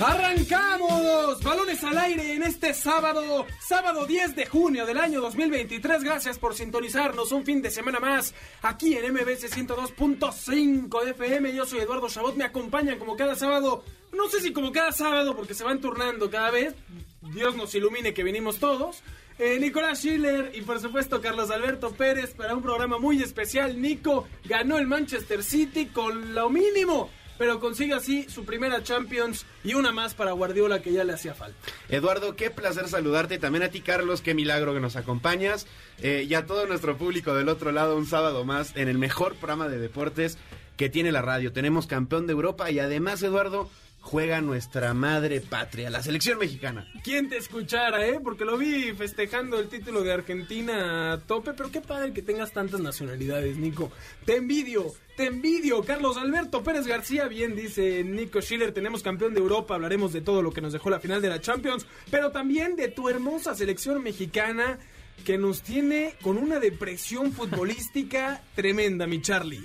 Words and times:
¡Arrancamos! 0.00 1.42
Balones 1.44 1.84
al 1.84 1.98
aire 1.98 2.34
en 2.34 2.42
este 2.42 2.74
sábado, 2.74 3.46
sábado 3.60 4.06
10 4.06 4.34
de 4.34 4.46
junio 4.46 4.86
del 4.86 4.98
año 4.98 5.20
2023. 5.20 6.02
Gracias 6.02 6.38
por 6.38 6.54
sintonizarnos 6.54 7.30
un 7.30 7.44
fin 7.44 7.62
de 7.62 7.70
semana 7.70 8.00
más 8.00 8.34
aquí 8.62 8.94
en 8.94 9.12
MBS 9.12 9.54
102.5 9.54 11.08
FM. 11.08 11.54
Yo 11.54 11.66
soy 11.66 11.80
Eduardo 11.80 12.08
Chabot, 12.08 12.34
me 12.36 12.44
acompañan 12.44 12.98
como 12.98 13.16
cada 13.16 13.36
sábado. 13.36 13.84
No 14.12 14.28
sé 14.28 14.40
si 14.40 14.52
como 14.52 14.72
cada 14.72 14.92
sábado 14.92 15.36
porque 15.36 15.54
se 15.54 15.64
van 15.64 15.80
turnando 15.80 16.30
cada 16.30 16.50
vez. 16.50 16.74
Dios 17.20 17.54
nos 17.54 17.74
ilumine 17.74 18.14
que 18.14 18.24
venimos 18.24 18.58
todos. 18.58 19.02
Eh, 19.38 19.58
Nicolás 19.60 20.00
Schiller 20.00 20.52
y 20.54 20.62
por 20.62 20.80
supuesto 20.80 21.20
Carlos 21.20 21.50
Alberto 21.50 21.92
Pérez 21.92 22.34
para 22.34 22.54
un 22.54 22.62
programa 22.62 22.98
muy 22.98 23.22
especial. 23.22 23.80
Nico 23.80 24.26
ganó 24.44 24.78
el 24.78 24.86
Manchester 24.86 25.44
City 25.44 25.86
con 25.86 26.34
lo 26.34 26.50
mínimo 26.50 27.10
pero 27.42 27.58
consigue 27.58 27.92
así 27.92 28.28
su 28.28 28.44
primera 28.44 28.84
Champions 28.84 29.46
y 29.64 29.74
una 29.74 29.90
más 29.90 30.14
para 30.14 30.30
Guardiola 30.30 30.80
que 30.80 30.92
ya 30.92 31.02
le 31.02 31.12
hacía 31.12 31.34
falta. 31.34 31.58
Eduardo, 31.88 32.36
qué 32.36 32.52
placer 32.52 32.86
saludarte, 32.86 33.40
también 33.40 33.64
a 33.64 33.68
ti 33.68 33.80
Carlos, 33.80 34.22
qué 34.22 34.32
milagro 34.32 34.72
que 34.74 34.78
nos 34.78 34.94
acompañas 34.94 35.66
eh, 35.98 36.24
y 36.28 36.34
a 36.34 36.46
todo 36.46 36.68
nuestro 36.68 36.96
público 36.96 37.34
del 37.34 37.48
otro 37.48 37.72
lado 37.72 37.96
un 37.96 38.06
sábado 38.06 38.44
más 38.44 38.76
en 38.76 38.86
el 38.86 38.96
mejor 38.96 39.34
programa 39.34 39.66
de 39.66 39.78
deportes 39.78 40.38
que 40.76 40.88
tiene 40.88 41.10
la 41.10 41.20
radio. 41.20 41.52
Tenemos 41.52 41.88
campeón 41.88 42.28
de 42.28 42.32
Europa 42.32 42.70
y 42.70 42.78
además, 42.78 43.20
Eduardo, 43.24 43.68
juega 44.02 44.40
nuestra 44.40 44.92
madre 44.92 45.40
patria, 45.40 45.88
la 45.88 46.02
selección 46.02 46.38
mexicana. 46.38 46.86
¿Quién 47.02 47.28
te 47.28 47.38
escuchara, 47.38 48.06
eh? 48.06 48.20
Porque 48.22 48.44
lo 48.44 48.58
vi 48.58 48.92
festejando 48.92 49.58
el 49.58 49.68
título 49.68 50.02
de 50.02 50.12
Argentina 50.12 51.12
a 51.12 51.18
tope, 51.20 51.52
pero 51.54 51.70
qué 51.70 51.80
padre 51.80 52.12
que 52.12 52.20
tengas 52.20 52.52
tantas 52.52 52.80
nacionalidades, 52.80 53.56
Nico. 53.56 53.90
Te 54.26 54.36
envidio, 54.36 54.92
te 55.16 55.26
envidio. 55.26 55.82
Carlos 55.84 56.16
Alberto 56.16 56.62
Pérez 56.62 56.86
García, 56.86 57.26
bien 57.28 57.54
dice 57.54 58.04
Nico 58.04 58.42
Schiller, 58.42 58.72
tenemos 58.72 59.02
campeón 59.02 59.34
de 59.34 59.40
Europa, 59.40 59.76
hablaremos 59.76 60.12
de 60.12 60.20
todo 60.20 60.42
lo 60.42 60.52
que 60.52 60.60
nos 60.60 60.72
dejó 60.72 60.90
la 60.90 61.00
final 61.00 61.22
de 61.22 61.28
la 61.28 61.40
Champions, 61.40 61.86
pero 62.10 62.32
también 62.32 62.76
de 62.76 62.88
tu 62.88 63.08
hermosa 63.08 63.54
selección 63.54 64.02
mexicana 64.02 64.78
que 65.24 65.38
nos 65.38 65.62
tiene 65.62 66.14
con 66.20 66.36
una 66.36 66.58
depresión 66.58 67.32
futbolística 67.32 68.42
tremenda, 68.56 69.06
mi 69.06 69.22
Charlie. 69.22 69.64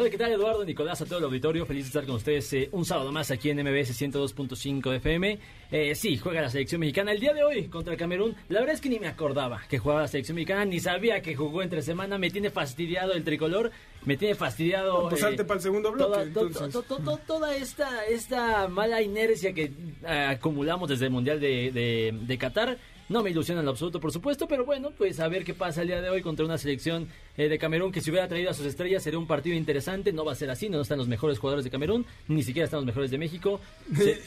Hola, 0.00 0.10
¿qué 0.10 0.16
tal 0.16 0.30
Eduardo, 0.30 0.64
Nicolás, 0.64 1.02
a 1.02 1.06
todo 1.06 1.18
el 1.18 1.24
auditorio? 1.24 1.66
Feliz 1.66 1.82
de 1.82 1.88
estar 1.88 2.06
con 2.06 2.14
ustedes 2.14 2.52
eh, 2.52 2.68
un 2.70 2.84
sábado 2.84 3.10
más 3.10 3.32
aquí 3.32 3.50
en 3.50 3.56
MBS 3.58 4.00
102.5 4.00 4.94
FM. 4.94 5.40
Eh, 5.72 5.96
sí, 5.96 6.16
juega 6.16 6.40
la 6.40 6.50
selección 6.50 6.78
mexicana 6.78 7.10
el 7.10 7.18
día 7.18 7.34
de 7.34 7.42
hoy 7.42 7.66
contra 7.66 7.94
el 7.94 7.98
Camerún. 7.98 8.36
La 8.48 8.60
verdad 8.60 8.76
es 8.76 8.80
que 8.80 8.90
ni 8.90 9.00
me 9.00 9.08
acordaba 9.08 9.60
que 9.68 9.78
jugaba 9.78 10.02
la 10.02 10.06
selección 10.06 10.36
mexicana, 10.36 10.64
ni 10.66 10.78
sabía 10.78 11.20
que 11.20 11.34
jugó 11.34 11.62
entre 11.62 11.82
semana. 11.82 12.16
Me 12.16 12.30
tiene 12.30 12.50
fastidiado 12.50 13.12
el 13.12 13.24
tricolor, 13.24 13.72
me 14.04 14.16
tiene 14.16 14.36
fastidiado... 14.36 15.08
Pues 15.08 15.20
salte 15.20 15.44
para 15.44 15.56
el 15.56 15.62
segundo 15.62 15.90
bloque. 15.90 16.30
Toda, 16.30 17.18
toda 17.26 17.56
esta, 17.56 18.06
esta 18.06 18.68
mala 18.68 19.02
inercia 19.02 19.52
que 19.52 19.72
eh, 20.06 20.26
acumulamos 20.30 20.90
desde 20.90 21.06
el 21.06 21.10
Mundial 21.10 21.40
de, 21.40 21.72
de, 21.72 22.14
de 22.22 22.38
Qatar 22.38 22.78
no 23.08 23.22
me 23.22 23.30
ilusiona 23.30 23.60
en 23.60 23.64
lo 23.64 23.72
absoluto, 23.72 24.00
por 24.00 24.12
supuesto, 24.12 24.46
pero 24.46 24.64
bueno, 24.64 24.90
pues 24.96 25.18
a 25.20 25.28
ver 25.28 25.44
qué 25.44 25.54
pasa 25.54 25.82
el 25.82 25.88
día 25.88 26.02
de 26.02 26.10
hoy 26.10 26.20
contra 26.20 26.44
una 26.44 26.58
selección 26.58 27.08
eh, 27.38 27.48
de 27.48 27.58
Camerún 27.58 27.92
que 27.92 28.00
si 28.00 28.10
hubiera 28.10 28.28
traído 28.28 28.50
a 28.50 28.54
sus 28.54 28.66
estrellas 28.66 29.02
sería 29.02 29.18
un 29.18 29.26
partido 29.26 29.56
interesante. 29.56 30.12
No 30.12 30.24
va 30.24 30.32
a 30.32 30.34
ser 30.34 30.50
así, 30.50 30.68
no 30.68 30.80
están 30.80 30.98
los 30.98 31.08
mejores 31.08 31.38
jugadores 31.38 31.64
de 31.64 31.70
Camerún, 31.70 32.04
ni 32.26 32.42
siquiera 32.42 32.64
están 32.64 32.78
los 32.78 32.86
mejores 32.86 33.10
de 33.10 33.18
México. 33.18 33.60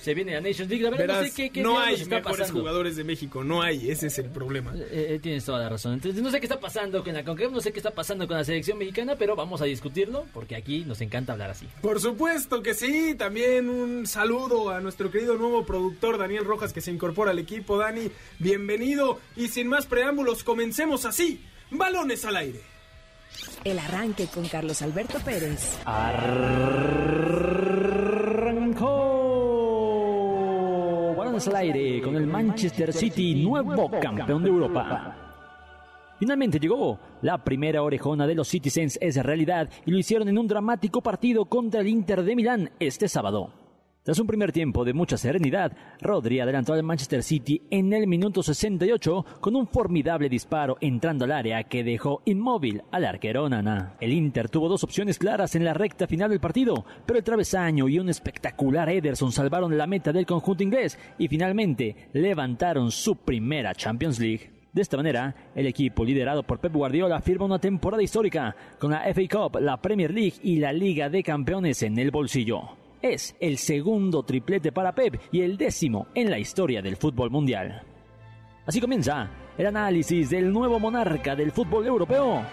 Se, 0.01 0.13
viene 0.15 0.33
la 0.33 0.41
Nations 0.41 0.69
League, 0.69 0.83
la 0.83 0.89
verdad 0.89 1.21
no 1.21 1.27
sé 1.27 1.33
qué, 1.35 1.49
qué 1.49 1.61
No 1.61 1.77
hay 1.77 2.03
mejores 2.05 2.49
jugadores 2.49 2.95
de 2.95 3.03
México, 3.03 3.43
no 3.43 3.61
hay, 3.61 3.91
ese 3.91 4.07
es 4.07 4.17
el 4.17 4.29
problema. 4.29 4.73
Eh, 4.75 5.15
eh, 5.15 5.19
tienes 5.21 5.43
toda 5.43 5.59
la 5.59 5.69
razón. 5.69 5.93
Entonces, 5.93 6.21
no 6.21 6.31
sé 6.31 6.39
qué 6.39 6.45
está 6.45 6.59
pasando 6.59 7.03
con 7.03 7.13
la 7.13 7.23
CONCACAF, 7.23 7.51
no 7.51 7.59
sé 7.59 7.73
qué 7.73 7.79
está 7.79 7.91
pasando 7.91 8.27
con 8.27 8.37
la 8.37 8.45
selección 8.45 8.77
mexicana, 8.77 9.15
pero 9.17 9.35
vamos 9.35 9.61
a 9.61 9.65
discutirlo 9.65 10.25
porque 10.33 10.55
aquí 10.55 10.85
nos 10.85 11.01
encanta 11.01 11.33
hablar 11.33 11.49
así. 11.51 11.67
Por 11.81 11.99
supuesto 11.99 12.63
que 12.63 12.73
sí, 12.73 13.15
también 13.17 13.69
un 13.69 14.07
saludo 14.07 14.69
a 14.69 14.79
nuestro 14.79 15.11
querido 15.11 15.35
nuevo 15.35 15.65
productor 15.65 16.17
Daniel 16.17 16.45
Rojas 16.45 16.71
que 16.71 16.79
se 16.79 16.91
incorpora 16.91 17.31
al 17.31 17.39
equipo. 17.39 17.77
Dani, 17.77 18.09
bienvenido 18.39 19.19
y 19.35 19.49
sin 19.49 19.67
más 19.67 19.85
preámbulos, 19.85 20.45
comencemos 20.45 21.03
así. 21.03 21.43
Balones 21.71 22.23
al 22.25 22.37
aire. 22.37 22.70
El 23.63 23.77
arranque 23.77 24.25
con 24.25 24.47
Carlos 24.47 24.81
Alberto 24.81 25.19
Pérez. 25.19 25.79
Arrancó. 25.85 26.71
Al 31.47 31.55
aire 31.55 32.01
con 32.01 32.15
el 32.15 32.27
Manchester 32.27 32.93
City, 32.93 33.43
nuevo 33.43 33.89
campeón 33.99 34.43
de 34.43 34.49
Europa. 34.49 35.15
Finalmente 36.19 36.59
llegó. 36.59 36.99
La 37.21 37.43
primera 37.43 37.81
orejona 37.81 38.27
de 38.27 38.35
los 38.35 38.47
Citizens 38.47 38.97
es 39.01 39.15
realidad 39.17 39.69
y 39.85 39.91
lo 39.91 39.97
hicieron 39.97 40.27
en 40.27 40.37
un 40.37 40.47
dramático 40.47 41.01
partido 41.01 41.45
contra 41.45 41.81
el 41.81 41.87
Inter 41.87 42.23
de 42.23 42.35
Milán 42.35 42.71
este 42.79 43.07
sábado. 43.07 43.60
Tras 44.03 44.17
un 44.17 44.25
primer 44.25 44.51
tiempo 44.51 44.83
de 44.83 44.95
mucha 44.95 45.15
serenidad, 45.15 45.73
Rodri 46.01 46.39
adelantó 46.39 46.73
al 46.73 46.81
Manchester 46.81 47.21
City 47.21 47.61
en 47.69 47.93
el 47.93 48.07
minuto 48.07 48.41
68 48.41 49.25
con 49.39 49.55
un 49.55 49.67
formidable 49.67 50.27
disparo 50.27 50.75
entrando 50.81 51.25
al 51.25 51.31
área 51.31 51.65
que 51.65 51.83
dejó 51.83 52.23
inmóvil 52.25 52.81
al 52.89 53.05
arquero 53.05 53.47
Nana. 53.47 53.93
El 53.99 54.11
Inter 54.13 54.49
tuvo 54.49 54.69
dos 54.69 54.83
opciones 54.83 55.19
claras 55.19 55.53
en 55.53 55.63
la 55.63 55.75
recta 55.75 56.07
final 56.07 56.31
del 56.31 56.39
partido, 56.39 56.83
pero 57.05 57.19
el 57.19 57.23
travesaño 57.23 57.87
y 57.87 57.99
un 57.99 58.09
espectacular 58.09 58.89
Ederson 58.89 59.31
salvaron 59.31 59.77
la 59.77 59.85
meta 59.85 60.11
del 60.11 60.25
conjunto 60.25 60.63
inglés 60.63 60.97
y 61.19 61.27
finalmente 61.27 62.09
levantaron 62.13 62.89
su 62.89 63.17
primera 63.17 63.75
Champions 63.75 64.19
League. 64.19 64.49
De 64.73 64.81
esta 64.81 64.97
manera, 64.97 65.35
el 65.53 65.67
equipo 65.67 66.03
liderado 66.03 66.41
por 66.41 66.59
Pep 66.59 66.73
Guardiola 66.73 67.21
firma 67.21 67.45
una 67.45 67.59
temporada 67.59 68.01
histórica 68.01 68.55
con 68.79 68.89
la 68.89 69.03
FA 69.13 69.21
Cup, 69.29 69.59
la 69.59 69.79
Premier 69.79 70.11
League 70.11 70.39
y 70.41 70.55
la 70.55 70.73
Liga 70.73 71.07
de 71.07 71.21
Campeones 71.21 71.83
en 71.83 71.99
el 71.99 72.09
bolsillo. 72.09 72.80
Es 73.01 73.35
el 73.39 73.57
segundo 73.57 74.21
triplete 74.23 74.71
para 74.71 74.93
Pep 74.93 75.19
y 75.31 75.41
el 75.41 75.57
décimo 75.57 76.07
en 76.13 76.29
la 76.29 76.37
historia 76.37 76.83
del 76.83 76.97
fútbol 76.97 77.31
mundial. 77.31 77.81
Así 78.65 78.79
comienza 78.79 79.27
el 79.57 79.65
análisis 79.65 80.29
del 80.29 80.53
nuevo 80.53 80.79
monarca 80.79 81.35
del 81.35 81.51
fútbol 81.51 81.87
europeo 81.87 82.43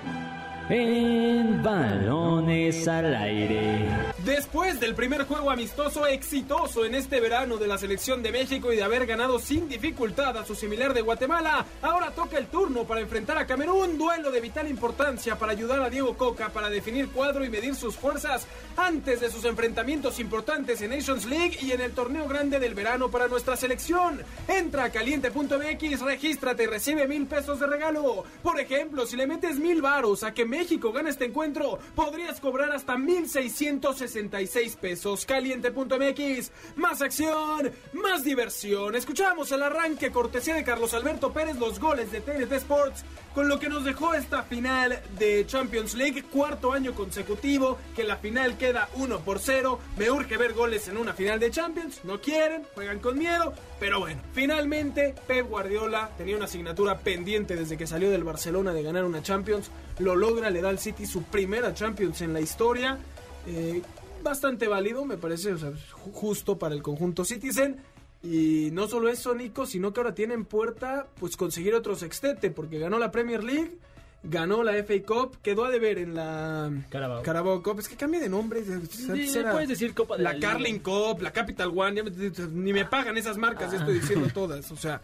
en 0.71 1.63
balones 1.63 2.87
al 2.87 3.15
aire. 3.15 3.89
Después 4.25 4.79
del 4.79 4.95
primer 4.95 5.25
juego 5.25 5.51
amistoso 5.51 6.07
exitoso 6.07 6.85
en 6.85 6.95
este 6.95 7.21
verano 7.21 7.57
de 7.57 7.67
la 7.67 7.79
selección 7.79 8.23
de 8.23 8.33
México 8.33 8.73
y 8.73 8.77
de 8.77 8.83
haber 8.83 9.07
ganado 9.07 9.39
sin 9.39 9.69
dificultad 9.69 10.37
a 10.37 10.45
su 10.45 10.55
similar 10.55 10.93
de 10.93 11.01
Guatemala, 11.01 11.65
ahora 11.81 12.11
toca 12.11 12.37
el 12.37 12.49
turno 12.49 12.85
para 12.85 13.01
enfrentar 13.01 13.39
a 13.39 13.47
Camerún, 13.47 13.97
duelo 13.97 14.31
de 14.31 14.41
vital 14.41 14.69
importancia 14.69 15.39
para 15.39 15.53
ayudar 15.53 15.81
a 15.81 15.89
Diego 15.89 16.17
Coca 16.17 16.51
para 16.51 16.69
definir 16.69 17.09
cuadro 17.09 17.45
y 17.45 17.49
medir 17.49 17.75
sus 17.75 17.97
fuerzas 17.97 18.47
antes 18.77 19.21
de 19.21 19.31
sus 19.31 19.45
enfrentamientos 19.47 20.19
importantes 20.21 20.83
en 20.83 20.91
Nations 20.91 21.25
League 21.25 21.59
y 21.63 21.73
en 21.73 21.81
el 21.81 21.93
torneo 21.93 22.29
grande 22.29 22.61
del 22.61 22.75
verano 22.75 23.11
para 23.11 23.29
nuestra 23.29 23.57
selección. 23.57 24.21
Entra 24.47 24.85
a 24.85 24.91
caliente.mx, 24.91 26.01
regístrate 26.01 26.65
y 26.65 26.67
recibe 26.67 27.09
mil 27.09 27.27
pesos 27.27 27.61
de 27.61 27.67
regalo. 27.67 28.25
Por 28.43 28.61
ejemplo, 28.61 29.07
si 29.07 29.17
le 29.17 29.27
metes 29.27 29.59
mil 29.59 29.81
varos 29.81 30.23
a 30.23 30.35
que 30.35 30.45
México 30.59 30.91
gana 30.91 31.11
este 31.11 31.27
encuentro, 31.27 31.79
podrías 31.95 32.41
cobrar 32.41 32.73
hasta 32.73 32.97
1,666 32.97 34.75
pesos. 34.75 35.25
Caliente.mx, 35.25 36.51
más 36.75 37.01
acción, 37.01 37.71
más 37.93 38.25
diversión. 38.25 38.97
Escuchamos 38.97 39.53
el 39.53 39.63
arranque 39.63 40.11
cortesía 40.11 40.57
de 40.57 40.65
Carlos 40.65 40.95
Alberto 40.95 41.33
Pérez, 41.33 41.57
los 41.59 41.79
goles 41.79 42.11
de 42.11 42.21
TNT 42.21 42.51
Sports, 42.55 43.05
con 43.37 43.49
lo 43.49 43.61
que 43.61 43.69
nos 43.69 43.85
dejó 43.85 44.15
esta 44.15 44.43
final 44.43 45.01
de 45.17 45.47
Champions 45.47 45.95
League, 45.95 46.25
cuarto 46.25 46.73
año 46.73 46.93
consecutivo, 46.93 47.79
que 47.95 48.03
la 48.03 48.17
final 48.17 48.59
queda 48.59 48.89
1 48.97 49.21
por 49.21 49.39
0. 49.39 49.79
Me 49.97 50.11
urge 50.11 50.37
ver 50.37 50.55
goles 50.55 50.89
en 50.89 50.97
una 50.97 51.13
final 51.13 51.39
de 51.39 51.53
Champions, 51.53 52.01
no 52.03 52.21
quieren, 52.21 52.65
juegan 52.75 52.99
con 52.99 53.17
miedo, 53.17 53.55
pero 53.79 54.01
bueno, 54.01 54.21
finalmente 54.33 55.15
Pep 55.29 55.49
Guardiola 55.49 56.11
tenía 56.19 56.35
una 56.35 56.47
asignatura 56.47 56.99
pendiente 56.99 57.55
desde 57.55 57.77
que 57.77 57.87
salió 57.87 58.11
del 58.11 58.25
Barcelona 58.25 58.73
de 58.73 58.83
ganar 58.83 59.05
una 59.05 59.23
Champions, 59.23 59.71
lo 59.99 60.17
logra, 60.17 60.51
le 60.51 60.61
da 60.61 60.69
al 60.69 60.79
City 60.79 61.07
su 61.07 61.23
primera 61.25 61.75
Champions 61.75 62.21
en 62.23 62.33
la 62.33 62.41
historia. 62.41 62.99
Eh, 63.47 63.83
bastante 64.23 64.69
válido, 64.69 65.05
me 65.05 65.17
parece 65.17 65.53
o 65.53 65.59
sea, 65.59 65.73
justo 66.13 66.59
para 66.59 66.75
el 66.75 66.83
conjunto 66.83 67.25
Citizen. 67.25 67.77
Y 68.23 68.71
no 68.73 68.89
solo 68.89 69.09
eso, 69.09 69.35
Nico, 69.35 69.65
sino 69.65 69.93
que 69.93 70.01
ahora 70.01 70.15
tiene 70.15 70.35
en 70.35 70.45
puerta 70.45 71.07
pues 71.21 71.37
conseguir 71.37 71.75
otro 71.75 71.95
sextete, 71.95 72.51
porque 72.51 72.79
ganó 72.79 72.99
la 72.99 73.13
Premier 73.13 73.45
League, 73.45 73.79
ganó 74.25 74.65
la 74.65 74.73
FA 74.83 74.95
Cup, 75.07 75.37
quedó 75.41 75.65
a 75.65 75.71
deber 75.71 75.99
en 75.99 76.15
la 76.17 76.71
Carabao, 76.91 77.23
Carabao 77.23 77.63
Cup. 77.63 77.79
Es 77.79 77.89
que 77.89 77.97
cambia 77.97 78.19
de 78.19 78.29
nombre. 78.29 78.65
Sí, 78.91 79.41
puedes 79.53 79.69
decir 79.69 79.95
Copa 79.95 80.17
de 80.17 80.25
la, 80.25 80.33
la 80.33 80.41
Carling 80.41 80.81
Cup, 80.81 81.23
la 81.23 81.31
Capital 81.31 81.73
One, 81.75 82.03
me, 82.03 82.11
ni 82.11 82.73
me 82.73 82.85
pagan 82.85 83.17
esas 83.17 83.39
marcas, 83.39 83.73
estoy 83.73 83.95
diciendo 83.95 84.29
todas, 84.35 84.71
o 84.71 84.77
sea... 84.77 85.01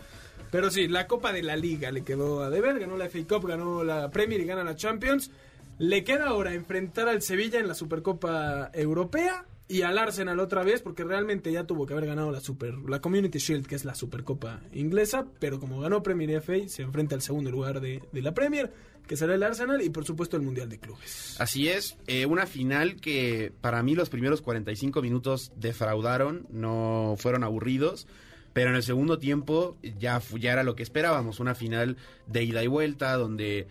Pero 0.55 0.71
sí, 0.71 0.87
la 0.87 1.09
Copa 1.09 1.33
de 1.33 1.43
la 1.43 1.57
Liga 1.57 1.91
le 1.91 2.05
quedó 2.05 2.45
a 2.45 2.49
deber, 2.49 2.79
ganó 2.79 2.97
la 2.97 3.09
FA 3.09 3.19
Cup, 3.29 3.49
ganó 3.49 3.83
la 3.83 4.13
Premier 4.13 4.41
y 4.41 4.45
gana 4.45 4.63
la 4.63 4.77
Champions. 4.77 5.33
Le 5.81 6.05
queda 6.05 6.29
ahora 6.29 6.55
enfrentar 6.55 7.09
al 7.09 7.23
Sevilla 7.23 7.59
en 7.59 7.67
la 7.67 7.75
Supercopa 7.75 8.71
Europea 8.73 9.47
y 9.67 9.83
al 9.83 9.99
Arsenal 9.99 10.39
otra 10.39 10.63
vez, 10.63 10.81
porque 10.81 11.03
realmente 11.03 11.51
ya 11.51 11.65
tuvo 11.65 11.87
que 11.87 11.95
haber 11.95 12.07
ganado 12.07 12.31
la 12.31 12.39
Super, 12.39 12.75
la 12.89 13.01
Community 13.01 13.41
Shield, 13.41 13.67
que 13.67 13.75
es 13.75 13.85
la 13.85 13.97
Supercopa 13.97 14.61
inglesa, 14.73 15.27
pero 15.41 15.59
como 15.59 15.81
ganó 15.81 16.05
Premier 16.05 16.41
FA, 16.41 16.69
se 16.69 16.83
enfrenta 16.83 17.17
al 17.17 17.23
segundo 17.23 17.51
lugar 17.51 17.81
de, 17.81 18.05
de 18.13 18.23
la 18.23 18.33
Premier, 18.33 18.73
que 19.09 19.17
será 19.17 19.35
el 19.35 19.43
Arsenal, 19.43 19.83
y 19.83 19.91
por 19.91 20.05
supuesto 20.05 20.37
el 20.37 20.45
Mundial 20.45 20.69
de 20.69 20.79
Clubes. 20.79 21.35
Así 21.41 21.69
es, 21.69 21.97
eh, 22.07 22.27
una 22.27 22.47
final 22.47 23.01
que 23.01 23.53
para 23.61 23.83
mí 23.83 23.97
los 23.97 24.09
primeros 24.09 24.41
45 24.41 25.03
minutos 25.03 25.51
defraudaron, 25.57 26.47
no 26.49 27.17
fueron 27.19 27.43
aburridos. 27.43 28.07
Pero 28.55 28.71
en 28.71 28.77
el 28.77 28.83
segundo 28.83 29.19
tiempo 29.19 29.77
ya, 29.99 30.23
ya 30.39 30.53
era 30.53 30.63
lo 30.63 30.75
que 30.77 30.83
esperábamos, 30.83 31.41
una 31.41 31.55
final 31.55 31.97
de 32.27 32.45
ida 32.45 32.63
y 32.63 32.67
vuelta, 32.69 33.15
donde 33.17 33.67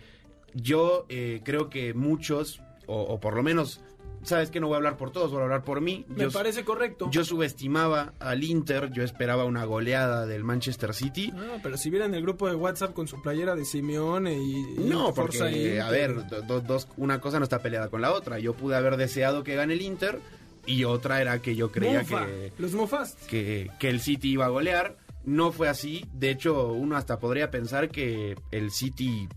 yo 0.54 1.06
eh, 1.08 1.40
creo 1.44 1.68
que 1.70 1.94
muchos, 1.94 2.60
o, 2.86 3.00
o 3.02 3.18
por 3.18 3.34
lo 3.34 3.42
menos, 3.42 3.80
sabes 4.22 4.50
que 4.50 4.60
no 4.60 4.66
voy 4.68 4.74
a 4.74 4.76
hablar 4.76 4.96
por 4.96 5.10
todos, 5.10 5.30
voy 5.30 5.40
a 5.40 5.44
hablar 5.44 5.64
por 5.64 5.80
mí. 5.80 6.04
Me 6.08 6.24
yo, 6.24 6.30
parece 6.30 6.64
correcto. 6.64 7.08
yo 7.10 7.24
subestimaba 7.24 8.12
al 8.20 8.44
Inter, 8.44 8.90
yo 8.92 9.02
esperaba 9.02 9.44
una 9.44 9.64
goleada 9.64 10.26
del 10.26 10.44
Manchester 10.44 10.94
City. 10.94 11.32
Ah, 11.36 11.58
pero 11.62 11.76
si 11.76 11.90
vieran 11.90 12.14
el 12.14 12.22
grupo 12.22 12.48
de 12.48 12.54
WhatsApp 12.54 12.92
con 12.94 13.08
su 13.08 13.20
playera 13.22 13.54
de 13.56 13.64
Simeone 13.64 14.34
y, 14.38 14.60
y 14.60 14.84
No, 14.88 15.12
porque, 15.14 15.80
a 15.80 15.90
ver, 15.90 16.26
do- 16.28 16.42
do- 16.42 16.60
dos, 16.60 16.88
una 16.98 17.20
cosa 17.20 17.38
no 17.38 17.44
está 17.44 17.58
peleada 17.60 17.88
con 17.88 18.00
la 18.02 18.12
otra. 18.12 18.38
Yo 18.38 18.52
pude 18.54 18.76
haber 18.76 18.96
deseado 18.96 19.44
que 19.44 19.54
gane 19.56 19.74
el 19.74 19.82
Inter 19.82 20.20
y 20.66 20.84
otra 20.84 21.20
era 21.20 21.40
que 21.40 21.56
yo 21.56 21.70
creía 21.70 22.00
Mofa, 22.00 22.26
que, 22.26 22.52
los 22.58 22.72
mofas. 22.72 23.16
que, 23.28 23.70
que 23.78 23.88
el 23.90 24.00
City 24.00 24.30
iba 24.32 24.46
a 24.46 24.48
golear. 24.48 24.96
No 25.24 25.52
fue 25.52 25.68
así. 25.68 26.04
De 26.12 26.30
hecho, 26.30 26.72
uno 26.72 26.96
hasta 26.96 27.18
podría 27.18 27.50
pensar 27.50 27.88
que 27.88 28.36
el 28.50 28.70
City, 28.70 29.28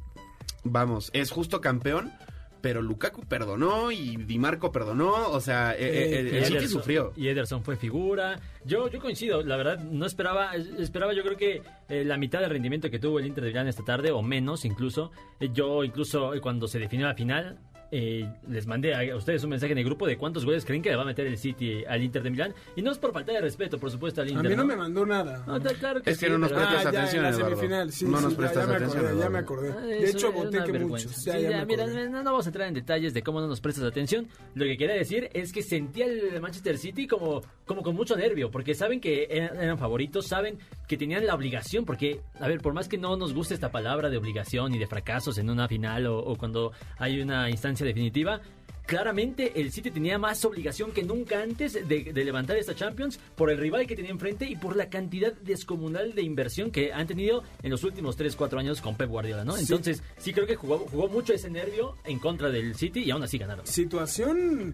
vamos, 0.64 1.10
es 1.14 1.32
justo 1.32 1.62
campeón. 1.62 2.12
Pero 2.60 2.82
Lukaku 2.82 3.22
perdonó 3.22 3.92
y 3.92 4.18
Di 4.18 4.40
Marco 4.40 4.72
perdonó. 4.72 5.30
O 5.30 5.40
sea, 5.40 5.74
eh, 5.74 5.78
eh, 5.80 6.20
el, 6.20 6.28
el 6.36 6.46
City 6.46 6.68
sufrió. 6.68 7.14
Y 7.16 7.28
Ederson 7.28 7.64
fue 7.64 7.78
figura. 7.78 8.40
Yo, 8.66 8.90
yo 8.90 9.00
coincido, 9.00 9.44
la 9.44 9.56
verdad, 9.58 9.80
no 9.80 10.06
esperaba, 10.06 10.56
esperaba 10.56 11.14
yo 11.14 11.24
creo 11.24 11.38
que 11.38 11.62
eh, 11.88 12.04
la 12.04 12.18
mitad 12.18 12.42
del 12.42 12.50
rendimiento 12.50 12.90
que 12.90 13.00
tuvo 13.00 13.20
el 13.20 13.28
Inter 13.28 13.44
de 13.44 13.52
Milán 13.52 13.68
esta 13.68 13.86
tarde, 13.86 14.12
o 14.12 14.24
menos 14.24 14.66
incluso. 14.66 15.12
Eh, 15.40 15.50
yo 15.54 15.84
incluso 15.84 16.32
cuando 16.42 16.68
se 16.68 16.80
definió 16.80 17.06
la 17.06 17.14
final, 17.14 17.60
eh, 17.92 18.30
les 18.50 18.68
mandé 18.68 18.94
a, 18.94 19.14
a 19.14 19.16
ustedes 19.16 19.44
un 19.44 19.50
mensaje 19.52 19.72
en 19.72 19.78
el 19.80 19.86
grupo 19.86 20.06
de 20.08 20.18
cuántos 20.18 20.44
goles 20.46 20.66
creen 20.66 20.82
que 20.82 20.90
le 20.90 20.96
va 20.96 21.04
a 21.04 21.06
meter 21.06 21.26
el 21.28 21.38
City 21.38 21.84
al 21.88 22.04
Inter 22.04 22.22
de 22.24 22.30
Milán. 22.30 22.54
Y 22.76 22.82
no 22.82 22.92
es 22.92 22.98
por 22.98 23.14
falta 23.14 23.32
de 23.32 23.42
respeto, 23.42 23.78
por 23.80 23.90
supuesto, 23.92 24.22
al 24.22 24.28
A 24.28 24.32
Inter. 24.32 24.50
mí 24.52 24.56
no 24.56 24.66
me 24.66 24.76
mandó 24.76 25.06
nada. 25.06 25.44
No, 25.48 25.60
ta- 25.62 25.74
claro 25.74 26.02
que 26.02 26.10
Es 26.12 26.18
que 26.20 26.26
sí, 26.28 26.32
no 26.32 26.38
nos 26.38 26.52
prestas 26.52 26.78
Ah, 26.78 26.84
ya, 26.84 26.90
atención, 26.90 27.26
en 27.26 27.32
la 27.32 27.38
Eduardo. 27.38 27.56
semifinal, 27.56 27.92
sí, 27.92 28.06
No 28.06 28.18
sí, 28.18 28.24
nos 28.26 28.34
prestas 28.36 28.68
ya, 28.68 28.76
atención, 28.76 29.06
acordé, 29.06 29.20
ya 29.22 29.30
me 29.30 29.40
acordé. 29.40 29.72
Ah, 29.78 29.82
De 29.82 30.10
hecho, 30.10 30.32
voté 30.32 30.64
que 30.64 30.80
muchos. 30.80 31.24
Ya, 31.26 31.34
Sí, 31.34 31.42
ya 31.44 31.50
ya, 31.50 31.58
me 31.60 31.66
mira, 31.66 31.86
no, 31.88 32.10
no 32.24 32.24
vamos 32.32 32.46
a 32.46 32.50
entrar 32.50 32.68
en 32.68 32.74
detalles 32.74 33.14
de 33.14 33.22
cómo 33.24 33.40
no 33.42 33.48
nos 33.48 33.62
prestas 33.62 33.84
atención. 33.86 34.28
Lo 34.56 34.66
que 34.66 34.78
quería 34.78 34.96
decir 34.96 35.30
es 35.34 35.52
que 35.54 35.62
sentía 35.64 36.06
el 36.06 36.42
Manchester 36.42 36.78
City 36.78 37.08
como, 37.08 37.42
como 37.66 37.82
con 37.84 37.96
mucho 37.96 38.16
nervio, 38.16 38.52
porque 38.52 38.74
saben 38.76 39.00
que 39.00 39.28
eran, 39.30 39.60
eran 39.62 39.78
favoritos, 39.78 40.28
saben 40.28 40.58
que 40.88 40.98
tenían 40.98 41.26
la 41.26 41.36
obligación, 41.36 41.86
porque, 41.86 42.22
a 42.40 42.48
ver, 42.48 42.60
por 42.62 42.74
más 42.74 42.88
que 42.88 42.98
no 42.98 43.18
nos 43.18 43.34
guste 43.34 43.54
esta 43.54 43.72
palabra 43.72 44.10
de 44.10 44.18
obligación 44.18 44.74
y 44.74 44.78
de 44.78 44.88
fracasos 44.88 45.38
en 45.38 45.50
una 45.50 45.68
final 45.68 46.08
o, 46.08 46.20
o 46.20 46.36
cuando 46.38 46.72
hay 46.98 47.20
una 47.22 47.50
instancia 47.50 47.77
definitiva, 47.86 48.42
claramente 48.86 49.60
el 49.60 49.72
City 49.72 49.92
tenía 49.92 50.18
más 50.18 50.44
obligación 50.46 50.92
que 50.92 51.04
nunca 51.04 51.42
antes 51.42 51.74
de, 51.74 51.82
de 52.14 52.26
levantar 52.26 52.58
esta 52.58 52.74
Champions 52.74 53.20
por 53.36 53.52
el 53.52 53.58
rival 53.58 53.86
que 53.86 53.96
tenía 53.96 54.12
enfrente 54.12 54.46
y 54.46 54.56
por 54.56 54.76
la 54.76 54.90
cantidad 54.90 55.34
descomunal 55.34 56.16
de 56.16 56.22
inversión 56.24 56.72
que 56.72 56.94
han 56.94 57.06
tenido 57.06 57.44
en 57.62 57.70
los 57.70 57.84
últimos 57.84 58.18
3-4 58.18 58.60
años 58.60 58.82
con 58.82 58.96
Pep 58.96 59.10
Guardiola, 59.10 59.44
¿no? 59.44 59.54
Sí. 59.54 59.62
Entonces, 59.62 60.02
sí 60.18 60.34
creo 60.34 60.48
que 60.48 60.56
jugó, 60.56 60.80
jugó 60.80 61.08
mucho 61.10 61.34
ese 61.34 61.50
nervio 61.50 61.98
en 62.06 62.18
contra 62.18 62.50
del 62.50 62.76
City 62.76 63.04
y 63.04 63.12
aún 63.12 63.24
así 63.24 63.38
ganaron. 63.38 63.68
Situación 63.68 64.74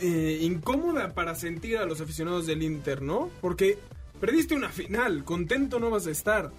eh, 0.00 0.38
incómoda 0.42 1.14
para 1.14 1.34
sentir 1.34 1.78
a 1.78 1.86
los 1.86 2.00
aficionados 2.00 2.46
del 2.46 2.62
Inter, 2.62 3.00
¿no? 3.00 3.30
Porque 3.40 3.78
perdiste 4.20 4.54
una 4.54 4.68
final, 4.68 5.24
contento 5.24 5.80
no 5.80 5.90
vas 5.90 6.06
a 6.06 6.10
estar. 6.10 6.50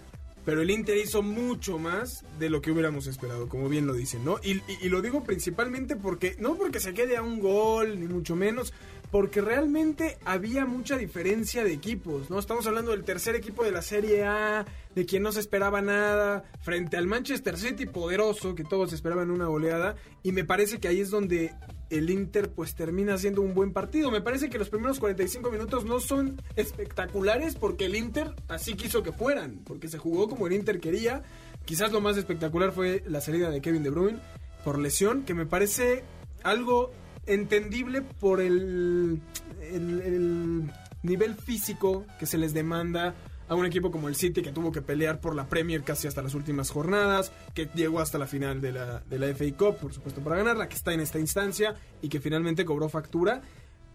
Pero 0.45 0.61
el 0.61 0.71
Inter 0.71 0.97
hizo 0.97 1.21
mucho 1.21 1.77
más 1.77 2.23
de 2.39 2.49
lo 2.49 2.61
que 2.61 2.71
hubiéramos 2.71 3.05
esperado, 3.07 3.47
como 3.47 3.69
bien 3.69 3.85
lo 3.85 3.93
dicen, 3.93 4.25
¿no? 4.25 4.37
Y, 4.43 4.61
y- 4.81 4.89
lo 4.89 5.01
digo 5.01 5.23
principalmente 5.23 5.95
porque, 5.95 6.35
no 6.39 6.55
porque 6.55 6.79
se 6.79 6.93
quede 6.95 7.15
a 7.17 7.21
un 7.21 7.39
gol, 7.39 7.99
ni 7.99 8.07
mucho 8.07 8.35
menos, 8.35 8.73
porque 9.11 9.41
realmente 9.41 10.17
había 10.25 10.65
mucha 10.65 10.97
diferencia 10.97 11.63
de 11.63 11.73
equipos, 11.73 12.29
¿no? 12.31 12.39
Estamos 12.39 12.65
hablando 12.65 12.91
del 12.91 13.03
tercer 13.03 13.35
equipo 13.35 13.63
de 13.63 13.71
la 13.71 13.81
Serie 13.83 14.23
A, 14.25 14.65
de 14.95 15.05
quien 15.05 15.21
no 15.21 15.31
se 15.31 15.41
esperaba 15.41 15.81
nada, 15.81 16.43
frente 16.61 16.97
al 16.97 17.05
Manchester 17.07 17.57
City 17.57 17.85
poderoso, 17.85 18.55
que 18.55 18.63
todos 18.63 18.93
esperaban 18.93 19.29
una 19.29 19.45
goleada, 19.47 19.95
y 20.23 20.31
me 20.31 20.43
parece 20.43 20.79
que 20.79 20.87
ahí 20.87 21.01
es 21.01 21.11
donde 21.11 21.53
el 21.91 22.09
Inter 22.09 22.49
pues 22.51 22.73
termina 22.75 23.17
siendo 23.17 23.41
un 23.41 23.53
buen 23.53 23.73
partido. 23.73 24.09
Me 24.11 24.21
parece 24.21 24.49
que 24.49 24.57
los 24.57 24.69
primeros 24.69 24.99
45 24.99 25.51
minutos 25.51 25.85
no 25.85 25.99
son 25.99 26.41
espectaculares 26.55 27.55
porque 27.55 27.85
el 27.85 27.95
Inter 27.95 28.33
así 28.47 28.73
quiso 28.75 29.03
que 29.03 29.11
fueran, 29.11 29.59
porque 29.65 29.87
se 29.87 29.97
jugó 29.97 30.27
como 30.29 30.47
el 30.47 30.53
Inter 30.53 30.79
quería. 30.79 31.23
Quizás 31.65 31.91
lo 31.91 32.01
más 32.01 32.17
espectacular 32.17 32.71
fue 32.71 33.03
la 33.07 33.21
salida 33.21 33.49
de 33.49 33.61
Kevin 33.61 33.83
De 33.83 33.89
Bruyne 33.91 34.19
por 34.63 34.79
lesión, 34.79 35.23
que 35.23 35.33
me 35.33 35.45
parece 35.45 36.03
algo 36.43 36.91
entendible 37.27 38.01
por 38.01 38.41
el, 38.41 39.21
el- 39.61 40.01
el 40.01 40.71
nivel 41.03 41.35
físico 41.35 42.05
que 42.19 42.25
se 42.25 42.37
les 42.37 42.53
demanda 42.53 43.15
a 43.51 43.55
un 43.55 43.65
equipo 43.65 43.91
como 43.91 44.07
el 44.07 44.15
City 44.15 44.41
que 44.41 44.53
tuvo 44.53 44.71
que 44.71 44.81
pelear 44.81 45.19
por 45.19 45.35
la 45.35 45.49
Premier 45.49 45.83
casi 45.83 46.07
hasta 46.07 46.21
las 46.21 46.35
últimas 46.35 46.69
jornadas, 46.69 47.33
que 47.53 47.67
llegó 47.75 47.99
hasta 47.99 48.17
la 48.17 48.25
final 48.25 48.61
de 48.61 48.71
la, 48.71 49.01
de 49.01 49.19
la 49.19 49.27
FA 49.35 49.43
Cup, 49.57 49.75
por 49.77 49.93
supuesto, 49.93 50.21
para 50.21 50.37
ganarla, 50.37 50.69
que 50.69 50.75
está 50.75 50.93
en 50.93 51.01
esta 51.01 51.19
instancia 51.19 51.75
y 52.01 52.07
que 52.07 52.21
finalmente 52.21 52.63
cobró 52.63 52.87
factura. 52.87 53.41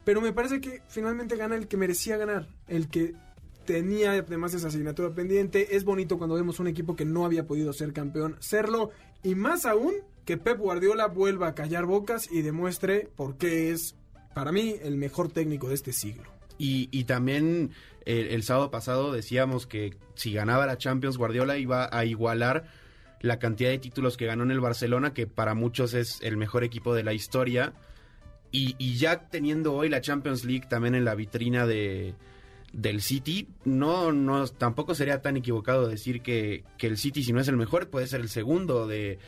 Pero 0.05 0.21
me 0.21 0.35
parece 0.35 0.61
que 0.61 0.83
finalmente 0.89 1.37
gana 1.37 1.57
el 1.57 1.69
que 1.69 1.79
merecía 1.79 2.19
ganar, 2.19 2.49
el 2.69 2.89
que 2.89 3.15
tenía 3.65 4.13
además 4.13 4.53
esa 4.53 4.69
asignatura 4.69 5.15
pendiente. 5.15 5.75
Es 5.75 5.85
bonito 5.85 6.19
cuando 6.19 6.37
vemos 6.37 6.61
un 6.61 6.67
equipo 6.67 6.95
que 6.95 7.07
no 7.07 7.25
había 7.25 7.47
podido 7.47 7.73
ser 7.73 7.95
campeón 7.95 8.37
serlo. 8.41 8.91
Y 9.23 9.37
más 9.37 9.65
aún 9.65 9.95
que 10.27 10.37
Pep 10.37 10.59
Guardiola 10.59 11.07
vuelva 11.07 11.49
a 11.49 11.55
callar 11.55 11.87
bocas 11.87 12.31
y 12.31 12.43
demuestre 12.43 13.09
por 13.17 13.39
qué 13.39 13.71
es, 13.71 13.97
para 14.35 14.53
mí, 14.53 14.77
el 14.83 14.99
mejor 14.99 15.31
técnico 15.31 15.69
de 15.71 15.77
este 15.77 15.95
siglo. 15.95 16.36
Y, 16.59 16.89
y 16.91 17.05
también 17.05 17.71
el, 18.05 18.29
el 18.29 18.43
sábado 18.43 18.71
pasado 18.71 19.13
decíamos 19.13 19.67
que 19.67 19.97
si 20.15 20.33
ganaba 20.33 20.67
la 20.67 20.79
Champions, 20.79 21.19
Guardiola 21.19 21.59
iba 21.59 21.89
a 21.93 22.05
igualar 22.05 22.65
la 23.21 23.39
cantidad 23.39 23.71
de 23.71 23.79
títulos 23.79 24.17
que 24.17 24.27
ganó 24.27 24.45
en 24.45 24.51
el 24.51 24.61
Barcelona, 24.61 25.13
que 25.13 25.27
para 25.27 25.55
muchos 25.55 25.95
es 25.95 26.21
el 26.23 26.37
mejor 26.37 26.65
equipo 26.65 26.95
de 26.95 27.05
la 27.05 27.13
historia. 27.13 27.73
Y, 28.53 28.75
y 28.79 28.97
ya 28.97 29.29
teniendo 29.29 29.75
hoy 29.75 29.89
la 29.89 30.01
Champions 30.01 30.45
League 30.45 30.67
también 30.69 30.95
en 30.95 31.05
la 31.05 31.15
vitrina 31.15 31.67
de, 31.67 32.15
del 32.73 33.03
City, 33.03 33.49
no, 33.65 34.13
no, 34.13 34.47
tampoco 34.47 34.95
sería 34.95 35.23
tan 35.23 35.37
equivocado 35.37 35.89
decir 35.89 36.23
que, 36.23 36.65
que 36.79 36.87
el 36.87 36.99
City, 36.99 37.23
si 37.25 37.33
no 37.33 37.41
es 37.41 37.49
el 37.49 37.57
mejor, 37.57 37.89
puede 37.89 38.07
ser 38.07 38.21
el 38.21 38.29
segundo 38.29 38.87
de, 38.87 39.19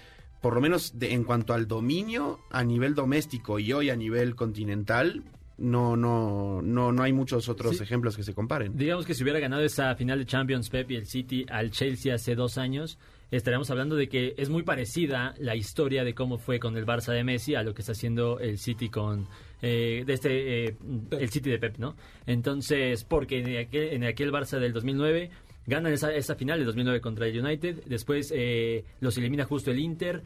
por 0.41 0.55
lo 0.55 0.61
menos 0.61 0.99
de, 0.99 1.13
en 1.13 1.25
cuanto 1.25 1.55
al 1.55 1.67
dominio 1.67 2.41
a 2.51 2.63
nivel 2.63 2.95
doméstico 2.95 3.59
y 3.59 3.73
hoy 3.73 3.91
a 3.91 3.97
nivel 3.97 4.37
continental, 4.37 5.25
no, 5.59 5.97
no, 5.97 6.63
no, 6.63 6.93
no 6.93 7.03
hay 7.03 7.13
muchos 7.13 7.49
otros 7.49 7.77
Sí. 7.77 7.83
ejemplos 7.83 8.17
que 8.17 8.23
se 8.23 8.35
comparen. 8.35 8.77
Digamos 8.77 9.05
que 9.07 9.15
si 9.15 9.23
hubiera 9.23 9.39
ganado 9.41 9.63
esa 9.63 9.95
final 9.97 10.19
de 10.19 10.27
Champions 10.27 10.71
Pep 10.71 10.91
y 10.91 10.97
el 10.97 11.07
City 11.07 11.45
al 11.51 11.71
Chelsea 11.71 12.15
hace 12.15 12.35
dos 12.35 12.59
años, 12.59 12.99
estaríamos 13.31 13.71
hablando 13.71 13.95
de 13.97 14.09
que 14.09 14.35
es 14.39 14.49
muy 14.49 14.63
parecida 14.63 15.35
la 15.39 15.55
historia 15.57 16.05
de 16.05 16.15
cómo 16.15 16.39
fue 16.39 16.59
con 16.59 16.77
el 16.77 16.87
Barça 16.87 17.13
de 17.13 17.25
Messi 17.25 17.55
a 17.55 17.63
lo 17.63 17.75
que 17.75 17.83
está 17.83 17.93
haciendo 17.93 18.39
el 18.39 18.59
City 18.59 18.89
con 18.89 19.27
eh, 19.61 20.05
de 20.07 20.13
este 20.13 20.65
eh, 20.69 20.77
el 21.11 21.29
City 21.29 21.51
de 21.51 21.59
Pep, 21.59 21.77
¿no? 21.79 21.97
Entonces, 22.27 23.05
porque 23.05 23.41
en 23.41 23.57
aquel, 23.67 23.89
en 23.95 24.05
aquel 24.05 24.31
Barça 24.31 24.59
del 24.61 24.73
2009 24.73 25.31
ganan 25.67 25.93
esa, 25.93 26.15
esa 26.15 26.35
final 26.37 26.59
de 26.61 26.65
2009 26.65 27.01
contra 27.01 27.27
el 27.27 27.39
United, 27.45 27.83
después 27.87 28.33
eh, 28.35 28.85
los 29.01 29.19
elimina 29.19 29.45
justo 29.45 29.71
el 29.71 29.81
Inter 29.81 30.23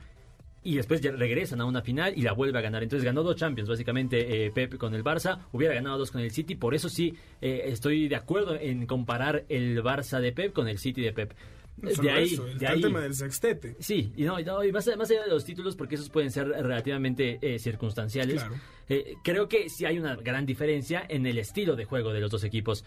y 0.65 0.77
después 0.77 1.01
ya 1.01 1.11
regresan 1.13 1.61
a 1.61 1.65
una 1.65 1.83
final 1.83 2.13
y 2.17 2.23
la 2.23 2.33
vuelve 2.33 2.59
a 2.59 2.63
ganar. 2.63 2.83
Entonces 2.83 3.05
ganó 3.05 3.23
dos 3.23 3.37
Champions, 3.37 3.69
básicamente 3.69 4.47
eh, 4.47 4.51
Pep 4.51 4.77
con 4.77 4.95
el 4.95 5.03
Barça, 5.03 5.39
hubiera 5.53 5.75
ganado 5.75 5.99
dos 5.99 6.11
con 6.11 6.21
el 6.21 6.31
City, 6.31 6.55
por 6.55 6.75
eso 6.75 6.89
sí 6.89 7.15
eh, 7.41 7.63
estoy 7.67 8.09
de 8.09 8.17
acuerdo 8.17 8.55
en 8.55 8.87
comparar 8.87 9.45
el 9.49 9.83
Barça 9.83 10.21
de 10.21 10.33
Pep 10.33 10.53
con 10.53 10.69
el 10.69 10.79
City 10.79 11.03
de 11.03 11.13
Pep. 11.13 11.33
No 11.79 11.89
de 11.91 12.11
ahí, 12.11 12.35
eso, 12.35 12.45
de 12.45 12.53
el 12.53 12.67
ahí. 12.67 12.81
tema 12.83 13.01
del 13.01 13.15
sextete. 13.15 13.77
Sí, 13.81 14.13
y, 14.17 14.25
no, 14.25 14.39
y 14.39 14.45
no, 14.45 14.63
y 14.63 14.71
más, 14.71 14.89
más 14.97 15.11
allá 15.11 15.23
de 15.25 15.31
los 15.31 15.45
títulos, 15.45 15.75
porque 15.75 15.95
esos 15.95 16.11
pueden 16.11 16.31
ser 16.31 16.47
relativamente 16.49 17.39
eh, 17.41 17.59
circunstanciales, 17.59 18.43
Claro. 18.45 18.55
eh, 18.91 19.15
creo 19.25 19.49
que 19.49 19.69
sí 19.71 19.85
hay 19.87 19.99
una 19.99 20.15
gran 20.17 20.45
diferencia 20.45 21.03
en 21.09 21.27
el 21.27 21.39
estilo 21.39 21.75
de 21.75 21.85
juego 21.87 22.13
de 22.13 22.21
los 22.21 22.31
dos 22.31 22.45
equipos. 22.45 22.85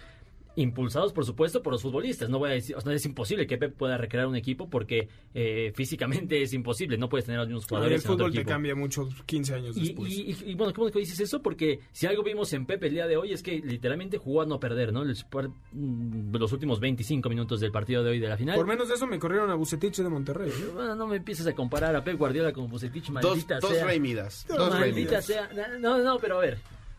Impulsados, 0.57 1.11
por 1.13 1.25
supuesto, 1.25 1.61
por 1.61 1.73
los 1.73 1.81
futbolistas. 1.81 2.29
No 2.29 2.39
voy 2.39 2.51
a 2.51 2.53
decir, 2.53 2.75
o 2.75 2.81
sea, 2.81 2.93
es 2.93 3.05
imposible 3.05 3.45
que 3.47 3.57
Pep 3.57 3.75
pueda 3.75 3.97
recrear 3.97 4.25
un 4.27 4.35
equipo 4.35 4.69
porque 4.69 5.09
eh, 5.33 5.71
físicamente 5.75 6.41
es 6.41 6.53
imposible. 6.53 6.97
No 6.97 7.09
puedes 7.09 7.25
tener 7.25 7.39
a 7.39 7.43
los 7.43 7.49
mismos 7.49 7.63
el 7.65 7.69
jugadores 7.69 8.05
en 8.05 8.11
otro 8.11 8.25
fútbol 8.25 8.31
te 8.31 8.37
equipo. 8.39 8.49
cambia 8.51 8.75
mucho 8.75 9.09
15 9.25 9.53
años 9.55 9.77
Y, 9.77 9.81
después. 9.81 10.11
y- 10.13 10.21
y- 10.31 10.51
y 10.51 10.55
bueno, 10.55 10.73
¿cómo 10.73 10.89
que 10.89 10.99
dices 10.99 11.19
eso? 11.19 11.41
Porque 11.41 11.79
si 11.91 12.05
algo 12.07 12.23
vimos 12.23 12.51
en 12.53 12.65
Pepe 12.65 12.87
el 12.87 12.93
día 12.93 13.07
de 13.07 13.17
hoy 13.17 13.33
es 13.33 13.43
que 13.43 13.59
literalmente 13.59 14.17
jugó 14.17 14.41
a 14.43 14.45
no 14.45 14.59
perder, 14.59 14.93
¿no? 14.93 15.03
Los, 15.03 15.25
mm, 15.73 16.35
los 16.35 16.51
últimos 16.53 16.79
25 16.79 17.29
minutos 17.29 17.59
del 17.59 17.71
partido 17.71 18.03
de 18.03 18.11
hoy 18.11 18.19
de 18.19 18.27
la 18.29 18.37
final. 18.37 18.55
Por 18.55 18.65
menos 18.67 18.87
de 18.87 18.95
eso 18.95 19.07
me 19.07 19.19
corrieron 19.19 19.49
a 19.49 19.55
Bucetich 19.55 19.97
de 19.97 20.09
Monterrey. 20.09 20.49
¿eh? 20.49 20.69
Bueno, 20.73 20.95
no 20.95 21.07
me 21.07 21.17
empieces 21.17 21.45
a 21.47 21.53
comparar 21.53 21.95
a 21.95 22.03
Pep 22.03 22.17
Guardiola 22.17 22.53
con 22.53 22.69
Bucetich, 22.69 23.05
Dos, 23.05 23.23
maldita 23.23 23.59
dos 23.59 23.71
sea. 23.71 23.85
Rey 23.85 23.99
Midas. 23.99 24.45
Dos 24.47 24.71
Rey 24.79 24.91
Maldita 24.91 25.09
Midas. 25.11 25.25
sea. 25.25 25.49
No, 25.79 25.97
no, 25.99 26.17
pero 26.19 26.37
a 26.37 26.41
ver. 26.41 26.57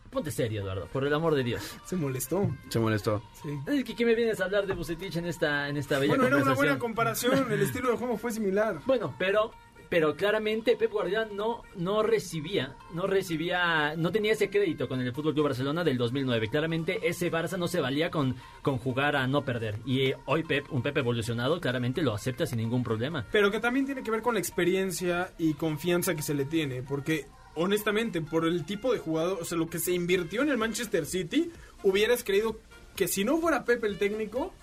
Ponte 0.09 0.31
serio, 0.31 0.61
Eduardo, 0.61 0.87
por 0.87 1.05
el 1.05 1.13
amor 1.13 1.35
de 1.35 1.43
Dios. 1.43 1.77
Se 1.85 1.95
molestó. 1.95 2.49
Se 2.69 2.79
molestó. 2.79 3.21
Sí. 3.41 3.83
¿qué 3.95 4.05
me 4.05 4.15
vienes 4.15 4.39
a 4.41 4.45
hablar 4.45 4.67
de 4.67 4.73
Bucetich 4.73 5.15
en 5.17 5.25
esta, 5.25 5.69
en 5.69 5.77
esta 5.77 5.99
bella 5.99 6.15
Bueno, 6.15 6.27
era 6.27 6.37
una 6.37 6.53
buena 6.53 6.79
comparación. 6.79 7.51
El 7.51 7.61
estilo 7.63 7.91
de 7.91 7.97
juego 7.97 8.17
fue 8.17 8.31
similar. 8.31 8.79
Bueno, 8.85 9.13
pero 9.17 9.51
pero 9.89 10.15
claramente 10.15 10.75
Pep 10.75 10.91
Guardiola 10.91 11.27
no 11.31 11.63
no 11.75 12.03
recibía, 12.03 12.75
no 12.93 13.07
recibía, 13.07 13.95
no 13.95 14.11
tenía 14.11 14.33
ese 14.33 14.49
crédito 14.49 14.87
con 14.87 14.99
el 14.99 15.13
Fútbol 15.13 15.33
Club 15.33 15.45
Barcelona 15.45 15.83
del 15.83 15.97
2009. 15.97 16.49
Claramente 16.49 16.99
ese 17.07 17.31
Barça 17.31 17.57
no 17.57 17.67
se 17.67 17.79
valía 17.79 18.11
con 18.11 18.35
con 18.61 18.77
jugar 18.77 19.15
a 19.15 19.27
no 19.27 19.43
perder. 19.43 19.79
Y 19.85 20.01
eh, 20.01 20.17
hoy 20.25 20.43
Pep, 20.43 20.71
un 20.71 20.81
Pep 20.81 20.97
evolucionado, 20.97 21.59
claramente 21.61 22.01
lo 22.01 22.13
acepta 22.13 22.45
sin 22.45 22.57
ningún 22.57 22.83
problema. 22.83 23.25
Pero 23.31 23.51
que 23.51 23.59
también 23.59 23.85
tiene 23.85 24.03
que 24.03 24.11
ver 24.11 24.21
con 24.21 24.33
la 24.33 24.39
experiencia 24.39 25.33
y 25.37 25.53
confianza 25.53 26.15
que 26.15 26.21
se 26.21 26.33
le 26.33 26.45
tiene. 26.45 26.81
Porque, 26.81 27.25
honestamente, 27.57 28.21
por 28.21 28.45
el 28.47 28.65
tipo 28.65 28.93
de 28.93 28.99
jugador, 28.99 29.39
o 29.41 29.45
sea, 29.45 29.57
lo 29.57 29.69
que 29.69 29.79
se 29.79 29.91
invirtió 29.91 30.41
en 30.41 30.49
el 30.49 30.57
Manchester 30.57 31.05
City, 31.05 31.51
hubieras 31.83 32.23
creído 32.23 32.59
que 32.95 33.07
si 33.07 33.23
no 33.23 33.37
fuera 33.39 33.65
Pepe 33.65 33.87
el 33.87 33.97
técnico, 33.97 34.53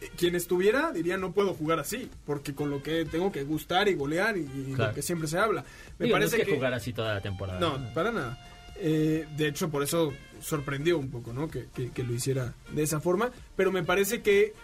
eh, 0.00 0.10
quien 0.16 0.34
estuviera 0.34 0.92
diría 0.92 1.16
no 1.16 1.32
puedo 1.32 1.54
jugar 1.54 1.78
así. 1.80 2.10
Porque 2.24 2.54
con 2.54 2.70
lo 2.70 2.82
que 2.82 3.04
tengo 3.04 3.30
que 3.32 3.44
gustar 3.44 3.88
y 3.88 3.94
golear 3.94 4.36
y, 4.36 4.44
Claro. 4.74 4.90
lo 4.90 4.94
que 4.94 5.02
siempre 5.02 5.28
se 5.28 5.38
habla. 5.38 5.64
Me 5.98 6.06
Digo, 6.06 6.16
no 6.16 6.20
parece 6.20 6.42
es 6.42 6.46
que, 6.48 6.54
jugar 6.54 6.74
así 6.74 6.92
toda 6.92 7.14
la 7.14 7.20
temporada. 7.20 7.58
No, 7.60 7.78
para 7.94 8.12
nada. 8.12 8.48
Eh, 8.76 9.26
de 9.36 9.46
hecho, 9.48 9.68
por 9.70 9.82
eso 9.82 10.12
sorprendió 10.40 10.98
un 10.98 11.10
poco, 11.10 11.32
¿no? 11.32 11.48
Que, 11.48 11.66
que- 11.74 11.90
que 11.90 12.02
lo 12.02 12.14
hiciera 12.14 12.54
de 12.72 12.82
esa 12.82 13.00
forma. 13.00 13.30
Pero 13.56 13.70
me 13.70 13.82
parece 13.84 14.22
que 14.22 14.54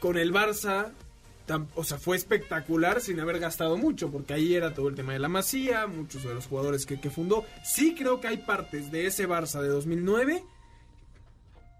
con 0.00 0.18
el 0.18 0.32
Barça, 0.32 0.90
o 1.74 1.84
sea, 1.84 1.98
fue 1.98 2.16
espectacular 2.16 3.00
sin 3.00 3.20
haber 3.20 3.38
gastado 3.38 3.76
mucho, 3.76 4.10
porque 4.10 4.32
ahí 4.34 4.54
era 4.54 4.72
todo 4.74 4.88
el 4.88 4.94
tema 4.94 5.12
de 5.12 5.18
la 5.18 5.28
Masía, 5.28 5.86
muchos 5.86 6.22
de 6.24 6.34
los 6.34 6.46
jugadores 6.46 6.86
que, 6.86 7.00
que 7.00 7.10
fundó. 7.10 7.44
Sí 7.64 7.94
creo 7.94 8.20
que 8.20 8.28
hay 8.28 8.38
partes 8.38 8.90
de 8.90 9.06
ese 9.06 9.28
Barça 9.28 9.60
de 9.60 9.68
2009 9.68 10.42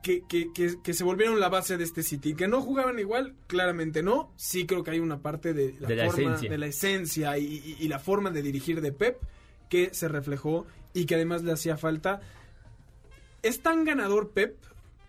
que, 0.02 0.22
que, 0.28 0.52
que- 0.52 0.76
que 0.82 0.92
se 0.92 1.02
volvieron 1.02 1.40
la 1.40 1.48
base 1.48 1.78
de 1.78 1.84
este 1.84 2.02
City. 2.02 2.34
Que 2.34 2.46
no 2.46 2.60
jugaban 2.60 2.98
igual, 2.98 3.34
claramente 3.46 4.02
no. 4.02 4.32
Sí 4.36 4.66
creo 4.66 4.84
que 4.84 4.90
hay 4.90 4.98
una 5.00 5.20
parte 5.22 5.54
de 5.54 5.74
la, 5.80 5.88
De 5.88 5.96
la 5.96 6.06
forma, 6.10 6.22
esencia. 6.30 6.50
de 6.50 6.58
la 6.58 6.66
esencia 6.66 7.38
y, 7.38 7.44
y- 7.44 7.76
y 7.80 7.88
la 7.88 7.98
forma 7.98 8.30
de 8.30 8.42
dirigir 8.42 8.80
de 8.82 8.92
Pep 8.92 9.18
que 9.70 9.94
se 9.94 10.08
reflejó 10.08 10.66
y 10.92 11.06
que 11.06 11.14
además 11.14 11.42
le 11.42 11.52
hacía 11.52 11.78
falta. 11.78 12.20
Es 13.42 13.60
tan 13.62 13.84
ganador 13.84 14.30
Pep 14.30 14.56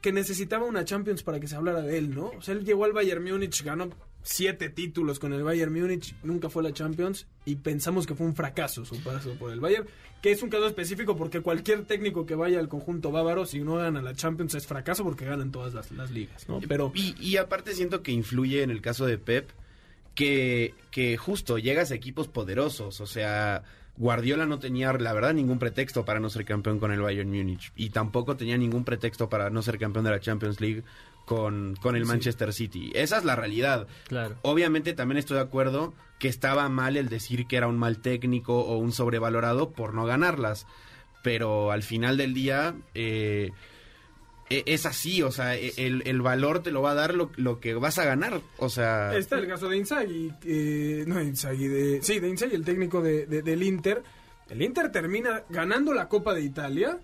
que 0.02 0.14
necesitaba 0.14 0.66
una 0.66 0.86
Champions 0.86 1.24
para 1.24 1.40
que 1.42 1.48
se 1.48 1.56
hablara 1.58 1.82
de 1.82 1.98
él, 1.98 2.16
¿no? 2.16 2.28
O 2.38 2.42
sea, 2.42 2.54
él 2.54 2.64
llegó 2.64 2.86
al 2.86 2.94
Bayern 2.94 3.24
Múnich, 3.24 3.64
ganó 3.64 3.90
siete 4.26 4.70
títulos 4.70 5.20
con 5.20 5.34
el 5.34 5.44
Bayern 5.44 5.72
Múnich, 5.72 6.16
nunca 6.24 6.50
fue 6.50 6.64
a 6.64 6.70
la 6.70 6.74
Champions 6.74 7.28
y 7.46 7.58
pensamos 7.58 8.08
que 8.08 8.16
fue 8.16 8.26
un 8.26 8.36
fracaso 8.36 8.84
su 8.84 9.02
paso 9.04 9.36
por 9.36 9.52
el 9.52 9.60
Bayern, 9.60 9.86
que 10.22 10.32
es 10.32 10.42
un 10.42 10.50
caso 10.50 10.66
específico 10.66 11.16
porque 11.16 11.42
cualquier 11.42 11.86
técnico 11.86 12.26
que 12.26 12.34
vaya 12.34 12.60
al 12.60 12.68
conjunto 12.68 13.12
bávaro, 13.12 13.46
si 13.46 13.60
no 13.60 13.76
gana 13.76 14.02
la 14.02 14.16
Champions 14.16 14.56
es 14.56 14.66
fracaso 14.66 15.04
porque 15.04 15.26
ganan 15.26 15.52
todas 15.52 15.76
las, 15.76 15.92
las 15.92 16.10
ligas, 16.10 16.50
¿no? 16.50 16.60
Pero 16.68 16.92
Y, 16.96 17.16
y 17.20 17.38
aparte 17.38 17.76
siento 17.76 18.02
que 18.02 18.12
influye 18.12 18.64
en 18.64 18.72
el 18.72 18.82
caso 18.82 19.06
de 19.06 19.20
Pep 19.20 19.50
que, 20.16 20.74
que 20.90 21.18
justo 21.18 21.60
llegas 21.60 21.92
a 21.92 21.96
equipos 21.96 22.28
poderosos. 22.28 23.02
O 23.02 23.06
sea, 23.06 23.64
Guardiola 23.98 24.46
no 24.48 24.58
tenía, 24.58 24.92
la 24.94 25.14
verdad, 25.14 25.34
ningún 25.34 25.60
pretexto 25.60 26.04
para 26.04 26.20
no 26.20 26.30
ser 26.30 26.46
campeón 26.46 26.80
con 26.80 26.92
el 26.92 27.02
Bayern 27.02 27.30
Múnich. 27.30 27.72
Y 27.76 27.92
tampoco 27.92 28.36
tenía 28.36 28.58
ningún 28.58 28.84
pretexto 28.84 29.30
para 29.30 29.50
no 29.50 29.62
ser 29.62 29.78
campeón 29.78 30.06
de 30.06 30.12
la 30.12 30.20
Champions 30.20 30.60
League 30.60 30.84
con, 31.26 31.76
con 31.82 31.96
el 31.96 32.04
Sí. 32.04 32.08
Manchester 32.08 32.54
City. 32.54 32.92
Esa 32.96 33.18
es 33.18 33.24
la 33.26 33.36
realidad. 33.36 33.88
Claro. 34.08 34.36
Obviamente 34.44 34.94
también 34.94 35.18
estoy 35.18 35.36
de 35.38 35.44
acuerdo 35.44 35.94
que 36.20 36.28
estaba 36.28 36.70
mal 36.70 36.96
el 36.98 37.10
decir 37.10 37.46
que 37.48 37.58
era 37.58 37.68
un 37.68 37.78
mal 37.78 38.00
técnico 38.00 38.60
o 38.62 38.78
un 38.78 38.92
sobrevalorado 38.92 39.72
por 39.72 39.94
no 39.94 40.06
ganarlas. 40.06 40.66
Pero 41.24 41.72
al 41.72 41.82
final 41.84 42.18
del 42.18 42.34
día 42.36 42.76
eh, 42.94 43.50
e- 44.50 44.64
es 44.68 44.86
así, 44.86 45.24
o 45.24 45.32
sea, 45.32 45.56
e- 45.56 45.74
el, 45.78 46.04
el 46.06 46.22
valor 46.22 46.62
te 46.62 46.70
lo 46.72 46.82
va 46.84 46.92
a 46.92 46.96
dar 46.96 47.16
lo, 47.16 47.32
lo 47.36 47.60
que 47.60 47.74
vas 47.74 47.98
a 47.98 48.06
ganar. 48.06 48.42
O 48.58 48.70
sea, 48.70 49.16
Está 49.18 49.38
el 49.40 49.48
caso 49.48 49.68
de 49.68 49.78
Inzaghi, 49.78 50.32
no 51.08 51.20
Inzaghi, 51.22 51.68
de, 51.68 52.02
sí, 52.04 52.20
de 52.20 52.30
Inzaghi, 52.30 52.54
el 52.56 52.64
técnico 52.64 53.02
de, 53.02 53.26
de- 53.26 53.42
del 53.42 53.64
Inter. 53.64 54.04
El 54.50 54.62
Inter 54.62 54.92
termina 54.92 55.42
ganando 55.50 55.92
la 55.96 56.08
Copa 56.08 56.36
de 56.36 56.44
Italia, 56.44 57.00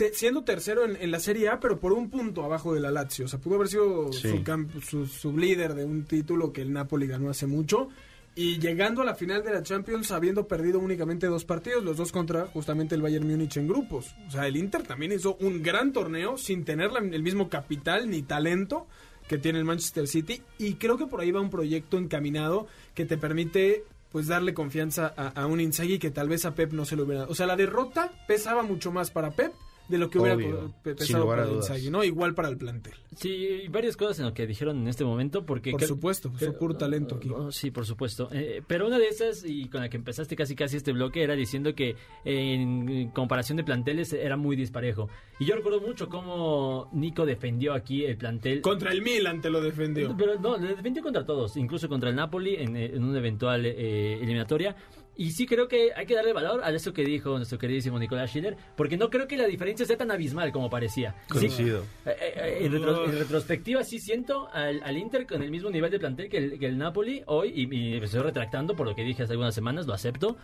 te- 0.00 0.14
siendo 0.14 0.44
tercero 0.44 0.84
en, 0.86 0.96
en 0.98 1.10
la 1.10 1.20
Serie 1.20 1.50
A, 1.50 1.60
pero 1.60 1.78
por 1.78 1.92
un 1.92 2.08
punto 2.08 2.42
abajo 2.42 2.72
de 2.72 2.80
la 2.80 2.90
Lazio. 2.90 3.26
O 3.26 3.28
sea, 3.28 3.38
pudo 3.38 3.56
haber 3.56 3.68
sido 3.68 4.10
Sí. 4.14 4.30
su, 4.30 4.42
camp- 4.42 4.82
su, 4.82 5.06
su 5.06 5.36
líder 5.36 5.74
de 5.74 5.84
un 5.84 6.04
título 6.04 6.52
que 6.54 6.62
el 6.62 6.72
Napoli 6.72 7.06
ganó 7.06 7.28
hace 7.28 7.46
mucho. 7.46 7.88
Y 8.34 8.58
llegando 8.58 9.02
a 9.02 9.04
la 9.04 9.14
final 9.14 9.42
de 9.42 9.52
la 9.52 9.62
Champions 9.62 10.10
habiendo 10.12 10.46
perdido 10.48 10.78
únicamente 10.78 11.26
dos 11.26 11.44
partidos, 11.44 11.84
los 11.84 11.96
dos 11.98 12.12
contra 12.12 12.46
justamente 12.46 12.94
el 12.94 13.02
Bayern 13.02 13.26
Múnich 13.28 13.56
en 13.58 13.68
grupos. 13.68 14.14
O 14.26 14.30
sea, 14.30 14.46
el 14.46 14.56
Inter 14.56 14.84
también 14.84 15.12
hizo 15.12 15.36
un 15.40 15.62
gran 15.62 15.92
torneo 15.92 16.38
sin 16.38 16.64
tener 16.64 16.92
la- 16.92 17.00
el 17.00 17.22
mismo 17.22 17.48
capital 17.50 18.08
ni 18.08 18.22
talento 18.22 18.86
que 19.28 19.36
tiene 19.36 19.58
el 19.58 19.64
Manchester 19.64 20.08
City 20.08 20.42
y 20.58 20.74
creo 20.74 20.96
que 20.96 21.06
por 21.06 21.20
ahí 21.20 21.30
va 21.30 21.40
un 21.40 21.50
proyecto 21.50 21.98
encaminado 21.98 22.66
que 22.94 23.04
te 23.04 23.18
permite 23.18 23.84
pues 24.10 24.26
darle 24.26 24.54
confianza 24.54 25.12
a, 25.16 25.28
a 25.42 25.46
un 25.46 25.60
Inzaghi 25.60 25.98
que 26.00 26.10
tal 26.10 26.28
vez 26.28 26.44
a 26.44 26.54
Pep 26.56 26.72
no 26.72 26.84
se 26.84 26.96
lo 26.96 27.04
hubiera... 27.04 27.24
O 27.24 27.34
sea, 27.34 27.46
la 27.46 27.54
derrota 27.56 28.10
pesaba 28.26 28.62
mucho 28.64 28.90
más 28.90 29.10
para 29.12 29.30
Pep 29.32 29.52
de 29.90 29.98
lo 29.98 30.08
que 30.08 30.18
hubiera 30.18 30.36
Obvio, 30.36 30.50
co- 30.60 30.74
pe- 30.82 30.90
sin 30.90 30.96
pesado 30.98 31.24
lugar 31.24 31.38
a 31.40 31.42
para 31.42 31.52
dudas. 31.54 31.68
Inzaghi, 31.70 31.90
¿no? 31.90 32.04
Igual 32.04 32.34
para 32.34 32.48
el 32.48 32.56
plantel. 32.56 32.94
Sí, 33.16 33.62
varias 33.68 33.96
cosas 33.96 34.18
en 34.20 34.24
lo 34.26 34.32
que 34.34 34.46
dijeron 34.46 34.78
en 34.78 34.88
este 34.88 35.04
momento, 35.04 35.44
porque... 35.44 35.72
Por 35.72 35.82
supuesto, 35.82 36.30
fue 36.30 36.38
creo- 36.38 36.58
puro 36.58 36.76
talento 36.76 37.16
aquí. 37.16 37.28
Oh, 37.28 37.50
sí, 37.52 37.70
por 37.70 37.84
supuesto. 37.84 38.28
Eh, 38.32 38.62
pero 38.66 38.86
una 38.86 38.98
de 38.98 39.08
esas, 39.08 39.44
y 39.44 39.68
con 39.68 39.80
la 39.80 39.88
que 39.88 39.96
empezaste 39.96 40.36
casi 40.36 40.54
casi 40.54 40.76
este 40.78 40.92
bloque, 40.92 41.22
era 41.22 41.34
diciendo 41.34 41.74
que 41.74 41.96
en 42.24 43.10
comparación 43.10 43.56
de 43.56 43.64
planteles 43.64 44.12
era 44.12 44.36
muy 44.36 44.56
disparejo. 44.56 45.08
Y 45.38 45.44
yo 45.46 45.56
recuerdo 45.56 45.80
mucho 45.80 46.08
cómo 46.08 46.88
Nico 46.92 47.26
defendió 47.26 47.74
aquí 47.74 48.04
el 48.04 48.16
plantel. 48.16 48.60
Contra 48.60 48.92
el 48.92 49.02
Milan 49.02 49.40
te 49.40 49.50
lo 49.50 49.60
defendió. 49.60 50.14
Pero 50.16 50.38
no, 50.38 50.56
le 50.56 50.68
defendió 50.74 51.02
contra 51.02 51.24
todos, 51.24 51.56
incluso 51.56 51.88
contra 51.88 52.10
el 52.10 52.16
Napoli 52.16 52.54
en, 52.56 52.76
eh, 52.76 52.92
en 52.94 53.02
una 53.04 53.18
eventual 53.18 53.66
eh, 53.66 54.14
eliminatoria. 54.20 54.76
Y 55.20 55.32
sí 55.32 55.44
creo 55.44 55.68
que 55.68 55.90
hay 55.94 56.06
que 56.06 56.14
darle 56.14 56.32
valor 56.32 56.62
a 56.64 56.70
eso 56.70 56.94
que 56.94 57.04
dijo 57.04 57.36
nuestro 57.36 57.58
queridísimo 57.58 57.98
Nicolás 57.98 58.30
Schiller, 58.30 58.56
porque 58.74 58.96
no 58.96 59.10
creo 59.10 59.28
que 59.28 59.36
la 59.36 59.46
diferencia 59.46 59.84
sea 59.84 59.98
tan 59.98 60.10
abismal 60.10 60.50
como 60.50 60.70
parecía. 60.70 61.14
Sí, 61.26 61.32
coincido. 61.40 61.84
eh, 62.06 62.16
eh, 62.36 62.58
en, 62.62 62.72
retro- 62.72 63.04
en 63.04 63.18
retrospectiva 63.18 63.84
sí 63.84 63.98
siento 63.98 64.48
al, 64.50 64.82
al 64.82 64.96
Inter 64.96 65.26
con 65.26 65.42
el 65.42 65.50
mismo 65.50 65.68
nivel 65.68 65.90
de 65.90 65.98
plantel 65.98 66.30
que 66.30 66.38
el, 66.38 66.58
que 66.58 66.64
el 66.66 66.78
Napoli 66.78 67.22
hoy 67.26 67.52
y, 67.54 67.62
y 67.64 68.00
me 68.00 68.06
estoy 68.06 68.22
retractando 68.22 68.74
por 68.74 68.86
lo 68.86 68.94
que 68.94 69.02
dije 69.04 69.22
hace 69.24 69.32
algunas 69.34 69.54
semanas, 69.54 69.86
lo 69.86 69.92
acepto. 69.92 70.38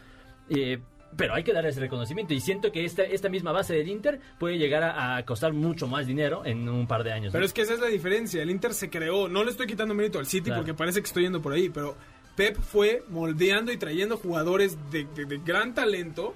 Eh, 0.50 0.78
pero 1.16 1.35
hay 1.35 1.42
que 1.45 1.54
darle 1.54 1.71
ese 1.71 1.80
reconocimiento 1.80 2.35
y 2.35 2.40
siento 2.40 2.71
que 2.71 2.85
esta, 2.85 3.02
esta 3.02 3.30
misma 3.30 3.52
base 3.52 3.75
del 3.75 3.88
Inter 3.88 4.21
puede 4.38 4.59
llegar 4.59 4.83
a, 4.83 5.16
a 5.16 5.25
costar 5.25 5.54
mucho 5.54 5.87
más 5.87 6.06
dinero 6.06 6.45
en 6.45 6.68
un 6.68 6.87
par 6.87 7.02
de 7.04 7.12
años. 7.12 7.33
Pero 7.33 7.40
¿no? 7.40 7.47
es 7.47 7.54
que 7.54 7.62
esa 7.62 7.73
es 7.73 7.80
la 7.80 7.87
diferencia. 7.87 8.42
El 8.42 8.50
Inter 8.50 8.75
se 8.75 8.90
creó. 8.90 9.26
No 9.28 9.42
le 9.42 9.52
estoy 9.52 9.66
quitando 9.66 9.95
mérito 9.95 10.18
al 10.18 10.26
City 10.26 10.47
Claro. 10.47 10.61
porque 10.61 10.75
parece 10.75 11.00
que 11.00 11.06
estoy 11.06 11.23
yendo 11.23 11.40
por 11.40 11.54
ahí, 11.54 11.71
pero 11.71 11.97
Pep 12.37 12.57
fue 12.59 13.02
moldeando 13.09 13.73
y 13.73 13.76
trayendo 13.76 14.16
jugadores 14.19 14.76
de, 14.90 15.05
de- 15.14 15.25
de 15.25 15.38
gran 15.38 15.75
talento 15.75 16.35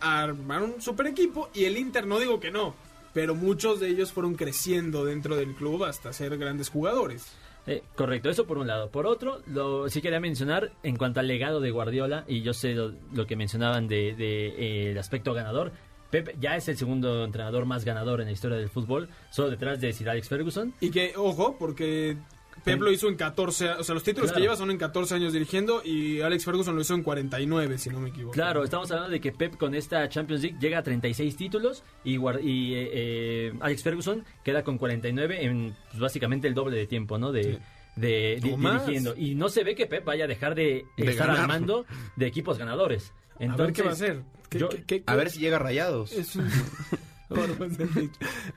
a 0.00 0.22
armar 0.22 0.62
un 0.62 0.80
super 0.80 1.06
equipo 1.06 1.50
y 1.54 1.64
el 1.64 1.76
Inter 1.76 2.06
no 2.06 2.18
digo 2.20 2.38
que 2.40 2.50
no, 2.50 2.74
pero 3.12 3.34
muchos 3.34 3.80
de 3.80 3.88
ellos 3.88 4.12
fueron 4.12 4.34
creciendo 4.34 5.04
dentro 5.04 5.36
del 5.36 5.54
club 5.54 5.84
hasta 5.84 6.12
ser 6.12 6.36
grandes 6.38 6.68
jugadores. 6.70 7.26
Eh, 7.66 7.82
correcto, 7.96 8.28
eso 8.28 8.46
por 8.46 8.58
un 8.58 8.66
lado. 8.66 8.90
Por 8.90 9.06
otro, 9.06 9.40
lo, 9.46 9.88
sí 9.88 10.02
quería 10.02 10.20
mencionar 10.20 10.72
en 10.82 10.96
cuanto 10.96 11.20
al 11.20 11.26
legado 11.28 11.60
de 11.60 11.70
Guardiola, 11.70 12.24
y 12.28 12.42
yo 12.42 12.52
sé 12.52 12.74
lo, 12.74 12.92
lo 13.14 13.26
que 13.26 13.36
mencionaban 13.36 13.88
del 13.88 14.16
de, 14.18 14.48
eh, 14.48 14.90
el 14.90 14.98
aspecto 14.98 15.32
ganador. 15.32 15.72
Pep 16.10 16.38
ya 16.38 16.56
es 16.56 16.68
el 16.68 16.76
segundo 16.76 17.24
entrenador 17.24 17.64
más 17.64 17.84
ganador 17.86 18.20
en 18.20 18.26
la 18.26 18.32
historia 18.32 18.58
del 18.58 18.68
fútbol, 18.68 19.08
solo 19.30 19.48
detrás 19.50 19.80
de 19.80 19.92
Sir 19.94 20.10
Alex 20.10 20.28
Ferguson. 20.28 20.74
Y 20.80 20.90
que, 20.90 21.14
ojo, 21.16 21.56
porque 21.58 22.18
Pep 22.62 22.80
lo 22.80 22.90
hizo 22.92 23.08
en 23.08 23.16
14, 23.16 23.68
a- 23.68 23.78
o 23.78 23.84
sea, 23.84 23.94
los 23.94 24.04
títulos 24.04 24.30
Claro. 24.30 24.36
que 24.36 24.42
lleva 24.42 24.56
son 24.56 24.70
en 24.70 24.78
14 24.78 25.14
años 25.14 25.32
dirigiendo 25.32 25.82
y 25.84 26.20
Alex 26.20 26.44
Ferguson 26.44 26.74
lo 26.76 26.80
hizo 26.82 26.94
en 26.94 27.02
49, 27.02 27.78
si 27.78 27.90
no 27.90 28.00
me 28.00 28.10
equivoco. 28.10 28.32
Claro, 28.34 28.62
estamos 28.64 28.90
hablando 28.90 29.10
de 29.10 29.20
que 29.20 29.32
Pep 29.32 29.56
con 29.56 29.74
esta 29.74 30.08
Champions 30.08 30.42
League 30.42 30.58
llega 30.60 30.78
a 30.78 30.82
36 30.82 31.36
títulos 31.36 31.82
y, 32.04 32.14
eh, 32.16 32.90
eh, 32.92 33.52
Alex 33.60 33.82
Ferguson 33.82 34.24
queda 34.44 34.62
con 34.62 34.78
49 34.78 35.44
en 35.44 35.74
pues, 35.90 35.98
básicamente 36.00 36.46
el 36.48 36.54
doble 36.54 36.76
de 36.76 36.86
tiempo, 36.86 37.18
¿no? 37.18 37.32
De, 37.32 37.58
di- 37.96 38.38
dirigiendo. 38.56 39.14
Y 39.16 39.34
no 39.34 39.48
se 39.48 39.62
ve 39.64 39.74
que 39.74 39.86
Pep 39.86 40.04
vaya 40.04 40.24
a 40.24 40.28
dejar 40.28 40.54
de, 40.54 40.84
De 40.96 41.10
estar 41.10 41.26
ganar. 41.28 41.42
al 41.42 41.48
mando 41.48 41.86
de 42.16 42.26
equipos 42.26 42.58
ganadores. 42.58 43.12
a 43.40 43.56
ver 43.56 43.72
qué 43.72 43.82
va 43.82 43.90
a 43.90 43.92
hacer. 43.94 44.22
¿Qué- 44.48 44.58
yo- 44.58 44.68
qué- 44.68 44.84
qué- 44.84 45.02
A 45.06 45.16
ver 45.16 45.30
si 45.30 45.40
llega 45.40 45.58
rayados. 45.58 46.12
Es 46.12 46.36
un- 46.36 46.48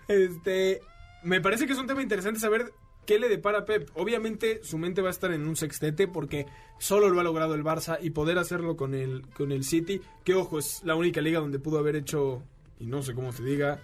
este, 0.08 0.82
me 1.24 1.42
parece 1.42 1.66
que 1.66 1.74
es 1.74 1.80
un 1.80 1.88
tema 1.88 2.02
interesante 2.02 2.40
saber 2.40 2.72
qué 3.08 3.18
le 3.18 3.30
depara 3.30 3.60
a 3.60 3.66
Pep. 3.66 3.90
Obviamente 3.96 4.60
su 4.64 4.78
mente 4.78 5.02
va 5.02 5.08
a 5.08 5.12
estar 5.12 5.32
en 5.32 5.48
un 5.48 5.56
sextete 5.56 6.08
porque 6.08 6.46
solo 6.78 7.10
lo 7.10 7.20
ha 7.20 7.24
logrado 7.24 7.56
el 7.56 7.64
Barça 7.64 7.98
y 8.00 8.12
poder 8.12 8.38
hacerlo 8.38 8.76
con 8.76 8.94
el, 8.94 9.28
con 9.30 9.52
el 9.52 9.64
City, 9.64 10.02
que 10.24 10.36
ojo, 10.36 10.60
es 10.60 10.84
la 10.84 10.96
única 10.96 11.22
liga 11.22 11.40
donde 11.40 11.58
pudo 11.58 11.80
haber 11.80 11.96
hecho, 11.96 12.44
y 12.80 12.86
no 12.86 13.02
sé 13.02 13.16
cómo 13.16 13.32
se 13.32 13.44
diga, 13.44 13.80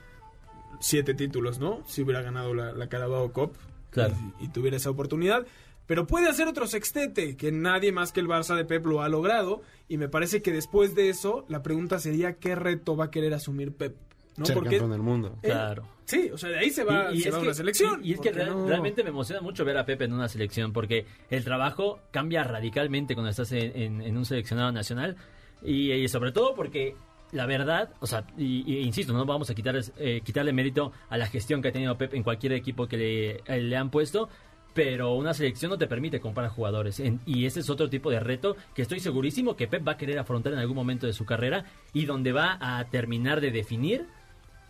siete 0.79 1.15
títulos, 1.15 1.57
¿no? 1.57 1.81
Si 1.87 2.03
hubiera 2.03 2.21
ganado 2.21 2.53
la, 2.53 2.73
la 2.73 2.87
Carabao 2.87 3.33
Cup 3.33 3.53
Claro. 3.89 4.15
y, 4.39 4.45
y 4.45 4.47
tuviera 4.49 4.77
esa 4.77 4.89
oportunidad. 4.91 5.47
Pero 5.85 6.07
puede 6.07 6.29
hacer 6.29 6.47
otro 6.47 6.65
sextete, 6.65 7.35
que 7.35 7.51
nadie 7.51 7.91
más 7.91 8.11
que 8.11 8.19
el 8.21 8.27
Barça 8.27 8.55
de 8.55 8.65
Pep 8.65 8.85
lo 8.85 9.01
ha 9.01 9.09
logrado. 9.09 9.61
Y 9.87 9.97
me 9.97 10.07
parece 10.09 10.41
que 10.41 10.51
después 10.51 10.95
de 10.95 11.09
eso, 11.09 11.45
la 11.49 11.61
pregunta 11.61 11.99
sería 11.99 12.33
qué 12.33 12.55
reto 12.55 12.95
va 12.95 13.05
a 13.05 13.11
querer 13.11 13.33
asumir 13.33 13.73
Pep 13.73 13.95
¿no? 14.37 14.45
Ser 14.45 14.55
Porque 14.55 14.71
campeón 14.71 14.91
del 14.91 15.01
mundo. 15.01 15.37
Claro. 15.41 15.87
Sí, 16.05 16.29
o 16.33 16.37
sea, 16.37 16.49
de 16.49 16.59
ahí 16.59 16.69
se 16.69 16.83
va, 16.83 17.11
Y- 17.11 17.17
y 17.17 17.21
se 17.21 17.29
es 17.29 17.35
va 17.35 17.39
que- 17.39 17.45
una 17.45 17.53
selección. 17.53 17.99
Y, 18.03 18.09
y 18.09 18.13
es 18.13 18.19
que 18.19 18.31
real- 18.31 18.49
no- 18.51 18.67
realmente 18.67 19.03
me 19.03 19.09
emociona 19.09 19.41
mucho 19.41 19.65
ver 19.65 19.77
a 19.77 19.85
Pepe 19.85 20.05
en 20.05 20.13
una 20.13 20.27
selección 20.29 20.73
porque 20.73 21.05
el 21.29 21.43
trabajo 21.43 21.99
cambia 22.11 22.43
radicalmente 22.43 23.13
cuando 23.15 23.29
estás 23.31 23.51
en, 23.51 23.71
en- 23.75 24.01
en 24.01 24.17
un 24.17 24.25
seleccionado 24.25 24.71
nacional 24.71 25.15
y, 25.63 26.07
sobre 26.07 26.31
todo 26.31 26.53
porque 26.55 26.95
la 27.31 27.45
verdad, 27.45 27.89
o 27.99 28.05
sea, 28.07 28.25
insisto, 28.37 29.11
no 29.13 29.25
vamos 29.25 29.49
a 29.49 29.55
quitar, 29.55 29.75
eh, 29.97 30.21
quitarle 30.23 30.53
mérito 30.53 30.91
a 31.09 31.17
la 31.17 31.25
gestión 31.25 31.61
que 31.61 31.69
ha 31.69 31.71
tenido 31.71 31.97
Pep 31.97 32.13
en 32.13 32.21
cualquier 32.23 32.53
equipo 32.53 32.87
que 32.87 32.97
le, 32.97 33.31
eh, 33.47 33.61
le 33.61 33.75
han 33.75 33.89
puesto. 33.89 34.29
Pero 34.75 35.13
una 35.13 35.35
selección 35.35 35.69
no 35.69 35.77
te 35.77 35.85
permite 35.85 36.19
comprar 36.19 36.49
jugadores. 36.49 36.99
En- 36.99 37.19
y 37.27 37.45
ese 37.45 37.59
es 37.59 37.69
otro 37.69 37.89
tipo 37.91 38.09
de 38.09 38.19
reto 38.19 38.55
que 38.73 38.81
estoy 38.81 38.99
segurísimo 38.99 39.55
que 39.55 39.67
Pep 39.67 39.87
va 39.87 39.91
a 39.93 39.97
querer 39.97 40.17
afrontar 40.17 40.51
en 40.53 40.57
algún 40.57 40.75
momento 40.75 41.05
de 41.05 41.13
su 41.13 41.25
carrera 41.25 41.65
y 41.93 42.05
donde 42.05 42.31
va 42.31 42.57
a 42.59 42.83
terminar 42.89 43.39
de 43.39 43.51
definir 43.51 44.07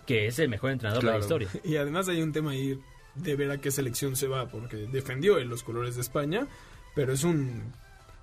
que 0.06 0.28
es 0.28 0.40
el 0.40 0.50
mejor 0.50 0.72
entrenador 0.72 1.04
de 1.04 1.12
la 1.12 1.20
historia. 1.20 1.50
Y 1.64 1.76
además 1.76 2.08
hay 2.10 2.22
un 2.22 2.32
tema 2.32 2.52
ahí 2.52 2.80
de 3.16 3.36
ver 3.36 3.52
a 3.52 3.60
qué 3.60 3.72
selección 3.72 4.16
se 4.16 4.28
va, 4.28 4.48
porque 4.50 4.88
defendió 4.92 5.40
en 5.40 5.50
los 5.50 5.64
colores 5.64 5.96
de 5.96 6.02
España, 6.02 6.48
pero 6.96 7.14
es 7.14 7.24
un... 7.24 7.74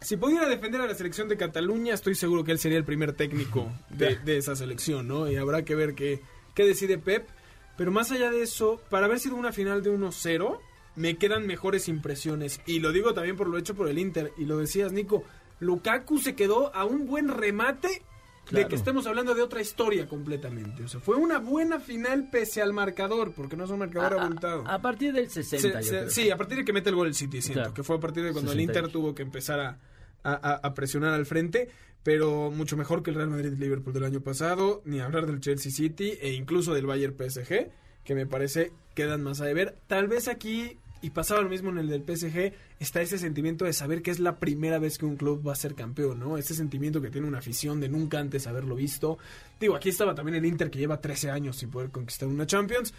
Si 0.00 0.16
pudiera 0.16 0.48
defender 0.48 0.80
a 0.80 0.86
la 0.86 0.94
selección 0.94 1.28
de 1.28 1.36
Cataluña, 1.36 1.92
estoy 1.92 2.14
seguro 2.14 2.42
que 2.42 2.52
él 2.52 2.58
sería 2.58 2.78
el 2.78 2.84
primer 2.84 3.12
técnico 3.12 3.70
de, 3.90 4.16
de 4.16 4.38
esa 4.38 4.56
selección, 4.56 5.06
¿no? 5.06 5.30
Y 5.30 5.36
habrá 5.36 5.64
que 5.64 5.74
ver 5.74 5.94
qué, 5.94 6.20
qué 6.54 6.64
decide 6.64 6.98
Pep. 6.98 7.28
Pero 7.76 7.90
más 7.92 8.10
allá 8.10 8.30
de 8.30 8.42
eso, 8.42 8.80
para 8.90 9.06
haber 9.06 9.20
sido 9.20 9.36
una 9.36 9.52
final 9.52 9.82
de 9.82 9.90
1-0, 9.90 10.58
me 10.96 11.16
quedan 11.16 11.46
mejores 11.46 11.88
impresiones. 11.88 12.60
Y 12.66 12.80
lo 12.80 12.92
digo 12.92 13.14
también 13.14 13.36
por 13.36 13.48
lo 13.48 13.58
hecho 13.58 13.74
por 13.74 13.88
el 13.88 13.98
Inter. 13.98 14.32
Y 14.36 14.44
lo 14.44 14.58
decías, 14.58 14.92
Nico, 14.92 15.24
Lukaku 15.60 16.18
se 16.18 16.34
quedó 16.34 16.74
a 16.74 16.84
un 16.84 17.06
buen 17.06 17.28
remate 17.28 18.02
de 18.50 18.66
que 18.66 18.74
estemos 18.74 19.06
hablando 19.06 19.34
de 19.34 19.42
otra 19.42 19.60
historia 19.60 20.08
completamente. 20.08 20.82
O 20.84 20.88
sea, 20.88 21.00
fue 21.00 21.16
una 21.16 21.38
buena 21.38 21.78
final 21.80 22.28
pese 22.30 22.60
al 22.62 22.72
marcador, 22.72 23.32
porque 23.32 23.56
no 23.56 23.64
es 23.64 23.70
un 23.70 23.78
marcador 23.78 24.18
A- 24.18 24.22
abultado. 24.24 24.64
A, 24.66 24.80
partir 24.80 25.12
del 25.12 25.30
60, 25.30 25.60
Se- 25.60 25.72
yo 25.72 25.82
se- 25.82 25.88
creo. 25.98 26.10
sí, 26.10 26.30
a 26.30 26.36
partir 26.36 26.58
de 26.58 26.64
que 26.64 26.72
mete 26.72 26.88
el 26.90 26.96
gol 26.96 27.06
el 27.06 27.14
City, 27.14 27.40
siento 27.40 27.60
Claro. 27.60 27.74
que 27.74 27.82
fue 27.82 27.96
a 27.96 28.00
partir 28.00 28.24
de 28.24 28.32
cuando 28.32 28.50
el 28.52 28.58
68. 28.58 28.78
Inter 28.86 28.92
tuvo 28.92 29.14
que 29.14 29.22
empezar 29.22 29.60
a- 29.60 29.78
a 30.22 30.74
presionar 30.74 31.14
al 31.14 31.26
frente, 31.26 31.68
pero 32.02 32.50
mucho 32.50 32.76
mejor 32.76 33.02
que 33.02 33.10
el 33.10 33.16
Real 33.16 33.30
Madrid-Liverpool 33.30 33.94
del 33.94 34.04
año 34.04 34.20
pasado, 34.20 34.82
ni 34.84 35.00
hablar 35.00 35.26
del 35.26 35.40
Chelsea 35.40 35.70
City 35.72 36.18
e 36.20 36.32
incluso 36.32 36.74
del 36.74 36.86
Bayern 36.86 37.14
PSG, 37.16 37.70
que 38.04 38.14
me 38.14 38.26
parece 38.26 38.72
quedan 38.94 39.22
más 39.22 39.40
a 39.40 39.44
deber. 39.44 39.76
Tal 39.86 40.08
vez 40.08 40.26
aquí, 40.28 40.76
y 41.02 41.10
pasaba 41.10 41.40
lo 41.42 41.48
mismo 41.48 41.70
en 41.70 41.78
el 41.78 41.88
del 41.88 42.02
PSG, 42.02 42.52
está 42.78 43.00
ese 43.00 43.18
sentimiento 43.18 43.64
de 43.64 43.72
saber 43.72 44.02
que 44.02 44.10
es 44.10 44.18
la 44.20 44.38
primera 44.38 44.78
vez 44.78 44.98
que 44.98 45.06
un 45.06 45.16
club 45.16 45.46
va 45.46 45.52
a 45.52 45.56
ser 45.56 45.74
campeón, 45.74 46.18
¿no? 46.20 46.36
Ese 46.36 46.54
sentimiento 46.54 47.00
que 47.00 47.10
tiene 47.10 47.26
una 47.26 47.38
afición 47.38 47.80
de 47.80 47.88
nunca 47.88 48.18
antes 48.18 48.46
haberlo 48.46 48.74
visto. 48.74 49.18
Digo, 49.58 49.76
aquí 49.76 49.88
estaba 49.88 50.14
también 50.14 50.36
el 50.36 50.44
Inter 50.44 50.70
que 50.70 50.78
lleva 50.78 51.00
13 51.00 51.30
años 51.30 51.56
sin 51.56 51.70
poder 51.70 51.90
conquistar 51.90 52.28
una 52.28 52.46
Champions, 52.46 52.92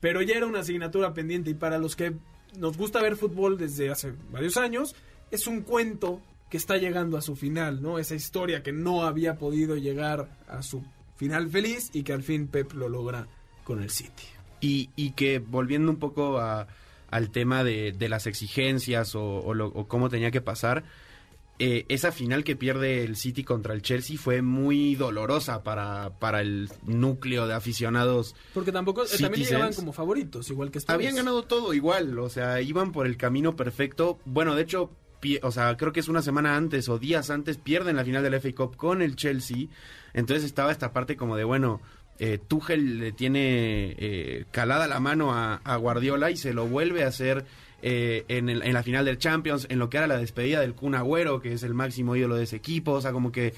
pero 0.00 0.22
ya 0.22 0.36
era 0.36 0.46
una 0.46 0.60
asignatura 0.60 1.14
pendiente 1.14 1.50
y 1.50 1.54
para 1.54 1.78
los 1.78 1.94
que 1.96 2.14
nos 2.56 2.76
gusta 2.76 3.02
ver 3.02 3.16
fútbol 3.16 3.56
desde 3.58 3.90
hace 3.90 4.12
varios 4.30 4.56
años, 4.56 4.94
es 5.30 5.46
un 5.46 5.60
cuento 5.62 6.20
que 6.50 6.56
está 6.56 6.76
llegando 6.78 7.16
a 7.18 7.20
su 7.22 7.36
final, 7.36 7.82
¿no? 7.82 7.98
Esa 7.98 8.14
historia 8.14 8.62
que 8.62 8.72
no 8.72 9.04
había 9.04 9.36
podido 9.36 9.76
llegar 9.76 10.28
a 10.48 10.62
su 10.62 10.82
final 11.16 11.48
feliz 11.50 11.90
y 11.92 12.02
que 12.04 12.12
al 12.14 12.22
fin 12.22 12.46
Pep 12.48 12.72
lo 12.72 12.88
logra 12.88 13.26
con 13.64 13.82
el 13.82 13.90
City. 13.90 14.22
Y, 14.60 14.88
y 14.96 15.10
que 15.12 15.40
volviendo 15.40 15.90
un 15.90 15.98
poco 15.98 16.38
a- 16.38 16.66
al 17.10 17.30
tema 17.30 17.64
de, 17.64 17.92
de 17.92 18.08
las 18.08 18.26
exigencias 18.26 19.14
o, 19.14 19.22
o 19.24 19.54
lo- 19.54 19.68
o 19.68 19.88
cómo 19.88 20.08
tenía 20.08 20.30
que 20.30 20.40
pasar, 20.40 20.84
eh, 21.60 21.86
esa 21.88 22.12
final 22.12 22.44
que 22.44 22.54
pierde 22.54 23.02
el 23.02 23.16
City 23.16 23.42
contra 23.42 23.74
el 23.74 23.82
Chelsea 23.82 24.16
fue 24.16 24.42
muy 24.42 24.94
dolorosa 24.94 25.64
para, 25.64 26.10
para 26.20 26.40
el 26.40 26.70
núcleo 26.86 27.48
de 27.48 27.54
aficionados. 27.54 28.36
Porque 28.54 28.70
tampoco, 28.70 29.02
eh, 29.04 29.08
también 29.20 29.44
llegaban 29.44 29.72
como 29.74 29.92
favoritos, 29.92 30.48
igual 30.50 30.70
que 30.70 30.78
esta 30.78 30.92
Habían 30.92 31.14
vez. 31.14 31.24
ganado 31.24 31.42
todo 31.42 31.74
igual, 31.74 32.16
o 32.20 32.28
sea, 32.28 32.60
iban 32.60 32.92
por 32.92 33.06
el 33.06 33.16
camino 33.16 33.56
perfecto. 33.56 34.20
Bueno, 34.24 34.54
de 34.54 34.62
hecho, 34.62 34.90
pie- 35.20 35.40
o 35.42 35.50
sea, 35.50 35.76
creo 35.76 35.92
que 35.92 35.98
es 35.98 36.06
una 36.06 36.22
semana 36.22 36.56
antes 36.56 36.88
o 36.88 36.98
días 37.00 37.28
antes 37.30 37.56
pierden 37.58 37.96
la 37.96 38.04
final 38.04 38.22
del 38.22 38.34
FA 38.34 38.54
Cup 38.54 38.76
con 38.76 39.02
el 39.02 39.16
Chelsea. 39.16 39.66
Entonces 40.14 40.44
estaba 40.44 40.70
esta 40.70 40.92
parte 40.92 41.16
como 41.16 41.36
de, 41.36 41.42
bueno, 41.42 41.80
eh, 42.18 42.38
Tuchel 42.46 42.98
le 42.98 43.12
tiene 43.12 43.94
eh, 43.98 44.44
calada 44.50 44.86
la 44.88 45.00
mano 45.00 45.32
a, 45.34 45.56
a 45.64 45.76
Guardiola 45.76 46.30
y 46.30 46.36
se 46.36 46.52
lo 46.52 46.66
vuelve 46.66 47.04
a 47.04 47.08
hacer 47.08 47.44
eh, 47.82 48.24
en, 48.28 48.48
el- 48.48 48.62
en 48.62 48.72
la 48.74 48.82
final 48.82 49.04
del 49.04 49.18
Champions, 49.18 49.66
en 49.70 49.78
lo 49.78 49.88
que 49.88 49.98
era 49.98 50.06
la 50.06 50.18
despedida 50.18 50.60
del 50.60 50.74
Kun 50.74 50.94
Agüero, 50.94 51.40
que 51.40 51.52
es 51.52 51.62
el 51.62 51.74
máximo 51.74 52.16
ídolo 52.16 52.34
de 52.36 52.44
ese 52.44 52.56
equipo. 52.56 52.92
O 52.92 53.00
sea, 53.00 53.12
como 53.12 53.30
que 53.32 53.54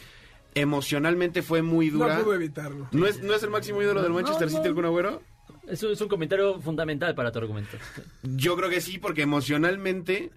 emocionalmente 0.54 1.42
fue 1.42 1.62
muy 1.62 1.90
dura. 1.90 2.16
No 2.18 2.24
pudo 2.24 2.34
evitarlo. 2.34 2.88
¿No 2.92 3.06
es, 3.06 3.22
¿No 3.22 3.34
es 3.34 3.42
el 3.42 3.50
máximo 3.50 3.80
ídolo 3.82 4.02
del 4.02 4.12
Manchester 4.12 4.50
No, 4.50 4.56
City 4.56 4.68
el 4.68 4.74
Kun 4.74 4.84
Agüero? 4.84 5.22
Eso 5.68 5.90
es 5.90 6.00
un 6.00 6.08
comentario 6.08 6.60
fundamental 6.60 7.14
para 7.14 7.30
tu 7.30 7.38
argumento. 7.38 7.76
Yo 8.24 8.56
creo 8.56 8.68
que 8.68 8.80
sí, 8.80 8.98
porque 8.98 9.22
emocionalmente 9.22 10.30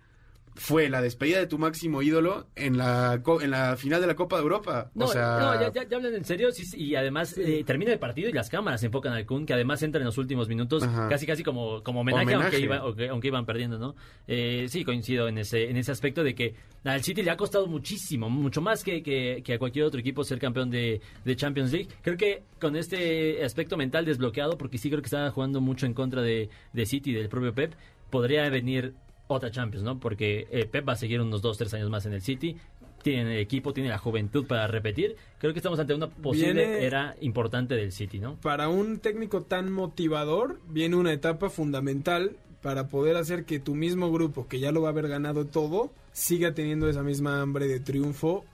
fue 0.55 0.89
la 0.89 1.01
despedida 1.01 1.39
de 1.39 1.47
tu 1.47 1.57
máximo 1.57 2.01
ídolo 2.01 2.47
en 2.55 2.77
la, 2.77 3.21
en 3.41 3.51
la 3.51 3.75
final 3.77 4.01
de 4.01 4.07
la 4.07 4.15
Copa 4.15 4.35
de 4.37 4.43
Europa. 4.43 4.91
No, 4.93 5.05
o 5.05 5.07
sea, 5.07 5.37
no, 5.39 5.61
ya, 5.61 5.71
ya- 5.73 5.87
ya 5.89 5.97
hablan 5.97 6.13
en 6.13 6.23
serio 6.25 6.51
sí, 6.51 6.63
y 6.77 6.95
además 6.95 7.35
eh, 7.37 7.63
termina 7.65 7.91
el 7.91 7.99
partido 7.99 8.29
y 8.29 8.33
las 8.33 8.49
cámaras 8.49 8.81
se 8.81 8.87
enfocan 8.87 9.13
al 9.13 9.25
Kun, 9.25 9.45
que 9.45 9.53
además 9.53 9.81
entra 9.83 9.99
en 9.99 10.05
los 10.05 10.17
últimos 10.17 10.47
minutos, 10.47 10.83
Ajá. 10.83 11.09
casi 11.09 11.25
casi 11.25 11.43
como, 11.43 11.81
como 11.83 12.01
homenaje, 12.01 12.23
Homenaje. 12.23 12.43
Aunque, 12.45 12.59
iba- 12.59 12.77
aunque, 12.77 13.09
aunque 13.09 13.27
iban 13.29 13.45
perdiendo, 13.45 13.79
¿no? 13.79 13.95
Eh, 14.27 14.65
sí, 14.69 14.83
coincido 14.83 15.27
en 15.27 15.37
ese, 15.39 15.69
en 15.69 15.77
ese 15.77 15.91
aspecto 15.91 16.23
de 16.23 16.35
que 16.35 16.55
al 16.83 17.01
City 17.03 17.23
le 17.23 17.31
ha 17.31 17.37
costado 17.37 17.67
muchísimo, 17.67 18.29
mucho 18.29 18.61
más 18.61 18.83
que, 18.83 19.01
que- 19.01 19.41
que 19.43 19.53
a 19.53 19.59
cualquier 19.59 19.85
otro 19.85 19.99
equipo 19.99 20.23
ser 20.23 20.39
campeón 20.39 20.69
de, 20.69 21.01
de 21.25 21.35
Champions 21.35 21.71
League. 21.71 21.87
Creo 22.01 22.17
que 22.17 22.43
con 22.59 22.75
este 22.75 23.43
aspecto 23.43 23.75
mental 23.77 24.05
desbloqueado, 24.05 24.57
porque 24.57 24.77
sí 24.77 24.89
creo 24.89 25.01
que 25.01 25.07
estaba 25.07 25.31
jugando 25.31 25.61
mucho 25.61 25.85
en 25.85 25.93
contra 25.93 26.21
de, 26.21 26.49
de 26.73 26.85
City 26.85 27.11
y 27.11 27.13
del 27.13 27.29
propio 27.29 27.53
Pep, 27.53 27.73
podría 28.09 28.47
venir 28.49 28.93
otra 29.35 29.51
Champions, 29.51 29.83
¿no? 29.83 29.99
Porque 29.99 30.47
eh, 30.51 30.65
Pep 30.65 30.87
va 30.87 30.93
a 30.93 30.97
seguir 30.97 31.19
unos 31.21 31.41
2-3 31.43 31.73
años 31.75 31.89
más 31.89 32.05
en 32.05 32.13
el 32.13 32.21
City. 32.21 32.57
Tiene 33.01 33.33
el 33.33 33.39
equipo, 33.39 33.73
tiene 33.73 33.89
la 33.89 33.97
juventud 33.97 34.45
para 34.47 34.65
repetir. 34.67 35.17
Creo 35.37 35.51
que 35.51 35.59
estamos 35.59 35.77
ante 35.79 35.93
una 35.93 36.07
posible 36.07 36.53
Viene- 36.65 36.85
era 36.85 37.15
importante 37.19 37.75
del 37.75 37.91
City, 37.91 38.19
¿no? 38.19 38.35
Para 38.37 38.69
un 38.69 38.99
técnico 38.99 39.41
tan 39.41 39.71
motivador, 39.71 40.59
viene 40.69 40.95
una 40.95 41.11
etapa 41.11 41.49
fundamental 41.49 42.37
para 42.61 42.87
poder 42.87 43.17
hacer 43.17 43.43
que 43.43 43.59
tu 43.59 43.75
mismo 43.75 44.09
grupo, 44.09 44.47
que 44.47 44.59
ya 44.59 44.71
lo 44.71 44.81
va 44.81 44.87
a 44.87 44.91
haber 44.91 45.09
ganado 45.09 45.45
todo, 45.45 45.91
siga 46.13 46.53
teniendo 46.53 46.87
esa 46.87 47.03
misma 47.03 47.41
hambre 47.41 47.67
de 47.67 47.81
triunfo 47.81 48.45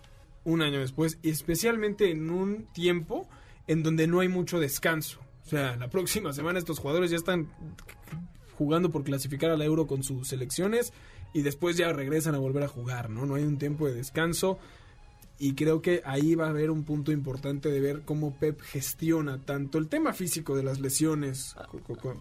un 0.46 0.64
año 0.64 0.80
después, 0.80 1.20
y 1.22 1.30
especialmente 1.30 2.10
en 2.10 2.32
un 2.32 2.66
tiempo 2.74 3.28
en 3.68 3.84
donde 3.84 4.08
no 4.08 4.22
hay 4.22 4.30
mucho 4.30 4.60
descanso. 4.60 5.20
O 5.46 5.50
sea, 5.50 5.76
la 5.76 5.90
próxima 5.90 6.34
semana 6.34 6.58
estos 6.58 6.80
jugadores 6.80 7.12
ya 7.12 7.18
están 7.18 7.50
jugando 8.60 8.92
por 8.92 9.04
clasificar 9.04 9.50
a 9.50 9.58
la 9.58 9.66
Euro 9.66 9.88
con 9.88 10.04
sus 10.04 10.28
selecciones 10.28 10.94
y 11.34 11.42
después 11.42 11.78
ya 11.78 11.92
regresan 11.94 12.36
a 12.36 12.40
volver 12.40 12.62
a 12.64 12.68
jugar, 12.68 13.10
¿no? 13.10 13.26
No 13.26 13.36
hay 13.36 13.44
un 13.44 13.58
tiempo 13.58 13.88
de 13.88 13.94
descanso 13.94 14.60
y 15.40 15.54
creo 15.56 15.82
que 15.82 16.02
ahí 16.04 16.36
va 16.36 16.48
a 16.48 16.50
haber 16.50 16.70
un 16.70 16.84
punto 16.84 17.14
importante 17.14 17.70
de 17.70 17.80
ver 17.80 18.02
cómo 18.04 18.36
Pep 18.38 18.60
gestiona 18.60 19.38
tanto 19.46 19.78
el 19.78 19.88
tema 19.88 20.12
físico 20.12 20.58
de 20.58 20.64
las 20.64 20.82
lesiones 20.82 21.56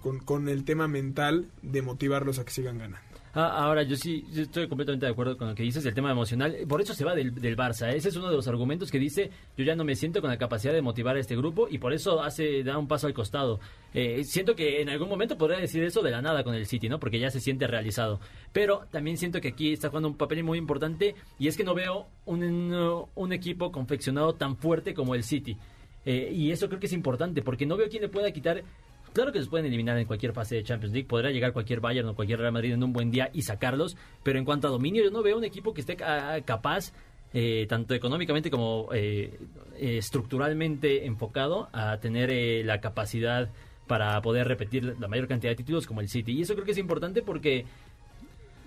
con- 0.01 0.20
con 0.20 0.48
el 0.48 0.62
tema 0.64 0.87
mental 0.87 1.51
de 1.62 1.83
motivarlos 1.83 2.38
a 2.38 2.44
que 2.44 2.53
sigan 2.53 2.79
ganando. 2.79 3.08
Ah, 3.40 3.66
ahora, 3.66 3.85
yo 3.85 3.94
sí 3.94 4.24
yo 4.33 4.42
estoy 4.42 4.66
completamente 4.66 5.07
de 5.07 5.12
acuerdo 5.12 5.37
con 5.37 5.46
lo 5.46 5.55
que 5.55 5.62
dices, 5.62 5.87
el 5.87 5.94
tema 5.94 6.11
emocional. 6.11 6.57
Por 6.68 6.81
eso 6.81 6.92
se 6.92 7.05
va 7.05 7.14
del, 7.14 7.33
del 7.37 7.57
Barça. 7.57 7.88
Ese 7.94 8.09
es 8.09 8.16
uno 8.16 8.29
de 8.29 8.35
los 8.35 8.48
argumentos 8.48 8.90
que 8.90 8.98
dice, 8.98 9.31
yo 9.57 9.64
ya 9.64 9.77
no 9.77 9.85
me 9.85 9.94
siento 9.94 10.20
con 10.20 10.29
la 10.29 10.38
capacidad 10.38 10.72
de 10.72 10.83
motivar 10.83 11.14
a 11.14 11.20
este 11.20 11.37
grupo 11.37 11.68
y 11.70 11.79
por 11.79 11.92
eso 11.92 12.20
hace 12.20 12.64
da 12.64 12.77
un 12.77 12.88
paso 12.88 13.07
al 13.07 13.14
costado. 13.14 13.61
Eh, 13.94 14.24
siento 14.24 14.57
que 14.57 14.83
en 14.83 14.88
algún 14.88 15.09
momento 15.09 15.38
podría 15.38 15.61
decir 15.61 15.85
eso 15.85 16.03
de 16.03 16.11
la 16.11 16.20
nada 16.20 16.42
con 16.42 16.53
el 16.57 16.66
City, 16.66 16.88
¿no? 16.88 16.98
Porque 16.98 17.20
ya 17.20 17.31
se 17.31 17.38
siente 17.38 17.68
realizado. 17.68 18.18
Pero 18.53 18.88
también 18.90 19.16
siento 19.16 19.40
que 19.40 19.51
aquí 19.51 19.72
está 19.72 19.87
jugando 19.88 20.09
un 20.09 20.16
papel 20.16 20.42
muy 20.42 20.59
importante 20.59 21.14
y 21.38 21.46
es 21.46 21.57
que 21.57 21.62
no 21.62 21.77
veo 21.77 22.09
un, 22.24 23.07
un 23.14 23.33
equipo 23.33 23.70
confeccionado 23.70 24.35
tan 24.35 24.57
fuerte 24.57 24.94
como 24.94 25.14
el 25.14 25.22
City. 25.22 25.57
Eh, 26.05 26.33
y 26.33 26.51
eso 26.51 26.68
creo 26.68 26.81
que 26.81 26.87
es 26.87 26.92
importante 26.92 27.42
porque 27.42 27.66
no 27.66 27.77
veo 27.77 27.88
quién 27.88 28.03
le 28.03 28.09
pueda 28.09 28.33
quitar 28.33 28.64
Claro 29.12 29.33
que 29.33 29.38
los 29.38 29.49
pueden 29.49 29.66
eliminar 29.66 29.99
en 29.99 30.07
cualquier 30.07 30.33
fase 30.33 30.55
de 30.57 30.62
Champions 30.64 30.92
League. 30.92 31.09
Podrá 31.09 31.31
llegar 31.31 31.53
cualquier 31.53 31.81
Bayern 31.81 32.09
o 32.09 32.14
cualquier 32.14 32.38
Real 32.38 32.53
Madrid 32.53 32.73
en 32.73 32.83
un 32.83 32.92
buen 32.92 33.11
día 33.11 33.31
y 33.33 33.42
sacarlos. 33.42 33.97
Pero 34.23 34.38
en 34.38 34.44
cuanto 34.44 34.68
a 34.68 34.71
dominio, 34.71 35.03
yo 35.03 35.11
no 35.11 35.23
veo 35.23 35.37
un 35.37 35.44
equipo 35.44 35.75
que 35.75 35.81
esté 35.81 35.97
ca- 35.97 36.40
capaz, 36.42 36.92
eh, 37.35 37.66
tanto 37.68 37.94
económicamente 37.94 38.51
como 38.51 38.88
eh, 38.92 39.38
eh, 39.77 39.99
estructuralmente 39.99 41.07
enfocado, 41.07 41.68
a 41.73 41.99
tener 41.99 42.31
eh, 42.31 42.62
la 42.64 42.81
capacidad 42.81 43.49
para 43.87 44.21
poder 44.23 44.47
repetir 44.47 44.97
la 45.01 45.09
mayor 45.09 45.27
cantidad 45.29 45.51
de 45.53 45.57
títulos 45.57 45.87
como 45.87 46.01
el 46.01 46.09
City. 46.09 46.33
Y 46.33 46.42
eso 46.42 46.55
creo 46.55 46.64
que 46.64 46.73
es 46.73 46.79
importante 46.79 47.23
porque 47.23 47.64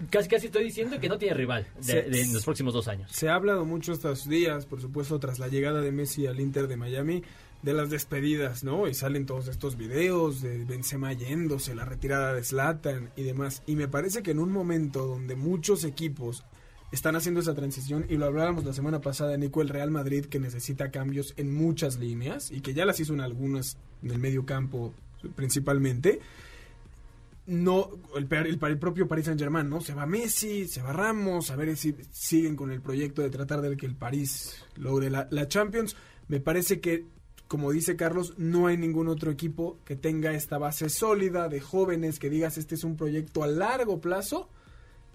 casi 0.09 0.27
casi 0.27 0.47
estoy 0.47 0.63
diciendo 0.63 0.99
que 0.99 1.07
no 1.07 1.17
tiene 1.17 1.35
rival 1.35 1.67
de- 1.85 2.01
de- 2.03 2.21
en 2.21 2.33
los 2.33 2.43
próximos 2.43 2.73
dos 2.73 2.87
años. 2.87 3.11
Se 3.11 3.29
ha 3.29 3.35
hablado 3.35 3.63
mucho 3.65 3.93
estos 3.93 4.27
días, 4.27 4.65
por 4.65 4.81
supuesto, 4.81 5.19
tras 5.19 5.37
la 5.39 5.47
llegada 5.47 5.79
de 5.81 5.91
Messi 5.91 6.25
al 6.25 6.39
Inter 6.39 6.67
de 6.67 6.75
Miami, 6.75 7.21
de 7.63 7.73
las 7.73 7.89
despedidas, 7.89 8.63
¿no? 8.63 8.87
Y 8.87 8.93
salen 8.93 9.25
todos 9.25 9.47
estos 9.47 9.77
videos 9.77 10.41
de 10.41 10.65
Benzema 10.65 11.13
yéndose, 11.13 11.75
la 11.75 11.85
retirada 11.85 12.33
de 12.33 12.43
Zlatan 12.43 13.11
y 13.15 13.23
demás. 13.23 13.61
Y 13.67 13.75
me 13.75 13.87
parece 13.87 14.23
que 14.23 14.31
en 14.31 14.39
un 14.39 14.51
momento 14.51 15.05
donde 15.05 15.35
muchos 15.35 15.83
equipos 15.83 16.43
están 16.91 17.15
haciendo 17.15 17.39
esa 17.39 17.53
transición, 17.53 18.05
y 18.09 18.17
lo 18.17 18.25
hablábamos 18.25 18.65
la 18.65 18.73
semana 18.73 18.99
pasada, 18.99 19.37
Nico, 19.37 19.61
el 19.61 19.69
Real 19.69 19.91
Madrid, 19.91 20.25
que 20.25 20.39
necesita 20.39 20.91
cambios 20.91 21.33
en 21.37 21.53
muchas 21.53 21.99
líneas 21.99 22.51
y 22.51 22.61
que 22.61 22.73
ya 22.73 22.85
las 22.85 22.99
hizo 22.99 23.13
en 23.13 23.21
algunas 23.21 23.77
en 24.03 24.11
el 24.11 24.19
medio 24.19 24.45
campo 24.45 24.93
principalmente, 25.35 26.19
no 27.45 27.91
el, 28.15 28.27
el, 28.31 28.59
el 28.61 28.79
propio 28.79 29.07
Paris 29.07 29.25
Saint 29.25 29.39
Germain, 29.39 29.69
¿no? 29.69 29.81
Se 29.81 29.93
va 29.93 30.05
Messi, 30.05 30.67
se 30.67 30.81
va 30.81 30.93
Ramos, 30.93 31.51
a 31.51 31.55
ver 31.55 31.77
si 31.77 31.95
siguen 32.11 32.55
con 32.55 32.71
el 32.71 32.81
proyecto 32.81 33.21
de 33.21 33.29
tratar 33.29 33.61
de 33.61 33.77
que 33.77 33.85
el 33.85 33.95
París 33.95 34.65
logre 34.75 35.09
la 35.09 35.47
Champions. 35.47 35.95
Me 36.27 36.39
parece 36.39 36.79
que, 36.79 37.05
como 37.51 37.73
dice 37.73 37.97
Carlos, 37.97 38.35
no 38.37 38.67
hay 38.67 38.77
ningún 38.77 39.09
otro 39.09 39.29
equipo 39.29 39.77
que 39.83 39.97
tenga 39.97 40.31
esta 40.31 40.57
base 40.57 40.87
sólida 40.87 41.49
de 41.49 41.59
jóvenes, 41.59 42.17
que 42.17 42.29
digas 42.29 42.57
este 42.57 42.75
es 42.75 42.85
un 42.85 42.95
proyecto 42.95 43.43
a 43.43 43.47
largo 43.47 43.99
plazo, 43.99 44.47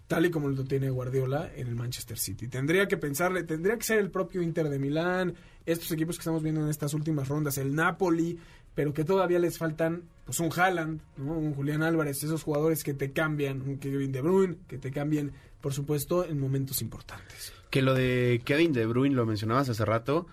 tal 0.06 0.26
y 0.26 0.30
como 0.30 0.50
lo 0.50 0.62
tiene 0.64 0.90
Guardiola 0.90 1.50
en 1.56 1.68
el 1.68 1.74
Manchester 1.74 2.18
City. 2.18 2.46
Tendría 2.46 2.88
que 2.88 2.98
pensarle, 2.98 3.44
tendría 3.44 3.78
que 3.78 3.84
ser 3.84 4.00
el 4.00 4.10
propio 4.10 4.42
Inter 4.42 4.68
de 4.68 4.78
Milán, 4.78 5.34
estos 5.64 5.90
equipos 5.92 6.16
que 6.16 6.20
estamos 6.20 6.42
viendo 6.42 6.60
en 6.60 6.68
estas 6.68 6.92
últimas 6.92 7.26
rondas, 7.26 7.56
el 7.56 7.74
Napoli, 7.74 8.38
pero 8.74 8.92
que 8.92 9.04
todavía 9.04 9.38
les 9.38 9.56
faltan 9.56 10.02
pues 10.26 10.38
un 10.38 10.50
Haaland, 10.54 11.00
un 11.16 11.54
Julián 11.54 11.82
Álvarez, 11.82 12.22
esos 12.22 12.42
jugadores 12.42 12.84
que 12.84 12.92
te 12.92 13.12
cambian, 13.12 13.62
un 13.62 13.78
Kevin 13.78 14.12
De 14.12 14.20
Bruyne, 14.20 14.58
que 14.68 14.76
te 14.76 14.90
cambian, 14.90 15.32
por 15.62 15.72
supuesto, 15.72 16.26
en 16.26 16.38
momentos 16.38 16.82
importantes. 16.82 17.54
Que 17.70 17.80
lo 17.80 17.94
de 17.94 18.42
Kevin 18.44 18.74
De 18.74 18.84
Bruyne 18.84 19.16
lo 19.16 19.24
mencionabas 19.24 19.70
hace 19.70 19.86
rato. 19.86 20.26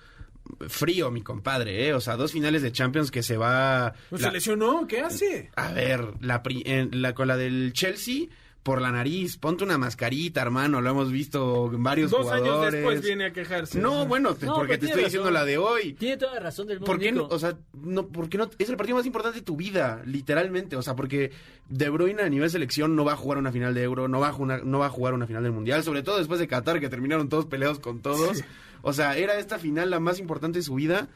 Frío, 0.67 1.09
mi 1.11 1.21
compadre, 1.21 1.87
¿eh? 1.87 1.93
O 1.93 2.01
sea, 2.01 2.15
dos 2.17 2.31
finales 2.31 2.61
de 2.61 2.71
Champions 2.71 3.11
que 3.11 3.23
se 3.23 3.37
va... 3.37 3.93
¿No 4.11 4.17
la- 4.17 4.27
se 4.27 4.33
lesionó? 4.33 4.85
¿Qué 4.87 5.01
hace? 5.01 5.49
A 5.55 5.71
ver, 5.71 6.05
la, 6.21 6.43
pri- 6.43 6.63
en 6.65 7.01
la 7.01 7.13
con 7.13 7.27
la 7.27 7.37
del 7.37 7.71
Chelsea 7.73 8.27
por 8.61 8.81
la 8.81 8.91
nariz, 8.91 9.35
ponte 9.35 9.65
una 9.65 9.77
mascarita, 9.77 10.41
hermano, 10.41 10.79
lo 10.79 10.89
hemos 10.89 11.11
visto 11.11 11.69
en 11.73 11.83
varios 11.83 12.11
Dos 12.11 12.21
jugadores. 12.21 12.49
años 12.53 12.71
después 12.71 13.01
viene 13.01 13.25
a 13.25 13.33
quejarse. 13.33 13.77
No, 13.79 14.05
bueno, 14.05 14.35
te- 14.35 14.45
No, 14.45 14.55
porque 14.55 14.77
pero 14.77 14.79
te 14.79 14.85
estoy 14.85 15.01
razón. 15.01 15.05
diciendo 15.11 15.31
la 15.31 15.43
de 15.43 15.57
hoy. 15.57 15.93
Tiene 15.93 16.15
toda 16.15 16.35
la 16.35 16.39
razón 16.39 16.67
del 16.67 16.77
mundo. 16.79 16.85
¿Por 16.85 16.97
qué 17.01 17.11
no? 17.11 17.25
O 17.27 17.39
sea, 17.39 17.57
no, 17.73 18.07
¿por 18.07 18.29
qué 18.29 18.37
no? 18.37 18.49
Es 18.57 18.69
el 18.69 18.77
partido 18.77 18.95
más 18.95 19.05
importante 19.05 19.39
de 19.39 19.43
tu 19.45 19.57
vida, 19.57 20.01
literalmente. 20.05 20.77
O 20.77 20.81
sea, 20.81 20.95
porque 20.95 21.31
De 21.67 21.89
Bruyne 21.89 22.21
a 22.21 22.29
nivel 22.29 22.49
selección 22.49 22.95
no 22.95 23.03
va 23.03 23.13
a 23.13 23.17
jugar 23.17 23.37
una 23.37 23.51
final 23.51 23.73
de 23.73 23.83
Euro, 23.83 24.07
no 24.07 24.21
va 24.21 24.29
a 24.29 24.31
jugar, 24.31 24.63
no 24.65 24.79
va 24.79 24.85
a 24.85 24.89
jugar 24.89 25.13
una 25.13 25.27
final 25.27 25.43
del 25.43 25.51
Mundial, 25.51 25.83
sobre 25.83 26.01
todo 26.01 26.17
después 26.17 26.39
de 26.39 26.47
Qatar, 26.47 26.79
que 26.79 26.87
terminaron 26.87 27.27
todos 27.27 27.45
peleados 27.47 27.79
con 27.79 28.01
todos. 28.01 28.43
O 28.83 28.93
sea, 28.93 29.17
era 29.17 29.39
esta 29.39 29.57
final 29.57 29.89
la 29.89 29.99
más 29.99 30.19
importante 30.19 30.59
de 30.59 30.63
su 30.63 30.75
vida. 30.75 31.07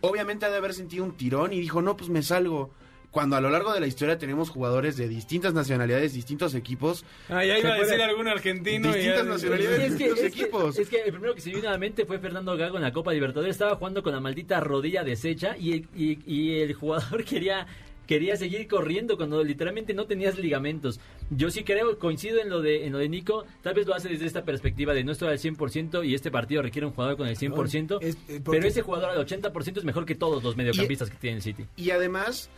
Obviamente 0.00 0.44
ha 0.46 0.50
de 0.50 0.56
haber 0.56 0.74
sentido 0.74 1.04
un 1.04 1.16
tirón 1.16 1.52
y 1.52 1.60
dijo, 1.60 1.80
no, 1.80 1.96
pues 1.96 2.10
me 2.10 2.22
salgo. 2.22 2.70
Cuando 3.10 3.36
a 3.36 3.40
lo 3.40 3.48
largo 3.48 3.72
de 3.72 3.78
la 3.78 3.86
historia 3.86 4.18
tenemos 4.18 4.50
jugadores 4.50 4.96
de 4.96 5.06
distintas 5.06 5.54
nacionalidades, 5.54 6.14
distintos 6.14 6.52
equipos. 6.56 7.04
Ah, 7.28 7.44
ya 7.44 7.56
iba 7.60 7.72
a 7.72 7.76
¿Se 7.76 7.84
decir 7.84 8.02
algún 8.02 8.26
argentino. 8.26 8.90
y 8.90 8.94
Distintas 8.94 9.24
nacionalidades. 9.26 9.92
Es 9.92 9.96
que, 9.96 10.06
es, 10.06 10.20
equipos. 10.24 10.74
que, 10.74 10.82
es 10.82 10.88
que 10.88 10.96
el 11.02 11.12
primero 11.12 11.32
que 11.32 11.40
se 11.40 11.50
vino 11.50 11.68
a 11.68 11.72
la 11.72 11.78
mente 11.78 12.06
fue 12.06 12.18
Fernando 12.18 12.56
Gago 12.56 12.76
en 12.76 12.82
la 12.82 12.92
Copa 12.92 13.12
Libertadores. 13.12 13.54
Estaba 13.54 13.76
jugando 13.76 14.02
con 14.02 14.12
la 14.14 14.20
maldita 14.20 14.58
rodilla 14.58 15.04
deshecha 15.04 15.56
y, 15.56 15.74
el- 15.74 15.88
y, 15.94 16.18
y 16.26 16.60
el 16.62 16.74
jugador 16.74 17.22
quería 17.24 17.68
quería 18.06 18.36
seguir 18.36 18.66
corriendo 18.68 19.16
cuando 19.16 19.42
literalmente 19.42 19.94
no 19.94 20.06
tenías 20.06 20.38
ligamentos. 20.38 21.00
Yo 21.30 21.50
sí 21.50 21.64
creo, 21.64 21.98
coincido 21.98 22.40
en 22.40 22.48
lo 22.50 22.60
de 22.60 22.86
en 22.86 22.92
lo 22.92 22.98
de 22.98 23.08
Nico, 23.08 23.44
tal 23.62 23.74
vez 23.74 23.86
lo 23.86 23.94
hace 23.94 24.08
desde 24.08 24.26
esta 24.26 24.44
perspectiva 24.44 24.92
de 24.94 25.04
no 25.04 25.12
estoy 25.12 25.28
al 25.28 25.38
100% 25.38 26.04
y 26.06 26.14
este 26.14 26.30
partido 26.30 26.62
requiere 26.62 26.86
un 26.86 26.92
jugador 26.92 27.16
con 27.16 27.26
el 27.28 27.36
100%, 27.36 27.98
es- 28.02 28.16
eh, 28.28 28.40
pero 28.44 28.66
ese 28.66 28.82
jugador 28.82 29.10
al 29.10 29.18
80% 29.18 29.78
es 29.78 29.84
mejor 29.84 30.04
que 30.04 30.14
todos 30.14 30.42
los 30.42 30.56
mediocampistas 30.56 31.10
que 31.10 31.16
tiene 31.16 31.36
el 31.36 31.42
City. 31.42 31.64
Y 31.76 31.90
además, 31.90 32.50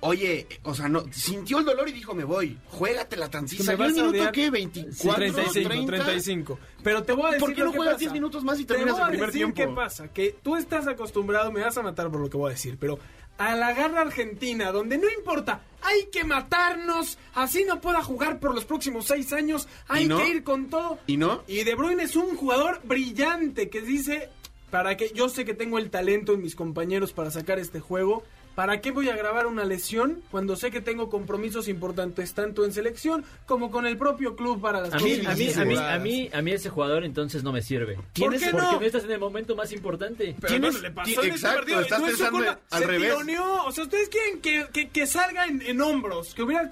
oye, 0.00 0.46
o 0.62 0.74
sea, 0.74 0.88
no 0.88 1.04
sintió 1.12 1.58
el 1.58 1.64
dolor 1.66 1.88
y 1.88 1.92
dijo, 1.92 2.14
me 2.14 2.24
voy. 2.24 2.56
Juégatela 2.68 3.28
tan 3.28 3.46
Que 3.46 3.58
me 3.58 3.64
¿Salió 3.64 3.84
el 3.84 3.90
a 3.90 3.94
minuto 4.10 4.32
qué? 4.32 4.50
¿24? 4.50 5.14
35, 5.14 5.68
30? 5.68 5.86
35. 6.04 6.58
Pero 6.82 7.02
te 7.02 7.12
voy 7.12 7.24
a 7.24 7.26
decir 7.32 7.40
¿Por 7.40 7.54
qué 7.54 7.62
no 7.64 7.70
que 7.72 7.76
juegas 7.76 7.94
pasa. 7.94 8.00
10 8.00 8.12
minutos 8.14 8.42
más 8.44 8.58
y 8.60 8.64
Te 8.64 8.74
terminas 8.74 8.94
voy 8.94 9.00
el 9.02 9.04
a 9.06 9.10
primer 9.10 9.26
decir 9.32 9.52
tiempo? 9.54 9.70
qué 9.72 9.76
pasa, 9.76 10.08
que 10.12 10.34
tú 10.42 10.56
estás 10.56 10.86
acostumbrado, 10.86 11.52
me 11.52 11.60
vas 11.60 11.76
a 11.76 11.82
matar 11.82 12.10
por 12.10 12.20
lo 12.20 12.30
que 12.30 12.36
voy 12.38 12.48
a 12.50 12.52
decir, 12.54 12.78
pero 12.80 12.98
a 13.40 13.56
la 13.56 13.72
garra 13.72 14.02
argentina, 14.02 14.70
donde 14.70 14.98
no 14.98 15.08
importa, 15.08 15.62
hay 15.80 16.08
que 16.12 16.24
matarnos, 16.24 17.16
así 17.32 17.64
no 17.64 17.80
pueda 17.80 18.02
jugar 18.02 18.38
por 18.38 18.54
los 18.54 18.66
próximos 18.66 19.06
seis 19.06 19.32
años, 19.32 19.66
hay 19.88 20.06
que 20.06 20.28
ir 20.28 20.44
con 20.44 20.68
todo. 20.68 20.98
¿Y 21.06 21.16
no? 21.16 21.42
Y 21.46 21.64
De 21.64 21.74
Bruyne 21.74 22.02
es 22.02 22.16
un 22.16 22.36
jugador 22.36 22.82
brillante 22.84 23.70
que 23.70 23.80
dice, 23.80 24.28
para 24.70 24.98
que 24.98 25.12
yo 25.14 25.30
sé 25.30 25.46
que 25.46 25.54
tengo 25.54 25.78
el 25.78 25.88
talento 25.88 26.34
en 26.34 26.42
mis 26.42 26.54
compañeros 26.54 27.14
para 27.14 27.30
sacar 27.30 27.58
este 27.58 27.80
juego, 27.80 28.24
¿para 28.60 28.82
qué 28.82 28.90
voy 28.90 29.08
a 29.08 29.16
grabar 29.16 29.46
una 29.46 29.64
lesión 29.64 30.20
cuando 30.30 30.54
sé 30.54 30.70
que 30.70 30.82
tengo 30.82 31.08
compromisos 31.08 31.66
importantes 31.66 32.34
tanto 32.34 32.66
en 32.66 32.74
selección 32.74 33.24
como 33.46 33.70
con 33.70 33.86
el 33.86 33.96
propio 33.96 34.36
club 34.36 34.60
para 34.60 34.82
las 34.82 34.92
A 34.92 34.98
mí, 34.98 35.02
próximas 35.14 35.32
a 35.32 35.36
mí, 35.38 35.48
a 35.54 35.64
mí, 35.64 35.76
a 35.78 35.98
mí, 35.98 36.30
a 36.30 36.42
mí 36.42 36.52
ese 36.52 36.68
jugador 36.68 37.04
entonces 37.04 37.42
no 37.42 37.52
me 37.52 37.62
sirve. 37.62 37.96
¿Tienes- 38.12 38.40
qué 38.42 38.50
Porque 38.50 38.66
no? 38.66 38.78
no 38.78 38.80
estás 38.82 39.04
en 39.04 39.12
el 39.12 39.18
momento 39.18 39.56
más 39.56 39.72
importante. 39.72 40.36
Pero 40.38 40.52
Tienes- 40.52 40.72
bueno, 40.72 40.88
le 40.88 40.90
pasó 40.90 41.10
en 41.10 41.16
este 41.16 41.28
exacto, 41.28 41.56
partido, 41.60 41.80
estás 41.80 42.00
no 42.00 42.06
es 42.08 42.18
su 42.18 42.28
culpa, 42.28 42.60
al 42.70 42.80
se 42.82 42.86
revés. 42.86 43.12
tironeó. 43.12 43.64
O 43.64 43.72
sea, 43.72 43.84
ustedes 43.84 44.10
quieren 44.10 44.40
que, 44.42 44.66
que, 44.74 44.90
que 44.90 45.06
salga 45.06 45.46
en, 45.46 45.62
en 45.62 45.80
hombros, 45.80 46.34
que 46.34 46.42
hubiera... 46.42 46.70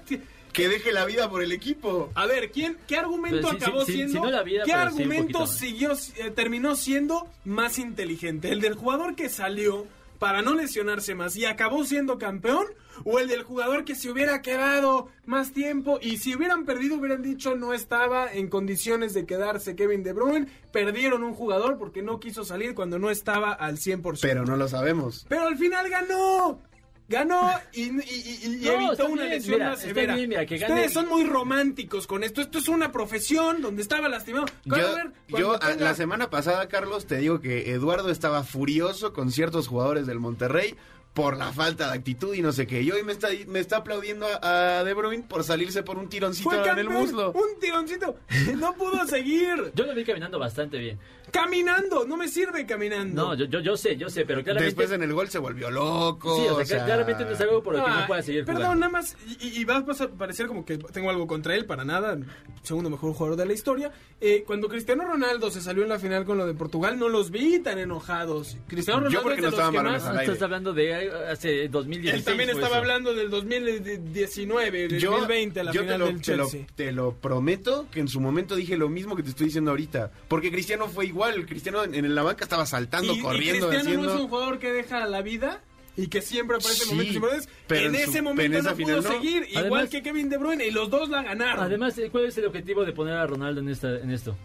Que 0.53 0.67
deje 0.67 0.91
la 0.91 1.05
vida 1.05 1.27
por 1.29 1.41
el 1.43 1.51
equipo. 1.51 2.11
A 2.15 2.25
ver, 2.25 2.51
¿quién, 2.51 2.77
¿qué 2.87 2.97
argumento 2.97 3.49
acabó 3.49 3.83
siendo? 3.85 4.23
no 4.23 4.31
la 4.31 4.41
vida, 4.43 4.63
¿Qué 4.63 4.73
argumento 4.73 5.45
siguió, 5.47 5.93
eh, 6.17 6.31
terminó 6.35 6.75
siendo 6.75 7.27
más 7.45 7.77
inteligente? 7.79 8.51
¿El 8.51 8.59
del 8.59 8.73
jugador 8.73 9.15
que 9.15 9.29
salió 9.29 9.85
para 10.19 10.41
no 10.41 10.53
lesionarse 10.53 11.15
más 11.15 11.35
y 11.35 11.45
acabó 11.45 11.83
siendo 11.85 12.17
campeón? 12.17 12.67
¿O 13.05 13.19
el 13.19 13.29
del 13.29 13.43
jugador 13.43 13.85
que 13.85 13.95
se 13.95 14.11
hubiera 14.11 14.41
quedado 14.41 15.07
más 15.25 15.53
tiempo 15.53 15.99
y 16.01 16.17
si 16.17 16.35
hubieran 16.35 16.65
perdido 16.65 16.97
hubieran 16.97 17.21
dicho 17.21 17.55
no 17.55 17.73
estaba 17.73 18.31
en 18.31 18.49
condiciones 18.49 19.13
de 19.13 19.25
quedarse 19.25 19.75
Kevin 19.75 20.03
De 20.03 20.11
Bruyne? 20.11 20.47
Perdieron 20.73 21.23
un 21.23 21.33
jugador 21.33 21.77
porque 21.77 22.01
no 22.01 22.19
quiso 22.19 22.43
salir 22.43 22.75
cuando 22.75 22.99
no 22.99 23.09
estaba 23.09 23.53
al 23.53 23.77
100%. 23.77 24.19
Pero 24.21 24.45
no 24.45 24.57
lo 24.57 24.67
sabemos. 24.67 25.25
Pero 25.29 25.47
al 25.47 25.57
final 25.57 25.89
ganó. 25.89 26.61
Ganó 27.09 27.51
y, 27.73 27.81
y- 27.81 27.87
y- 27.89 28.39
y 28.45 28.65
No, 28.65 28.71
evitó 28.71 29.05
una 29.07 29.23
bien, 29.23 29.29
lesión 29.35 29.55
mira, 29.57 29.69
más 29.71 29.79
severa. 29.81 30.15
bien, 30.15 30.29
mira, 30.29 30.45
que 30.45 30.57
gane- 30.59 30.73
Ustedes 30.75 30.93
son 30.93 31.09
muy 31.09 31.23
románticos 31.23 32.05
con 32.05 32.23
esto. 32.23 32.39
Esto 32.41 32.59
es 32.59 32.67
una 32.67 32.91
profesión 32.91 33.61
donde 33.63 33.81
estaba 33.81 34.07
lastimado. 34.07 34.45
Yo, 34.63 34.75
A 34.75 34.77
ver, 34.93 35.11
cuando 35.29 35.53
yo 35.53 35.59
tenga- 35.59 35.83
la 35.85 35.95
semana 35.95 36.29
pasada, 36.29 36.67
Carlos, 36.67 37.07
te 37.07 37.17
digo 37.17 37.41
que 37.41 37.71
Eduardo 37.71 38.11
estaba 38.11 38.43
furioso 38.43 39.11
con 39.11 39.31
ciertos 39.31 39.67
jugadores 39.67 40.05
del 40.05 40.19
Monterrey 40.19 40.75
por 41.21 41.37
la 41.37 41.51
falta 41.51 41.87
de 41.91 41.97
actitud 41.97 42.33
y 42.33 42.41
no 42.41 42.51
sé 42.51 42.65
qué. 42.67 42.81
Y 42.81 42.91
hoy 42.91 43.03
me 43.03 43.11
está, 43.11 43.27
me 43.47 43.59
está 43.59 43.77
aplaudiendo 43.77 44.25
a, 44.41 44.79
a 44.79 44.83
De 44.83 44.93
Bruyne 44.93 45.23
por 45.27 45.43
salirse 45.43 45.83
por 45.83 45.97
un 45.97 46.07
tironcito 46.09 46.49
fue 46.49 46.69
en 46.69 46.79
el 46.79 46.89
muslo. 46.89 47.31
Un 47.31 47.59
tironcito. 47.59 48.15
No 48.57 48.73
pudo 48.75 49.05
seguir. 49.05 49.71
Yo 49.75 49.85
lo 49.85 49.93
vi 49.95 50.03
caminando 50.05 50.39
bastante 50.39 50.77
bien. 50.77 50.97
Caminando. 51.31 52.05
No 52.05 52.17
me 52.17 52.27
sirve 52.27 52.65
caminando. 52.65 53.21
No, 53.27 53.33
yo, 53.35 53.45
yo, 53.45 53.59
yo 53.59 53.77
sé, 53.77 53.95
yo 53.97 54.09
sé, 54.09 54.25
pero 54.25 54.43
claramente... 54.43 54.65
Después 54.65 54.91
en 54.91 55.03
el 55.03 55.13
gol 55.13 55.29
se 55.29 55.37
volvió 55.37 55.69
loco. 55.69 56.35
Sí, 56.35 56.41
o 56.49 56.55
sea, 56.55 56.63
o 56.63 56.65
sea, 56.65 56.85
claramente 56.85 57.23
no 57.23 57.31
es 57.31 57.41
algo 57.41 57.61
por 57.61 57.75
lo 57.77 57.85
que 57.85 57.91
Ah, 57.91 57.99
no 58.01 58.07
pueda 58.07 58.21
seguir 58.23 58.45
Perdón, 58.45 58.63
jugando. 58.63 58.79
nada 58.87 58.91
más. 58.91 59.15
Y, 59.39 59.61
y- 59.61 59.65
vas, 59.65 60.01
a 60.01 60.07
parecer 60.07 60.47
como 60.47 60.65
que 60.65 60.77
tengo 60.79 61.09
algo 61.11 61.27
contra 61.27 61.53
él, 61.55 61.65
para 61.65 61.85
nada. 61.85 62.17
Segundo 62.63 62.89
mejor 62.89 63.13
jugador 63.13 63.37
de 63.37 63.45
la 63.45 63.53
historia. 63.53 63.91
Eh, 64.19 64.43
cuando 64.45 64.67
Cristiano 64.69 65.05
Ronaldo 65.05 65.51
se 65.51 65.61
salió 65.61 65.83
en 65.83 65.89
la 65.89 65.99
final 65.99 66.25
con 66.25 66.37
lo 66.39 66.47
de 66.47 66.55
Portugal, 66.55 66.97
no 66.97 67.09
los 67.09 67.29
vi 67.29 67.59
tan 67.59 67.77
enojados. 67.77 68.57
Cristiano 68.67 69.01
Yo 69.09 69.19
Ronaldo 69.21 69.21
porque 69.21 69.35
es 69.35 69.37
de 69.37 69.41
no 69.43 69.49
los 69.51 69.59
estaban 69.59 69.85
que 69.85 69.91
más- 69.91 70.17
Ah. 70.17 70.23
Estás 70.23 70.41
hablando 70.41 70.73
de 70.73 71.08
hace 71.29 71.67
2016. 71.69 72.13
Él 72.19 72.23
también 72.23 72.49
estaba 72.49 72.67
eso. 72.67 72.75
hablando 72.77 73.13
del 73.13 73.29
2019, 73.29 74.87
del 74.87 74.99
Yo, 74.99 75.11
2020, 75.11 75.63
la 75.63 75.71
yo 75.71 75.81
final 75.81 75.93
te, 75.95 75.99
lo, 75.99 76.05
del 76.07 76.21
te, 76.21 76.37
lo, 76.37 76.43
Chelsea. 76.49 76.67
te 76.75 76.91
lo 76.91 77.13
prometo 77.15 77.87
que 77.91 77.99
en 77.99 78.07
su 78.07 78.19
momento 78.19 78.55
dije 78.55 78.77
lo 78.77 78.89
mismo 78.89 79.15
que 79.15 79.23
te 79.23 79.29
estoy 79.29 79.47
diciendo 79.47 79.71
ahorita. 79.71 80.11
Porque 80.27 80.51
Cristiano 80.51 80.87
fue 80.87 81.05
igual. 81.05 81.45
Cristiano 81.45 81.83
en, 81.83 81.93
en 81.95 82.15
la 82.15 82.23
banca 82.23 82.43
estaba 82.43 82.65
saltando, 82.65 83.13
y, 83.13 83.19
y 83.19 83.21
corriendo, 83.21 83.69
Cristiano 83.69 83.79
haciendo. 83.89 84.07
no 84.07 84.13
es 84.15 84.21
un 84.21 84.27
jugador 84.29 84.59
que 84.59 84.71
deja 84.71 85.05
la 85.07 85.21
vida 85.21 85.61
y 85.97 86.07
que 86.07 86.21
siempre 86.21 86.57
aparece 86.57 86.83
Sí, 86.85 86.89
en 86.91 86.95
momentos 86.97 87.15
importantes. 87.15 87.49
pero 87.67 87.81
en 87.89 87.95
en 87.95 88.03
su- 88.03 88.09
ese 88.09 88.17
en 88.19 88.23
momento 88.23 88.57
esa 88.57 88.69
no 88.71 88.75
final 88.75 88.95
pudo 88.99 89.09
no. 89.11 89.15
seguir, 89.17 89.43
igual 89.49 89.65
Además- 89.65 89.89
que 89.89 90.01
Kevin 90.03 90.29
De 90.29 90.37
Bruyne, 90.37 90.67
y 90.67 90.71
los 90.71 90.89
dos 90.89 91.09
la 91.09 91.23
ganaron. 91.23 91.63
Además, 91.65 91.97
eh, 91.97 92.09
¿cuál 92.11 92.25
es 92.25 92.37
el 92.37 92.45
objetivo 92.45 92.85
de 92.85 92.93
poner 92.93 93.15
a 93.15 93.27
Ronaldo 93.27 93.59
en, 93.61 93.69
esta, 93.69 93.97
en 93.99 94.11
esto? 94.11 94.37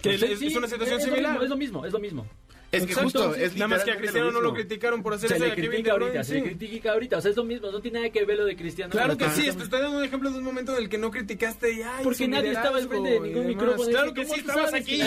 Que 0.00 0.14
es- 0.14 0.38
sí, 0.38 0.46
es 0.48 0.56
una 0.56 0.66
situación 0.68 0.98
es 1.00 1.06
lo 1.06 1.12
similar. 1.14 1.32
mismo, 1.32 1.44
es 1.44 1.50
lo 1.50 1.56
mismo, 1.56 1.86
es 1.86 1.92
lo 1.92 1.98
mismo. 1.98 2.26
Es 2.74 2.86
que 2.86 2.92
Exacto, 2.92 3.28
justo, 3.28 3.34
es 3.34 3.54
Nada 3.56 3.68
más 3.68 3.84
que 3.84 3.90
a 3.92 3.96
Cristiano 3.96 4.30
no 4.30 4.40
lo 4.40 4.54
criticaron 4.54 5.02
por 5.02 5.14
hacer 5.14 5.28
Se 5.28 5.36
eso 5.36 5.44
le 5.44 5.48
y 5.50 5.52
a 5.52 5.54
Kevin 5.54 5.82
De 5.82 6.24
se 6.24 6.24
sí. 6.24 6.34
le 6.34 6.42
critica 6.42 6.92
ahorita. 6.92 7.18
O 7.18 7.20
sea, 7.20 7.30
es 7.30 7.36
lo 7.36 7.44
mismo, 7.44 7.70
no 7.70 7.80
tiene 7.80 8.00
nada 8.00 8.10
que 8.10 8.24
ver 8.24 8.38
lo 8.38 8.44
de 8.44 8.56
Cristiano. 8.56 8.90
Claro 8.90 9.16
que 9.16 9.24
lo 9.24 9.30
sí, 9.30 9.42
te 9.42 9.62
estoy 9.62 9.80
dando 9.80 9.98
un 9.98 10.04
ejemplo 10.04 10.30
de 10.30 10.38
un 10.38 10.44
momento 10.44 10.76
en 10.76 10.82
el 10.82 10.88
que 10.88 10.98
no 10.98 11.10
criticaste 11.10 11.72
y 11.72 11.82
ay, 11.82 12.04
Porque 12.04 12.28
nadie 12.28 12.52
estaba 12.52 12.78
al 12.78 12.88
frente 12.88 13.10
de 13.10 13.20
ningún 13.20 13.46
micrófono. 13.46 13.88
Claro 13.88 14.14
¿Cómo 14.14 14.14
que 14.14 14.24
sí, 14.26 14.40
estabas 14.40 14.74
aquí. 14.74 15.00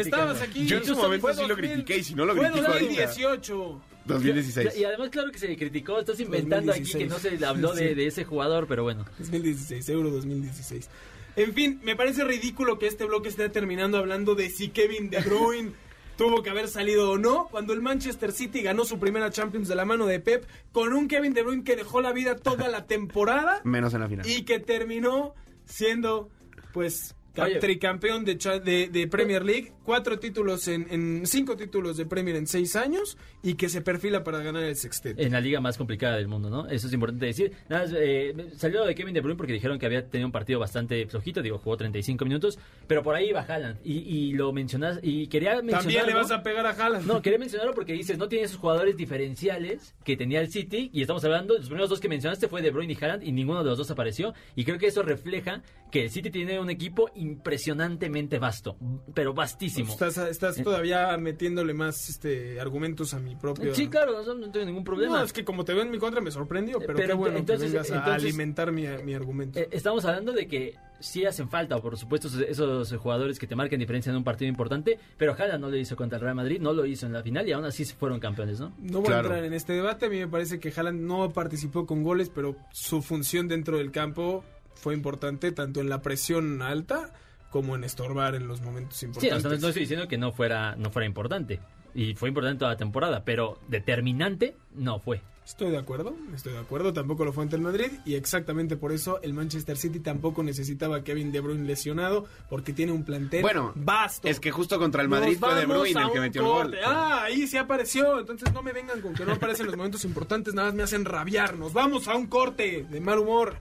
Estabas 0.00 0.42
aquí. 0.42 0.66
Yo 0.66 0.78
en 0.78 0.84
su 0.84 0.96
momento 0.96 1.32
sí 1.32 1.42
lo 1.42 1.48
2000, 1.48 1.68
critiqué 1.70 1.98
y 1.98 2.04
si 2.04 2.14
no 2.14 2.24
lo 2.24 2.34
critico 2.34 2.66
ahorita. 2.66 2.78
2018. 2.78 3.82
2016. 4.04 4.76
Y 4.76 4.84
además, 4.84 5.10
claro 5.10 5.30
que 5.30 5.38
se 5.38 5.48
le 5.48 5.56
criticó. 5.56 5.98
Estás 5.98 6.18
inventando 6.20 6.72
aquí 6.72 6.92
que 6.92 7.06
no 7.06 7.18
se 7.18 7.32
le 7.32 7.46
habló 7.46 7.72
de, 7.72 7.94
de 7.94 8.06
ese 8.06 8.24
jugador, 8.24 8.66
pero 8.66 8.82
bueno. 8.82 9.04
2016, 9.18 9.88
Euro 9.90 10.10
2016. 10.10 10.88
En 11.36 11.54
fin, 11.54 11.80
me 11.82 11.96
parece 11.96 12.24
ridículo 12.24 12.78
que 12.78 12.86
este 12.86 13.04
bloque 13.04 13.28
esté 13.28 13.48
terminando 13.48 13.96
hablando 13.96 14.34
de 14.34 14.50
si 14.50 14.68
Kevin 14.68 15.08
De 15.08 15.20
Bruyne 15.20 15.72
tuvo 16.16 16.42
que 16.42 16.50
haber 16.50 16.68
salido 16.68 17.12
o 17.12 17.18
no, 17.18 17.48
cuando 17.50 17.72
el 17.72 17.80
Manchester 17.82 18.32
City 18.32 18.62
ganó 18.62 18.84
su 18.84 18.98
primera 18.98 19.30
Champions 19.30 19.68
de 19.68 19.74
la 19.74 19.84
mano 19.84 20.06
de 20.06 20.20
Pep, 20.20 20.46
con 20.72 20.92
un 20.92 21.08
Kevin 21.08 21.34
De 21.34 21.42
Bruyne 21.42 21.64
que 21.64 21.76
dejó 21.76 22.00
la 22.00 22.12
vida 22.12 22.36
toda 22.36 22.68
la 22.68 22.86
temporada 22.86 23.60
Menos 23.64 23.94
en 23.94 24.00
la 24.00 24.08
final. 24.08 24.26
y 24.26 24.42
que 24.44 24.58
terminó 24.58 25.34
siendo, 25.64 26.28
pues, 26.72 27.14
Oye. 27.36 27.58
Tricampeón 27.60 28.24
de, 28.24 28.34
de, 28.34 28.88
de 28.88 29.08
Premier 29.08 29.44
League, 29.44 29.72
cuatro 29.84 30.18
títulos 30.18 30.68
en, 30.68 30.86
en 30.90 31.26
cinco 31.26 31.56
títulos 31.56 31.96
de 31.96 32.04
Premier 32.06 32.36
en 32.36 32.46
seis 32.46 32.76
años 32.76 33.16
y 33.42 33.54
que 33.54 33.68
se 33.68 33.80
perfila 33.80 34.22
para 34.22 34.42
ganar 34.42 34.62
el 34.64 34.76
sextete. 34.76 35.24
En 35.24 35.32
la 35.32 35.40
liga 35.40 35.60
más 35.60 35.78
complicada 35.78 36.16
del 36.16 36.28
mundo, 36.28 36.50
¿no? 36.50 36.68
Eso 36.68 36.86
es 36.86 36.92
importante 36.92 37.26
decir. 37.26 37.52
Nada, 37.68 37.86
eh, 37.96 38.34
salió 38.56 38.80
lo 38.80 38.86
de 38.86 38.94
Kevin 38.94 39.14
De 39.14 39.20
Bruyne 39.20 39.36
porque 39.36 39.52
dijeron 39.52 39.78
que 39.78 39.86
había 39.86 40.08
tenido 40.08 40.26
un 40.26 40.32
partido 40.32 40.60
bastante 40.60 41.06
flojito, 41.06 41.42
digo, 41.42 41.58
jugó 41.58 41.76
35 41.76 42.24
minutos, 42.24 42.58
pero 42.86 43.02
por 43.02 43.14
ahí 43.14 43.32
va 43.32 43.40
Haaland. 43.40 43.78
Y, 43.84 43.98
y 43.98 44.32
lo 44.32 44.52
mencionas, 44.52 45.00
y 45.02 45.26
quería 45.28 45.52
mencionarlo. 45.56 45.80
También 45.80 46.06
le 46.06 46.14
vas 46.14 46.30
a 46.30 46.42
pegar 46.42 46.66
a 46.66 46.70
Haaland. 46.70 47.06
No, 47.06 47.22
quería 47.22 47.38
mencionarlo 47.38 47.74
porque 47.74 47.94
dices, 47.94 48.18
no 48.18 48.28
tiene 48.28 48.44
esos 48.44 48.58
jugadores 48.58 48.96
diferenciales 48.96 49.94
que 50.04 50.16
tenía 50.16 50.40
el 50.40 50.50
City, 50.50 50.90
y 50.92 51.00
estamos 51.00 51.24
hablando, 51.24 51.54
los 51.54 51.66
primeros 51.66 51.88
dos 51.88 52.00
que 52.00 52.08
mencionaste 52.08 52.48
fue 52.48 52.62
De 52.62 52.70
Bruyne 52.70 52.92
y 52.92 53.02
Haaland, 53.02 53.22
y 53.22 53.32
ninguno 53.32 53.62
de 53.62 53.70
los 53.70 53.78
dos 53.78 53.90
apareció, 53.90 54.34
y 54.54 54.64
creo 54.64 54.78
que 54.78 54.86
eso 54.86 55.02
refleja 55.02 55.62
que 55.90 56.02
el 56.02 56.10
City 56.10 56.30
tiene 56.30 56.58
un 56.58 56.70
equipo 56.70 57.10
impresionantemente 57.22 58.38
vasto, 58.38 58.76
pero 59.14 59.34
vastísimo. 59.34 59.92
Estás, 59.92 60.16
estás 60.18 60.62
todavía 60.62 61.16
metiéndole 61.18 61.74
más 61.74 62.08
este, 62.08 62.60
argumentos 62.60 63.14
a 63.14 63.18
mi 63.18 63.36
propio... 63.36 63.74
Sí, 63.74 63.88
claro, 63.88 64.22
no, 64.24 64.34
no 64.34 64.50
tengo 64.50 64.66
ningún 64.66 64.84
problema. 64.84 65.18
No, 65.18 65.24
es 65.24 65.32
que 65.32 65.44
como 65.44 65.64
te 65.64 65.74
veo 65.74 65.82
en 65.82 65.90
mi 65.90 65.98
contra 65.98 66.20
me 66.20 66.30
sorprendió, 66.30 66.78
pero, 66.80 66.94
Pero 66.94 67.08
qué 67.08 67.14
bueno 67.14 67.38
entonces- 67.38 67.70
que 67.70 67.72
vengas 67.78 67.90
a 67.90 67.96
entonces- 67.96 68.22
alimentar 68.24 68.72
mi, 68.72 68.86
mi 69.04 69.14
argumento. 69.14 69.58
Eh, 69.58 69.68
estamos 69.70 70.04
hablando 70.04 70.32
de 70.32 70.46
que 70.48 70.74
sí 71.00 71.24
hacen 71.26 71.48
falta, 71.48 71.78
por 71.78 71.96
supuesto, 71.98 72.28
esos, 72.48 72.92
jugadores 72.96 73.38
que 73.38 73.46
te 73.46 73.56
marcan 73.56 73.78
diferencia 73.80 74.10
en 74.10 74.16
un 74.16 74.24
partido 74.24 74.48
importante, 74.48 74.98
pero 75.16 75.34
Haaland 75.36 75.60
no 75.60 75.68
lo 75.70 75.76
hizo 75.76 75.96
contra 75.96 76.16
el 76.18 76.22
Real 76.22 76.36
Madrid, 76.36 76.60
no 76.60 76.72
lo 76.72 76.86
hizo 76.86 77.06
en 77.06 77.12
la 77.12 77.22
final 77.22 77.48
y 77.48 77.52
aún 77.52 77.64
así 77.64 77.84
fueron 77.84 78.20
campeones, 78.20 78.60
¿no? 78.60 78.72
No 78.80 78.98
voy 79.00 79.06
Claro. 79.08 79.22
a 79.28 79.32
entrar 79.32 79.44
en 79.44 79.52
este 79.52 79.72
debate. 79.72 80.06
A 80.06 80.08
mí 80.08 80.18
me 80.18 80.28
parece 80.28 80.60
que 80.60 80.72
Haaland 80.74 81.00
no 81.00 81.30
participó 81.32 81.86
con 81.86 82.02
goles, 82.04 82.30
pero 82.32 82.54
su 82.72 83.02
función 83.02 83.48
dentro 83.48 83.78
del 83.78 83.90
campo 83.90 84.44
fue 84.82 84.94
importante, 84.94 85.52
tanto 85.52 85.80
en 85.80 85.88
la 85.88 86.02
presión 86.02 86.60
alta 86.60 87.12
como 87.50 87.76
en 87.76 87.84
estorbar 87.84 88.34
en 88.34 88.48
los 88.48 88.60
momentos 88.62 88.96
Sí, 88.98 89.06
o 89.06 89.08
importantes. 89.08 89.42
sea, 89.42 89.50
no, 89.50 89.58
no 89.58 89.68
estoy 89.68 89.82
diciendo 89.82 90.08
que 90.08 90.18
no 90.18 90.32
fuera, 90.32 90.74
no 90.76 90.90
fuera 90.90 91.06
importante. 91.06 91.60
Y 91.94 92.14
fue 92.14 92.28
importante 92.30 92.58
toda 92.60 92.72
la 92.72 92.76
temporada, 92.78 93.22
pero 93.24 93.58
determinante 93.68 94.56
no 94.74 94.98
fue. 94.98 95.20
Estoy 95.44 95.70
de 95.72 95.76
acuerdo, 95.78 96.14
estoy 96.34 96.52
de 96.52 96.60
acuerdo. 96.60 96.92
Tampoco 96.92 97.24
lo 97.24 97.32
fue 97.32 97.42
ante 97.42 97.56
el 97.56 97.62
Madrid 97.62 97.90
y 98.06 98.14
exactamente 98.14 98.76
por 98.76 98.92
eso 98.92 99.20
el 99.22 99.34
Manchester 99.34 99.76
City 99.76 99.98
tampoco 100.00 100.42
necesitaba 100.44 100.98
a 100.98 101.04
Kevin 101.04 101.32
De 101.32 101.40
Bruyne 101.40 101.66
lesionado 101.66 102.26
porque 102.48 102.72
tiene 102.72 102.92
un 102.92 103.04
plantel 103.04 103.42
Bueno, 103.42 103.72
vasto. 103.74 104.28
Es 104.28 104.38
que 104.40 104.52
justo 104.52 104.78
contra 104.78 105.02
el 105.02 105.10
Nos 105.10 105.18
Madrid 105.20 105.36
fue 105.38 105.54
De 105.56 105.66
Bruyne 105.66 106.00
el 106.00 106.12
que 106.12 106.20
metió 106.20 106.42
el 106.42 106.46
gol. 106.46 106.78
Ah, 106.84 107.24
ahí 107.24 107.46
sí 107.48 107.56
apareció. 107.58 108.20
Entonces 108.20 108.52
no 108.54 108.62
me 108.62 108.72
vengan 108.72 109.00
con 109.00 109.14
que 109.14 109.24
no 109.26 109.32
aparecen 109.32 109.66
los 109.66 109.76
momentos 109.76 110.04
importantes, 110.04 110.54
nada 110.54 110.68
más 110.68 110.74
me 110.76 110.84
hacen 110.84 111.04
rabiar. 111.04 111.58
Nos 111.58 111.72
vamos 111.72 112.06
a 112.08 112.14
un 112.14 112.28
corte 112.28 112.86
de 112.88 113.00
mal 113.00 113.18
humor. 113.18 113.56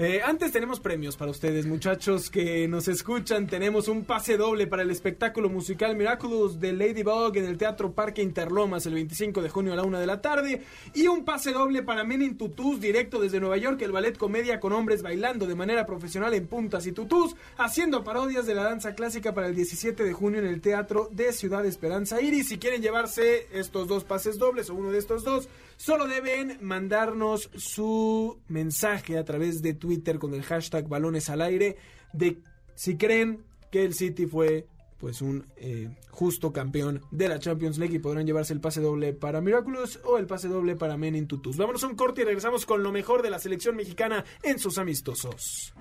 Eh, 0.00 0.20
antes 0.24 0.52
tenemos 0.52 0.78
premios 0.78 1.16
para 1.16 1.32
ustedes, 1.32 1.66
muchachos 1.66 2.30
que 2.30 2.68
nos 2.68 2.86
escuchan. 2.86 3.48
Tenemos 3.48 3.88
un 3.88 4.04
pase 4.04 4.36
doble 4.36 4.68
para 4.68 4.82
el 4.82 4.92
espectáculo 4.92 5.48
musical 5.48 5.96
Miraculous 5.96 6.60
de 6.60 6.72
Ladybug 6.72 7.36
en 7.36 7.46
el 7.46 7.58
Teatro 7.58 7.90
Parque 7.90 8.22
Interlomas 8.22 8.86
el 8.86 8.94
25 8.94 9.42
de 9.42 9.48
junio 9.48 9.72
a 9.72 9.76
la 9.76 9.82
una 9.82 9.98
de 9.98 10.06
la 10.06 10.20
tarde. 10.20 10.62
Y 10.94 11.08
un 11.08 11.24
pase 11.24 11.50
doble 11.50 11.82
para 11.82 12.04
Men 12.04 12.22
in 12.22 12.38
Tutus 12.38 12.80
directo 12.80 13.20
desde 13.20 13.40
Nueva 13.40 13.56
York, 13.56 13.82
el 13.82 13.90
ballet 13.90 14.16
comedia 14.16 14.60
con 14.60 14.72
hombres 14.72 15.02
bailando 15.02 15.48
de 15.48 15.56
manera 15.56 15.84
profesional 15.84 16.32
en 16.32 16.46
puntas 16.46 16.86
y 16.86 16.92
tutús, 16.92 17.34
haciendo 17.56 18.04
parodias 18.04 18.46
de 18.46 18.54
la 18.54 18.62
danza 18.62 18.94
clásica 18.94 19.34
para 19.34 19.48
el 19.48 19.56
17 19.56 20.04
de 20.04 20.12
junio 20.12 20.38
en 20.38 20.46
el 20.46 20.60
Teatro 20.60 21.08
de 21.10 21.32
Ciudad 21.32 21.66
Esperanza 21.66 22.20
Iris. 22.20 22.50
Si 22.50 22.58
quieren 22.58 22.82
llevarse 22.82 23.48
estos 23.50 23.88
dos 23.88 24.04
pases 24.04 24.38
dobles 24.38 24.70
o 24.70 24.76
uno 24.76 24.92
de 24.92 24.98
estos 24.98 25.24
dos, 25.24 25.48
solo 25.78 26.06
deben 26.06 26.58
mandarnos 26.60 27.50
su 27.56 28.38
mensaje 28.48 29.16
a 29.16 29.24
través 29.24 29.62
de 29.62 29.72
Twitter 29.72 30.18
con 30.18 30.34
el 30.34 30.42
hashtag 30.42 30.86
balones 30.88 31.30
al 31.30 31.40
aire 31.40 31.76
de 32.12 32.42
si 32.74 32.98
creen 32.98 33.44
que 33.70 33.84
el 33.84 33.94
City 33.94 34.26
fue 34.26 34.66
pues 34.98 35.22
un 35.22 35.46
eh, 35.56 35.88
justo 36.10 36.52
campeón 36.52 37.02
de 37.12 37.28
la 37.28 37.38
Champions 37.38 37.78
League 37.78 37.94
y 37.94 37.98
podrán 38.00 38.26
llevarse 38.26 38.52
el 38.52 38.60
pase 38.60 38.80
doble 38.80 39.12
para 39.12 39.40
Miraculous 39.40 40.00
o 40.04 40.18
el 40.18 40.26
pase 40.26 40.48
doble 40.48 40.74
para 40.74 40.96
Men 40.96 41.14
in 41.14 41.28
Tutus. 41.28 41.56
Vámonos 41.56 41.84
a 41.84 41.86
un 41.86 41.94
corte 41.94 42.22
y 42.22 42.24
regresamos 42.24 42.66
con 42.66 42.82
lo 42.82 42.90
mejor 42.90 43.22
de 43.22 43.30
la 43.30 43.38
selección 43.38 43.76
mexicana 43.76 44.24
en 44.42 44.58
sus 44.58 44.76
amistosos. 44.78 45.72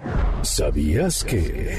¿Sabías 0.43 1.23
que? 1.23 1.75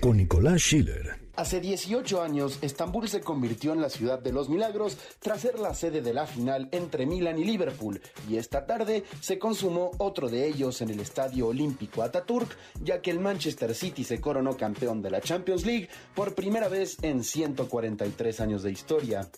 Con 0.00 0.16
Nicolás 0.16 0.60
Schiller. 0.60 1.23
Hace 1.36 1.60
18 1.60 2.22
años, 2.22 2.58
Estambul 2.62 3.08
se 3.08 3.20
convirtió 3.20 3.72
en 3.72 3.80
la 3.80 3.90
ciudad 3.90 4.20
de 4.20 4.32
los 4.32 4.48
milagros 4.48 4.96
tras 5.18 5.40
ser 5.40 5.58
la 5.58 5.74
sede 5.74 6.00
de 6.00 6.14
la 6.14 6.28
final 6.28 6.68
entre 6.70 7.06
Milan 7.06 7.40
y 7.40 7.44
Liverpool, 7.44 8.00
y 8.30 8.36
esta 8.36 8.66
tarde 8.66 9.02
se 9.20 9.36
consumó 9.36 9.90
otro 9.98 10.28
de 10.28 10.46
ellos 10.46 10.80
en 10.80 10.90
el 10.90 11.00
Estadio 11.00 11.48
Olímpico 11.48 12.04
Ataturk, 12.04 12.56
ya 12.80 13.02
que 13.02 13.10
el 13.10 13.18
Manchester 13.18 13.74
City 13.74 14.04
se 14.04 14.20
coronó 14.20 14.56
campeón 14.56 15.02
de 15.02 15.10
la 15.10 15.20
Champions 15.20 15.66
League 15.66 15.88
por 16.14 16.36
primera 16.36 16.68
vez 16.68 16.98
en 17.02 17.24
143 17.24 18.40
años 18.40 18.62
de 18.62 18.70
historia. 18.70 19.28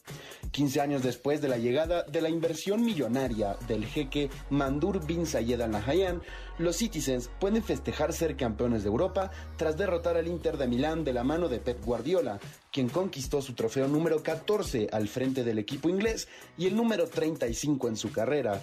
15 0.50 0.80
años 0.82 1.02
después 1.02 1.40
de 1.40 1.48
la 1.48 1.56
llegada 1.56 2.02
de 2.02 2.20
la 2.20 2.28
inversión 2.28 2.85
millonaria 2.85 3.56
del 3.68 3.87
jeque 3.87 4.28
Mandur 4.50 5.06
bin 5.06 5.24
Zayed 5.24 5.62
Al 5.62 5.70
Nahyan, 5.70 6.20
los 6.59 6.77
Citizens 6.77 7.31
pueden 7.38 7.62
festejar 7.62 8.12
ser 8.12 8.37
campeones 8.37 8.83
de 8.83 8.88
Europa 8.88 9.31
tras 9.57 9.77
derrotar 9.77 10.16
al 10.16 10.29
Inter 10.29 10.57
de 10.57 10.66
Milán 10.66 11.05
de 11.05 11.12
la 11.12 11.25
mano 11.25 11.49
de 11.49 11.59
Pep 11.59 11.85
Guardiola, 11.85 12.38
quien 12.73 12.88
conquistó 12.88 13.42
su 13.42 13.55
trofeo 13.55 13.88
número 13.88 14.23
14 14.23 14.88
al 14.92 15.09
frente 15.09 15.45
del 15.45 15.59
equipo 15.59 15.88
inglés 15.88 16.29
y 16.57 16.66
el 16.66 16.77
número 16.77 17.07
35 17.07 17.88
en 17.88 17.97
su 17.97 18.12
carrera. 18.12 18.62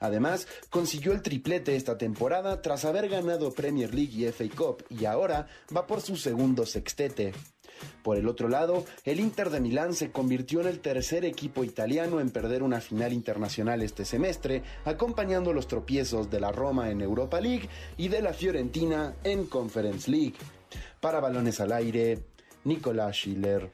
Además, 0.00 0.46
consiguió 0.70 1.12
el 1.12 1.22
triplete 1.22 1.76
esta 1.76 1.98
temporada 1.98 2.62
tras 2.62 2.84
haber 2.84 3.08
ganado 3.08 3.52
Premier 3.52 3.94
League 3.94 4.12
y 4.14 4.26
FA 4.26 4.44
Cup 4.54 4.84
y 4.90 5.04
ahora 5.04 5.46
va 5.74 5.86
por 5.86 6.00
su 6.00 6.16
segundo 6.16 6.66
sextete. 6.66 7.32
Por 8.02 8.16
el 8.16 8.28
otro 8.28 8.48
lado, 8.48 8.84
el 9.04 9.20
Inter 9.20 9.50
de 9.50 9.60
Milán 9.60 9.94
se 9.94 10.10
convirtió 10.10 10.60
en 10.60 10.68
el 10.68 10.80
tercer 10.80 11.24
equipo 11.24 11.64
italiano 11.64 12.20
en 12.20 12.30
perder 12.30 12.62
una 12.62 12.80
final 12.80 13.12
internacional 13.12 13.82
este 13.82 14.04
semestre, 14.04 14.62
acompañando 14.84 15.52
los 15.52 15.66
tropiezos 15.66 16.30
de 16.30 16.40
la 16.40 16.52
Roma 16.52 16.90
en 16.90 17.00
Europa 17.00 17.40
League 17.40 17.68
y 17.96 18.08
de 18.08 18.22
la 18.22 18.32
Fiorentina 18.32 19.14
en 19.24 19.46
Conference 19.46 20.10
League. 20.10 20.36
Para 21.00 21.20
balones 21.20 21.60
al 21.60 21.72
aire, 21.72 22.20
Nicolás 22.64 23.16
Schiller. 23.16 23.70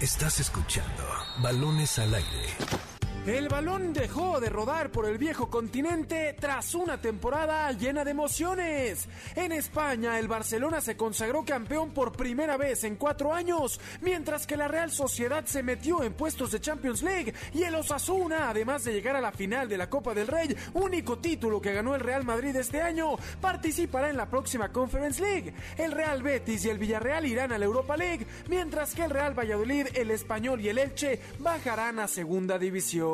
Estás 0.00 0.40
escuchando 0.40 1.02
Balones 1.42 1.98
al 1.98 2.14
aire. 2.14 2.93
El 3.26 3.48
balón 3.48 3.94
dejó 3.94 4.38
de 4.38 4.50
rodar 4.50 4.90
por 4.90 5.06
el 5.06 5.16
viejo 5.16 5.48
continente 5.48 6.36
tras 6.38 6.74
una 6.74 7.00
temporada 7.00 7.72
llena 7.72 8.04
de 8.04 8.10
emociones. 8.10 9.08
En 9.34 9.50
España, 9.50 10.18
el 10.18 10.28
Barcelona 10.28 10.82
se 10.82 10.94
consagró 10.94 11.42
campeón 11.42 11.94
por 11.94 12.12
primera 12.12 12.58
vez 12.58 12.84
en 12.84 12.96
cuatro 12.96 13.32
años, 13.32 13.80
mientras 14.02 14.46
que 14.46 14.58
la 14.58 14.68
Real 14.68 14.90
Sociedad 14.90 15.46
se 15.46 15.62
metió 15.62 16.02
en 16.02 16.12
puestos 16.12 16.52
de 16.52 16.60
Champions 16.60 17.02
League 17.02 17.32
y 17.54 17.62
el 17.62 17.74
Osasuna, 17.76 18.50
además 18.50 18.84
de 18.84 18.92
llegar 18.92 19.16
a 19.16 19.22
la 19.22 19.32
final 19.32 19.70
de 19.70 19.78
la 19.78 19.88
Copa 19.88 20.12
del 20.12 20.26
Rey, 20.26 20.54
único 20.74 21.16
título 21.16 21.62
que 21.62 21.72
ganó 21.72 21.94
el 21.94 22.02
Real 22.02 22.24
Madrid 22.24 22.54
este 22.56 22.82
año, 22.82 23.16
participará 23.40 24.10
en 24.10 24.18
la 24.18 24.28
próxima 24.28 24.70
Conference 24.70 25.22
League. 25.22 25.54
El 25.78 25.92
Real 25.92 26.22
Betis 26.22 26.66
y 26.66 26.68
el 26.68 26.78
Villarreal 26.78 27.24
irán 27.24 27.52
a 27.52 27.58
la 27.58 27.64
Europa 27.64 27.96
League, 27.96 28.26
mientras 28.50 28.94
que 28.94 29.04
el 29.04 29.10
Real 29.10 29.32
Valladolid, 29.32 29.86
el 29.94 30.10
Español 30.10 30.60
y 30.60 30.68
el 30.68 30.76
Elche 30.76 31.20
bajarán 31.38 32.00
a 32.00 32.06
segunda 32.06 32.58
división. 32.58 33.13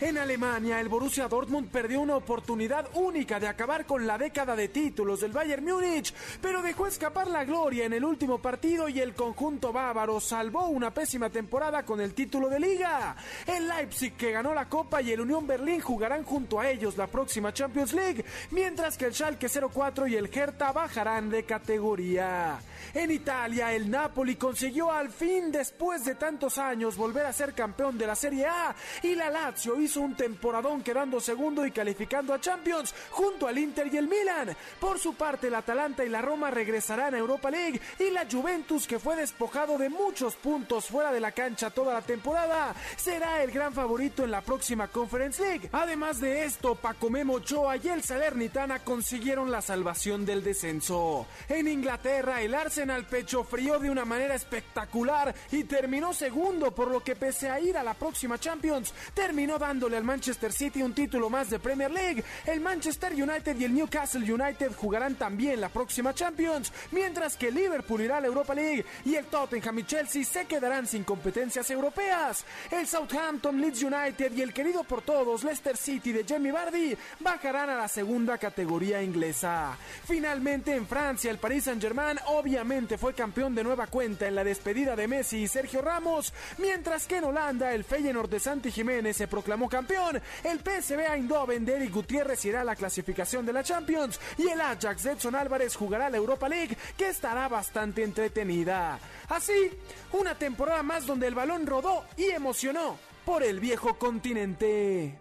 En 0.00 0.18
Alemania, 0.18 0.80
el 0.80 0.88
Borussia 0.88 1.28
Dortmund 1.28 1.70
perdió 1.70 2.00
una 2.00 2.16
oportunidad 2.16 2.88
única 2.94 3.38
de 3.38 3.48
acabar 3.48 3.84
con 3.84 4.06
la 4.06 4.16
década 4.16 4.56
de 4.56 4.68
títulos 4.68 5.20
del 5.20 5.32
Bayern 5.32 5.64
Múnich, 5.64 6.14
pero 6.40 6.62
dejó 6.62 6.86
escapar 6.86 7.28
la 7.28 7.44
gloria 7.44 7.84
en 7.84 7.92
el 7.92 8.04
último 8.04 8.38
partido 8.38 8.88
y 8.88 9.00
el 9.00 9.14
conjunto 9.14 9.72
bávaro 9.72 10.20
salvó 10.20 10.68
una 10.68 10.92
pésima 10.92 11.28
temporada 11.30 11.84
con 11.84 12.00
el 12.00 12.14
título 12.14 12.48
de 12.48 12.60
liga. 12.60 13.16
El 13.46 13.68
Leipzig, 13.68 14.16
que 14.16 14.32
ganó 14.32 14.54
la 14.54 14.68
Copa, 14.68 15.02
y 15.02 15.12
el 15.12 15.20
Unión 15.20 15.46
Berlín 15.46 15.80
jugarán 15.80 16.24
junto 16.24 16.60
a 16.60 16.70
ellos 16.70 16.96
la 16.96 17.06
próxima 17.06 17.52
Champions 17.52 17.92
League, 17.92 18.24
mientras 18.50 18.96
que 18.96 19.06
el 19.06 19.14
Schalke 19.14 19.48
04 19.48 20.06
y 20.06 20.16
el 20.16 20.30
Hertha 20.32 20.72
bajarán 20.72 21.30
de 21.30 21.44
categoría. 21.44 22.58
En 22.92 23.10
Italia, 23.10 23.72
el 23.72 23.90
Napoli 23.90 24.36
consiguió 24.36 24.92
al 24.92 25.10
fin, 25.10 25.50
después 25.50 26.04
de 26.04 26.14
tantos 26.14 26.58
años, 26.58 26.96
volver 26.96 27.26
a 27.26 27.32
ser 27.32 27.54
campeón 27.54 27.98
de 27.98 28.06
la 28.06 28.14
Serie 28.14 28.46
A 28.46 28.74
y 29.02 29.14
la 29.14 29.30
Lazio 29.34 29.80
hizo 29.80 30.00
un 30.00 30.14
temporadón 30.14 30.80
quedando 30.84 31.18
segundo 31.18 31.66
y 31.66 31.72
calificando 31.72 32.32
a 32.32 32.40
Champions 32.40 32.94
junto 33.10 33.48
al 33.48 33.58
Inter 33.58 33.92
y 33.92 33.96
el 33.96 34.06
Milan. 34.06 34.56
Por 34.78 35.00
su 35.00 35.14
parte, 35.14 35.48
el 35.48 35.56
Atalanta 35.56 36.04
y 36.04 36.08
la 36.08 36.22
Roma 36.22 36.52
regresarán 36.52 37.14
a 37.14 37.18
Europa 37.18 37.50
League 37.50 37.80
y 37.98 38.10
la 38.10 38.26
Juventus, 38.30 38.86
que 38.86 39.00
fue 39.00 39.16
despojado 39.16 39.76
de 39.76 39.88
muchos 39.88 40.36
puntos 40.36 40.86
fuera 40.86 41.10
de 41.10 41.18
la 41.18 41.32
cancha 41.32 41.70
toda 41.70 41.94
la 41.94 42.02
temporada, 42.02 42.76
será 42.96 43.42
el 43.42 43.50
gran 43.50 43.72
favorito 43.72 44.22
en 44.22 44.30
la 44.30 44.40
próxima 44.40 44.86
Conference 44.86 45.42
League. 45.42 45.68
Además 45.72 46.20
de 46.20 46.44
esto, 46.44 46.76
Paco 46.76 47.10
Memo 47.10 47.34
Ochoa 47.34 47.76
y 47.76 47.88
el 47.88 48.04
Salernitana 48.04 48.84
consiguieron 48.84 49.50
la 49.50 49.62
salvación 49.62 50.24
del 50.24 50.44
descenso. 50.44 51.26
En 51.48 51.66
Inglaterra, 51.66 52.40
el 52.40 52.54
Arsenal 52.54 53.04
pecho 53.06 53.42
frío 53.42 53.80
de 53.80 53.90
una 53.90 54.04
manera 54.04 54.36
espectacular 54.36 55.34
y 55.50 55.64
terminó 55.64 56.14
segundo, 56.14 56.70
por 56.72 56.88
lo 56.88 57.02
que 57.02 57.16
pese 57.16 57.50
a 57.50 57.58
ir 57.58 57.76
a 57.76 57.82
la 57.82 57.94
próxima 57.94 58.38
Champions, 58.38 58.94
terminó 59.24 59.58
dándole 59.58 59.96
al 59.96 60.04
Manchester 60.04 60.52
City 60.52 60.82
un 60.82 60.92
título 60.92 61.30
más 61.30 61.48
de 61.48 61.58
Premier 61.58 61.90
League. 61.90 62.22
El 62.44 62.60
Manchester 62.60 63.14
United 63.14 63.58
y 63.58 63.64
el 63.64 63.74
Newcastle 63.74 64.30
United 64.30 64.72
jugarán 64.76 65.14
también 65.14 65.62
la 65.62 65.70
próxima 65.70 66.12
Champions, 66.12 66.70
mientras 66.90 67.34
que 67.34 67.50
Liverpool 67.50 68.02
irá 68.02 68.18
a 68.18 68.20
la 68.20 68.26
Europa 68.26 68.54
League 68.54 68.84
y 69.02 69.14
el 69.14 69.24
Tottenham 69.24 69.78
y 69.78 69.84
Chelsea 69.84 70.24
se 70.24 70.44
quedarán 70.44 70.86
sin 70.86 71.04
competencias 71.04 71.70
europeas. 71.70 72.44
El 72.70 72.86
Southampton, 72.86 73.58
Leeds 73.58 73.82
United 73.82 74.30
y 74.30 74.42
el 74.42 74.52
querido 74.52 74.84
por 74.84 75.00
todos 75.00 75.42
Leicester 75.42 75.78
City 75.78 76.12
de 76.12 76.26
Jamie 76.28 76.52
Vardy 76.52 76.94
bajarán 77.20 77.70
a 77.70 77.76
la 77.76 77.88
segunda 77.88 78.36
categoría 78.36 79.02
inglesa. 79.02 79.74
Finalmente 80.06 80.74
en 80.74 80.86
Francia, 80.86 81.30
el 81.30 81.38
Paris 81.38 81.64
Saint-Germain 81.64 82.18
obviamente 82.26 82.98
fue 82.98 83.14
campeón 83.14 83.54
de 83.54 83.64
nueva 83.64 83.86
cuenta 83.86 84.28
en 84.28 84.34
la 84.34 84.44
despedida 84.44 84.94
de 84.94 85.08
Messi 85.08 85.38
y 85.38 85.48
Sergio 85.48 85.80
Ramos, 85.80 86.34
mientras 86.58 87.06
que 87.06 87.16
en 87.16 87.24
Holanda 87.24 87.72
el 87.72 87.84
Feyenoord 87.84 88.28
de 88.28 88.38
Santi 88.38 88.70
Jiménez 88.70 89.13
se 89.14 89.28
proclamó 89.28 89.68
campeón, 89.68 90.20
el 90.42 90.60
PSV 90.60 91.00
Eindhoven 91.14 91.64
de 91.64 91.76
Eric 91.76 91.92
Gutiérrez 91.92 92.44
irá 92.44 92.60
a 92.60 92.64
la 92.64 92.76
clasificación 92.76 93.46
de 93.46 93.52
la 93.52 93.62
Champions 93.62 94.20
y 94.36 94.48
el 94.48 94.60
Ajax 94.60 95.04
de 95.04 95.12
Edson 95.12 95.34
Álvarez 95.34 95.76
jugará 95.76 96.10
la 96.10 96.18
Europa 96.18 96.48
League, 96.48 96.76
que 96.96 97.08
estará 97.08 97.48
bastante 97.48 98.02
entretenida. 98.02 98.98
Así, 99.28 99.70
una 100.12 100.34
temporada 100.34 100.82
más 100.82 101.06
donde 101.06 101.26
el 101.26 101.34
balón 101.34 101.66
rodó 101.66 102.04
y 102.16 102.24
emocionó 102.24 102.98
por 103.24 103.42
el 103.42 103.60
viejo 103.60 103.98
continente. 103.98 105.18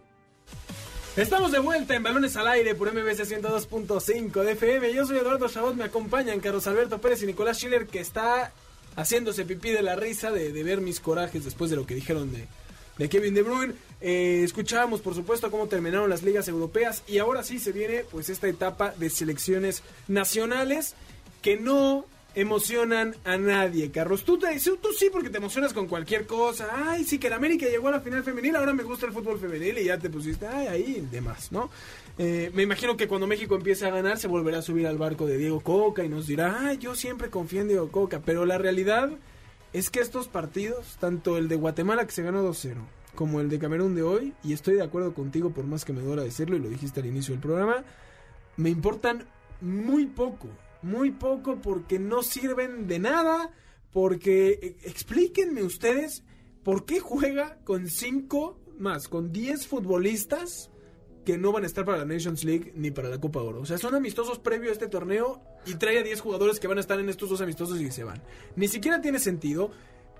Estamos 1.15 1.51
de 1.51 1.59
vuelta 1.59 1.95
en 1.95 2.01
Balones 2.01 2.35
al 2.37 2.47
Aire 2.47 2.73
por 2.73 2.91
MBC 2.91 3.21
102.5 3.21 4.43
de 4.43 4.51
FM. 4.53 4.93
Yo 4.93 5.05
soy 5.05 5.19
Eduardo 5.19 5.47
Chabot, 5.47 5.75
me 5.75 5.83
acompañan 5.83 6.39
Carlos 6.39 6.65
Alberto 6.65 6.99
Pérez 6.99 7.21
y 7.21 7.27
Nicolás 7.27 7.57
Schiller 7.57 7.85
que 7.85 7.99
está 7.99 8.51
haciéndose 8.95 9.45
pipí 9.45 9.69
de 9.69 9.83
la 9.83 9.95
risa 9.95 10.31
de, 10.31 10.51
de 10.51 10.63
ver 10.63 10.81
mis 10.81 10.99
corajes 10.99 11.45
después 11.45 11.69
de 11.69 11.77
lo 11.77 11.85
que 11.85 11.95
dijeron 11.95 12.31
de, 12.31 12.47
de 12.97 13.09
Kevin 13.09 13.33
De 13.33 13.41
Bruyne. 13.41 13.73
Eh, 14.01 14.41
escuchábamos, 14.43 15.01
por 15.01 15.15
supuesto, 15.15 15.49
cómo 15.49 15.67
terminaron 15.67 16.09
las 16.09 16.23
ligas 16.23 16.47
europeas 16.47 17.03
y 17.07 17.19
ahora 17.19 17.43
sí 17.43 17.59
se 17.59 17.71
viene 17.71 18.03
pues 18.11 18.29
esta 18.29 18.47
etapa 18.47 18.93
de 18.97 19.09
selecciones 19.09 19.83
nacionales 20.07 20.95
que 21.41 21.57
no 21.57 22.05
emocionan 22.35 23.15
a 23.25 23.37
nadie, 23.37 23.91
Carlos. 23.91 24.23
Tú, 24.23 24.37
te, 24.37 24.47
tú 24.59 24.89
sí 24.97 25.09
porque 25.11 25.29
te 25.29 25.37
emocionas 25.37 25.73
con 25.73 25.87
cualquier 25.87 26.25
cosa. 26.25 26.67
Ay, 26.73 27.03
sí 27.03 27.19
que 27.19 27.27
el 27.27 27.33
América 27.33 27.67
llegó 27.67 27.89
a 27.89 27.91
la 27.91 28.01
final 28.01 28.23
femenil, 28.23 28.55
ahora 28.55 28.73
me 28.73 28.83
gusta 28.83 29.05
el 29.05 29.13
fútbol 29.13 29.39
femenil 29.39 29.77
y 29.77 29.85
ya 29.85 29.97
te 29.97 30.09
pusiste, 30.09 30.47
ay, 30.47 30.67
ahí, 30.67 31.07
demás, 31.11 31.51
¿no? 31.51 31.69
Eh, 32.17 32.51
me 32.53 32.63
imagino 32.63 32.97
que 32.97 33.07
cuando 33.07 33.27
México 33.27 33.55
empiece 33.55 33.85
a 33.85 33.89
ganar 33.89 34.19
se 34.19 34.27
volverá 34.27 34.59
a 34.59 34.61
subir 34.61 34.85
al 34.85 34.97
barco 34.97 35.25
de 35.25 35.37
Diego 35.37 35.61
Coca 35.61 36.03
y 36.03 36.09
nos 36.09 36.27
dirá, 36.27 36.67
ay, 36.67 36.77
yo 36.77 36.95
siempre 36.95 37.29
confío 37.29 37.61
en 37.61 37.69
Diego 37.69 37.89
Coca, 37.89 38.21
pero 38.23 38.45
la 38.45 38.57
realidad 38.57 39.09
es 39.73 39.89
que 39.89 39.99
estos 39.99 40.27
partidos, 40.27 40.97
tanto 40.99 41.37
el 41.37 41.47
de 41.47 41.55
Guatemala 41.55 42.05
que 42.05 42.11
se 42.11 42.23
ganó 42.23 42.47
2-0, 42.47 42.75
como 43.15 43.41
el 43.41 43.49
de 43.49 43.59
Camerún 43.59 43.95
de 43.95 44.03
hoy, 44.03 44.33
y 44.43 44.53
estoy 44.53 44.75
de 44.75 44.83
acuerdo 44.83 45.13
contigo 45.13 45.51
por 45.51 45.65
más 45.65 45.83
que 45.83 45.93
me 45.93 46.01
duela 46.01 46.23
decirlo, 46.23 46.55
y 46.55 46.59
lo 46.59 46.69
dijiste 46.69 46.99
al 46.99 47.07
inicio 47.07 47.33
del 47.33 47.41
programa, 47.41 47.83
me 48.55 48.69
importan 48.69 49.25
muy 49.61 50.05
poco, 50.05 50.47
muy 50.81 51.11
poco 51.11 51.59
porque 51.61 51.97
no 51.97 52.21
sirven 52.21 52.87
de 52.87 52.99
nada, 52.99 53.51
porque 53.91 54.59
eh, 54.61 54.75
explíquenme 54.83 55.63
ustedes 55.63 56.23
por 56.63 56.85
qué 56.85 56.99
juega 56.99 57.57
con 57.63 57.87
5 57.87 58.59
más, 58.77 59.07
con 59.07 59.31
10 59.31 59.67
futbolistas 59.67 60.69
que 61.23 61.37
no 61.37 61.51
van 61.51 61.63
a 61.63 61.67
estar 61.67 61.85
para 61.85 61.99
la 61.99 62.05
Nations 62.05 62.43
League 62.43 62.73
ni 62.75 62.91
para 62.91 63.09
la 63.09 63.19
Copa 63.19 63.41
Oro. 63.41 63.61
O 63.61 63.65
sea, 63.65 63.77
son 63.77 63.95
amistosos 63.95 64.39
previo 64.39 64.69
a 64.69 64.73
este 64.73 64.87
torneo 64.87 65.41
y 65.65 65.75
trae 65.75 65.99
a 65.99 66.03
10 66.03 66.21
jugadores 66.21 66.59
que 66.59 66.67
van 66.67 66.77
a 66.77 66.81
estar 66.81 66.99
en 66.99 67.09
estos 67.09 67.29
dos 67.29 67.41
amistosos 67.41 67.79
y 67.79 67.91
se 67.91 68.03
van. 68.03 68.21
Ni 68.55 68.67
siquiera 68.67 69.01
tiene 69.01 69.19
sentido. 69.19 69.71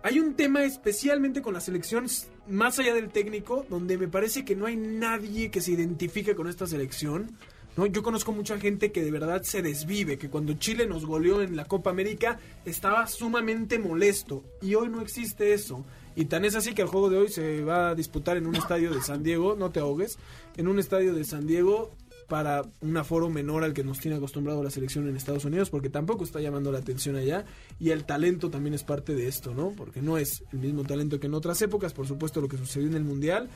Hay 0.02 0.20
un 0.20 0.36
tema 0.36 0.64
especialmente 0.64 1.42
con 1.42 1.54
la 1.54 1.62
selección 1.62 2.08
más 2.48 2.78
allá 2.80 2.94
del 2.94 3.10
técnico, 3.10 3.66
donde 3.70 3.98
me 3.98 4.08
parece 4.08 4.44
que 4.44 4.56
no 4.56 4.66
hay 4.66 4.76
nadie 4.76 5.50
que 5.50 5.62
se 5.62 5.72
identifique 5.72 6.36
con 6.36 6.48
esta 6.48 6.68
selección. 6.68 7.38
¿No? 7.78 7.86
Yo 7.86 8.04
conozco 8.04 8.32
mucha 8.32 8.60
gente 8.60 8.92
que 8.92 9.04
de 9.04 9.12
verdad 9.12 9.44
se 9.44 9.62
desvive, 9.62 10.18
que 10.18 10.30
cuando 10.30 10.54
Chile 10.54 10.86
nos 10.86 11.06
goleó 11.06 11.42
en 11.42 11.56
la 11.56 11.66
Copa 11.66 11.90
América 11.90 12.40
estaba 12.66 13.08
sumamente 13.08 13.80
molesto 13.80 14.44
y 14.62 14.76
hoy 14.76 14.90
no 14.90 15.02
existe 15.02 15.54
eso. 15.54 15.86
Y 16.16 16.26
tan 16.26 16.46
es 16.46 16.56
así 16.56 16.74
que 16.74 16.84
el 16.84 16.88
juego 16.88 17.10
de 17.10 17.18
hoy 17.18 17.30
se 17.30 17.64
va 17.64 17.90
a 17.90 17.96
disputar 17.96 18.38
en 18.38 18.46
un 18.46 18.56
estadio 18.56 18.92
de 18.92 19.02
San 19.02 19.24
Diego, 19.24 19.56
no 19.56 19.72
te 19.72 19.80
ahogues, 19.80 20.18
en 20.58 20.68
un 20.68 20.78
estadio 20.78 21.14
de 21.14 21.24
San 21.24 21.48
Diego 21.48 21.92
para 22.28 22.64
un 22.82 22.96
aforo 22.98 23.30
menor 23.30 23.64
al 23.64 23.74
que 23.74 23.84
nos 23.84 24.00
tiene 24.00 24.18
acostumbrado 24.18 24.64
la 24.64 24.70
selección 24.70 25.08
en 25.08 25.16
Estados 25.16 25.46
Unidos, 25.46 25.70
porque 25.70 25.90
tampoco 25.90 26.24
está 26.24 26.40
llamando 26.40 26.72
la 26.72 26.80
atención 26.80 27.16
allá, 27.16 27.46
y 27.80 27.90
el 27.90 28.06
talento 28.06 28.50
también 28.50 28.74
es 28.74 28.84
parte 28.84 29.14
de 29.14 29.28
esto, 29.28 29.54
¿no? 29.54 29.72
Porque 29.72 30.02
no 30.02 30.18
es 30.18 30.44
el 30.52 30.60
mismo 30.60 30.84
talento 30.84 31.20
que 31.20 31.28
en 31.28 31.34
otras 31.34 31.62
épocas, 31.62 31.94
por 31.94 32.08
supuesto 32.08 32.42
lo 32.42 32.48
que 32.48 32.58
sucedió 32.58 32.88
en 32.88 32.96
el 32.96 33.04
Mundial. 33.04 33.50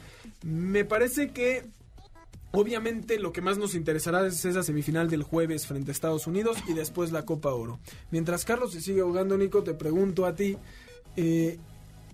Me 0.44 0.86
parece 0.86 1.30
que 1.30 1.66
Obviamente 2.52 3.20
lo 3.20 3.34
que 3.34 3.42
más 3.42 3.58
nos 3.58 3.76
interesará 3.76 4.26
es 4.26 4.44
esa 4.46 4.64
semifinal 4.64 5.10
del 5.10 5.24
jueves 5.24 5.68
frente 5.68 5.92
a 5.92 5.94
Estados 5.94 6.28
Unidos 6.28 6.58
y 6.68 6.74
después 6.74 7.12
la 7.12 7.26
Copa 7.26 7.54
Oro. 7.54 7.80
Mientras 8.10 8.46
Carlos 8.46 8.72
se 8.72 8.82
sigue 8.82 9.02
ahogando, 9.02 9.38
Nico, 9.38 9.64
te 9.64 9.74
pregunto 9.74 10.26
a 10.26 10.34
ti, 10.34 10.58
eh, 11.18 11.60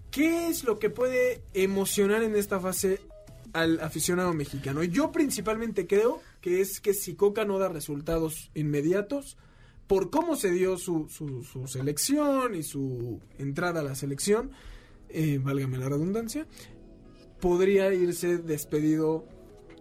¿qué 0.09 0.47
es 0.47 0.63
lo 0.63 0.79
que 0.79 0.89
puede 0.89 1.43
emocionar 1.53 2.23
en 2.23 2.35
esta 2.35 2.59
fase 2.59 2.99
al 3.53 3.79
aficionado 3.79 4.33
mexicano? 4.33 4.83
Yo 4.83 5.11
principalmente 5.11 5.85
creo 5.85 6.19
que 6.41 6.61
es 6.61 6.81
que 6.81 6.93
si 6.93 7.13
Coca 7.13 7.45
no 7.45 7.59
da 7.59 7.69
resultados 7.69 8.49
inmediatos, 8.55 9.37
por 9.87 10.09
cómo 10.09 10.35
se 10.35 10.49
dio 10.51 10.77
su, 10.77 11.09
su, 11.09 11.43
su 11.43 11.67
selección 11.67 12.55
y 12.55 12.63
su 12.63 13.21
entrada 13.37 13.81
a 13.81 13.83
la 13.83 13.95
selección, 13.95 14.51
eh, 15.09 15.39
válgame 15.41 15.77
la 15.77 15.89
redundancia, 15.89 16.47
podría 17.39 17.93
irse 17.93 18.37
despedido 18.37 19.27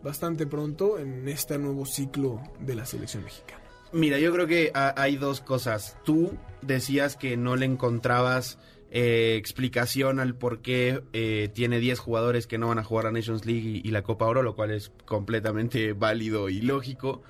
bastante 0.02 0.46
pronto 0.46 0.98
en 0.98 1.28
este 1.28 1.58
nuevo 1.58 1.86
ciclo 1.86 2.40
de 2.60 2.74
la 2.74 2.84
selección 2.86 3.24
mexicana. 3.24 3.60
Mira, 3.92 4.18
yo 4.18 4.32
creo 4.32 4.46
que 4.46 4.70
ha- 4.74 4.94
hay 5.00 5.16
dos 5.16 5.40
cosas. 5.40 5.96
Tú 6.04 6.32
decías 6.62 7.16
que 7.16 7.36
no 7.36 7.56
le 7.56 7.66
encontrabas 7.66 8.58
eh, 8.90 9.36
explicación 9.36 10.20
al 10.20 10.34
por 10.34 10.60
qué 10.60 11.02
eh, 11.14 11.50
tiene 11.54 11.78
10 11.78 11.98
jugadores 11.98 12.46
que 12.46 12.58
no 12.58 12.68
van 12.68 12.78
a 12.78 12.84
jugar 12.84 13.06
la 13.06 13.12
Nations 13.12 13.46
League 13.46 13.80
y 13.82 13.90
la 13.90 14.02
Copa 14.02 14.26
Oro, 14.26 14.42
lo 14.42 14.54
cual 14.54 14.70
es 14.70 14.92
completamente 15.06 15.92
válido 15.94 16.48
y 16.50 16.60
lógico. 16.60 17.22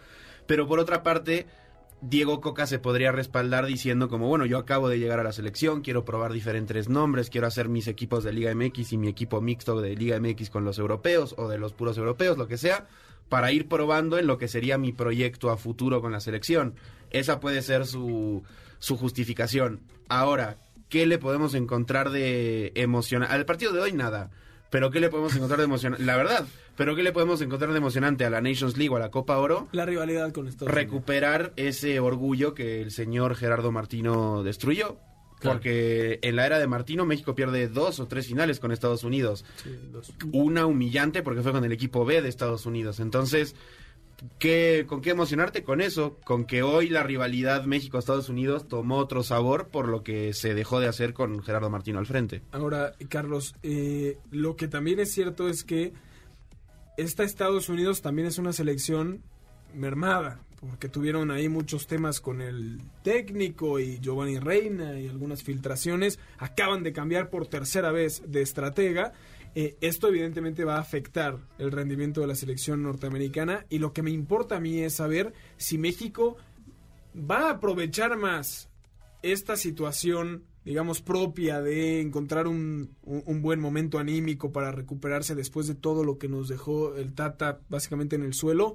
Pero 0.46 0.66
por 0.66 0.78
otra 0.80 1.02
parte, 1.04 1.46
Diego 2.02 2.40
Coca 2.40 2.66
se 2.66 2.80
podría 2.80 3.12
respaldar 3.12 3.64
diciendo 3.64 4.08
como, 4.08 4.26
bueno, 4.26 4.44
yo 4.44 4.58
acabo 4.58 4.88
de 4.88 4.98
llegar 4.98 5.20
a 5.20 5.22
la 5.22 5.30
selección, 5.30 5.82
quiero 5.82 6.04
probar 6.04 6.32
diferentes 6.32 6.88
nombres, 6.88 7.30
quiero 7.30 7.46
hacer 7.46 7.68
mis 7.68 7.86
equipos 7.86 8.24
de 8.24 8.32
Liga 8.32 8.52
MX 8.52 8.92
y 8.92 8.98
mi 8.98 9.06
equipo 9.06 9.40
mixto 9.40 9.80
de 9.80 9.94
Liga 9.94 10.18
MX 10.18 10.50
con 10.50 10.64
los 10.64 10.80
europeos 10.80 11.32
o 11.38 11.48
de 11.48 11.58
los 11.58 11.72
puros 11.72 11.96
europeos, 11.96 12.36
lo 12.36 12.48
que 12.48 12.58
sea, 12.58 12.88
para 13.28 13.52
ir 13.52 13.68
probando 13.68 14.18
en 14.18 14.26
lo 14.26 14.36
que 14.36 14.48
sería 14.48 14.78
mi 14.78 14.92
proyecto 14.92 15.50
a 15.50 15.56
futuro 15.56 16.00
con 16.00 16.10
la 16.10 16.18
selección. 16.18 16.74
Esa 17.10 17.38
puede 17.38 17.62
ser 17.62 17.86
su, 17.86 18.42
su 18.80 18.96
justificación. 18.96 19.82
Ahora, 20.08 20.58
¿qué 20.88 21.06
le 21.06 21.18
podemos 21.18 21.54
encontrar 21.54 22.10
de 22.10 22.72
emocionante? 22.74 23.32
Al 23.32 23.46
partido 23.46 23.72
de 23.72 23.80
hoy 23.80 23.92
nada. 23.92 24.32
Pero 24.72 24.90
¿qué 24.90 25.00
le 25.00 25.10
podemos 25.10 25.36
encontrar 25.36 25.58
de 25.58 25.66
emocionante? 25.66 26.02
La 26.02 26.16
verdad, 26.16 26.46
pero 26.78 26.96
¿qué 26.96 27.02
le 27.02 27.12
podemos 27.12 27.42
encontrar 27.42 27.72
de 27.72 27.76
emocionante 27.76 28.24
a 28.24 28.30
la 28.30 28.40
Nations 28.40 28.78
League 28.78 28.88
o 28.88 28.96
a 28.96 29.00
la 29.00 29.10
Copa 29.10 29.36
Oro? 29.36 29.68
La 29.72 29.84
rivalidad 29.84 30.32
con 30.32 30.48
Estados 30.48 30.72
Unidos. 30.72 30.90
recuperar 30.90 31.52
ese 31.56 32.00
orgullo 32.00 32.54
que 32.54 32.80
el 32.80 32.90
señor 32.90 33.34
Gerardo 33.36 33.70
Martino 33.70 34.42
destruyó. 34.42 34.96
Porque 35.42 36.20
en 36.22 36.36
la 36.36 36.46
era 36.46 36.58
de 36.60 36.68
Martino 36.68 37.04
México 37.04 37.34
pierde 37.34 37.68
dos 37.68 37.98
o 38.00 38.06
tres 38.06 38.28
finales 38.28 38.60
con 38.60 38.70
Estados 38.70 39.02
Unidos. 39.04 39.44
Sí, 39.56 39.70
dos. 39.90 40.14
Una 40.32 40.66
humillante 40.66 41.22
porque 41.22 41.42
fue 41.42 41.52
con 41.52 41.64
el 41.64 41.72
equipo 41.72 42.04
B 42.04 42.22
de 42.22 42.28
Estados 42.28 42.64
Unidos. 42.64 43.00
Entonces, 43.00 43.56
¿qué, 44.38 44.84
¿con 44.86 45.00
qué 45.00 45.10
emocionarte 45.10 45.62
con 45.62 45.80
eso? 45.80 46.18
Con 46.24 46.44
que 46.44 46.62
hoy 46.62 46.88
la 46.88 47.02
rivalidad 47.02 47.64
México-Estados 47.64 48.28
Unidos 48.28 48.68
tomó 48.68 48.98
otro 48.98 49.22
sabor 49.22 49.68
por 49.68 49.88
lo 49.88 50.02
que 50.02 50.32
se 50.32 50.54
dejó 50.54 50.80
de 50.80 50.88
hacer 50.88 51.14
con 51.14 51.42
Gerardo 51.42 51.70
Martino 51.70 51.98
al 51.98 52.06
frente. 52.06 52.42
Ahora, 52.52 52.94
Carlos, 53.08 53.54
eh, 53.62 54.18
lo 54.30 54.56
que 54.56 54.68
también 54.68 55.00
es 55.00 55.12
cierto 55.12 55.48
es 55.48 55.64
que 55.64 55.92
esta 56.96 57.24
Estados 57.24 57.68
Unidos 57.68 58.02
también 58.02 58.28
es 58.28 58.38
una 58.38 58.52
selección 58.52 59.22
mermada, 59.74 60.40
porque 60.60 60.88
tuvieron 60.88 61.30
ahí 61.30 61.48
muchos 61.48 61.86
temas 61.86 62.20
con 62.20 62.40
el 62.40 62.80
técnico 63.02 63.80
y 63.80 63.98
Giovanni 63.98 64.38
Reina 64.38 65.00
y 65.00 65.08
algunas 65.08 65.42
filtraciones. 65.42 66.18
Acaban 66.38 66.82
de 66.82 66.92
cambiar 66.92 67.30
por 67.30 67.46
tercera 67.46 67.90
vez 67.90 68.22
de 68.26 68.42
estratega. 68.42 69.12
Eh, 69.54 69.76
esto 69.82 70.08
evidentemente 70.08 70.64
va 70.64 70.76
a 70.76 70.80
afectar 70.80 71.36
el 71.58 71.70
rendimiento 71.72 72.22
de 72.22 72.26
la 72.26 72.34
selección 72.34 72.82
norteamericana 72.82 73.66
y 73.68 73.78
lo 73.78 73.92
que 73.92 74.02
me 74.02 74.10
importa 74.10 74.56
a 74.56 74.60
mí 74.60 74.78
es 74.80 74.94
saber 74.94 75.34
si 75.58 75.76
México 75.76 76.36
va 77.14 77.48
a 77.48 77.50
aprovechar 77.52 78.16
más 78.16 78.70
esta 79.22 79.56
situación, 79.56 80.44
digamos, 80.64 81.02
propia 81.02 81.60
de 81.60 82.00
encontrar 82.00 82.46
un, 82.48 82.96
un- 83.02 83.22
un 83.26 83.42
buen 83.42 83.60
momento 83.60 83.98
anímico 83.98 84.52
para 84.52 84.72
recuperarse 84.72 85.34
después 85.34 85.66
de 85.66 85.74
todo 85.74 86.02
lo 86.02 86.16
que 86.18 86.28
nos 86.28 86.48
dejó 86.48 86.96
el 86.96 87.12
Tata 87.12 87.60
básicamente 87.68 88.16
en 88.16 88.22
el 88.22 88.32
suelo, 88.32 88.74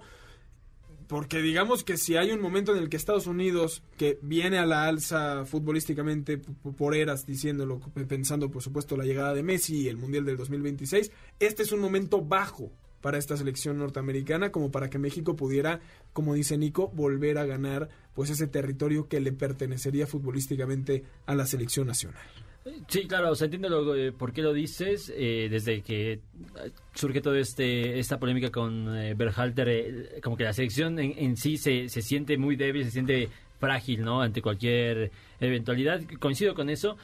porque 1.08 1.42
digamos 1.42 1.84
que 1.84 1.98
si 1.98 2.18
hay 2.18 2.32
un 2.32 2.42
momento 2.42 2.76
en 2.76 2.84
el 2.84 2.90
que 2.90 2.98
Estados 2.98 3.28
Unidos, 3.28 3.82
que 3.98 4.20
viene 4.22 4.58
a 4.58 4.66
la 4.66 4.88
alza 4.88 5.46
futbolísticamente 5.46 6.38
por 6.38 6.96
eras, 6.96 7.26
diciéndolo, 7.26 7.80
pensando 8.08 8.52
por 8.52 8.62
supuesto 8.62 8.98
la 8.98 9.06
llegada 9.06 9.34
de 9.34 9.44
Messi 9.44 9.84
y 9.84 9.88
el 9.88 9.98
Mundial 9.98 10.26
del 10.26 10.38
2026, 10.38 11.12
este 11.40 11.64
es 11.64 11.72
un 11.72 11.80
momento 11.80 12.22
bajo 12.22 12.72
para 13.02 13.18
esta 13.18 13.38
selección 13.38 13.78
norteamericana 13.78 14.52
como 14.52 14.70
para 14.70 14.90
que 14.90 15.00
México 15.00 15.36
pudiera, 15.36 15.80
como 16.14 16.34
dice 16.34 16.58
Nico, 16.58 16.90
volver 16.90 17.38
a 17.38 17.46
ganar 17.46 17.90
pues 18.14 18.30
ese 18.30 18.48
territorio 18.48 19.08
que 19.08 19.22
le 19.22 19.32
pertenecería 19.32 20.08
futbolísticamente 20.08 21.04
a 21.26 21.36
la 21.36 21.46
selección 21.46 21.88
nacional. 21.88 22.26
Sí, 22.88 23.08
claro, 23.08 23.32
o 23.32 23.36
sea, 23.36 23.46
entiendo 23.46 23.70
lo, 23.70 23.96
eh, 23.96 24.12
por 24.12 24.34
qué 24.34 24.42
lo 24.42 24.54
dices. 24.54 25.12
Eh, 25.16 25.48
desde 25.50 25.82
que 25.82 26.14
eh, 26.14 26.20
surge 26.94 27.22
toda 27.22 27.40
este, 27.40 28.00
esta 28.00 28.20
polémica 28.20 28.50
con 28.52 28.86
Berhalter, 29.16 30.20
como 30.24 30.38
que 30.38 30.44
la 30.44 30.54
selección 30.54 31.00
en, 31.00 31.14
en 31.18 31.38
sí 31.38 31.58
se, 31.58 31.90
se 31.90 32.02
siente 32.02 32.38
muy 32.38 32.56
débil, 32.56 32.86
se 32.86 32.92
siente 32.92 33.30
frágil, 33.60 34.02
¿no? 34.02 34.22
Ante 34.22 34.42
cualquier 34.42 35.12
eventualidad. 35.40 36.02
Coincido 36.20 36.54
con 36.56 36.70
eso, 36.70 36.98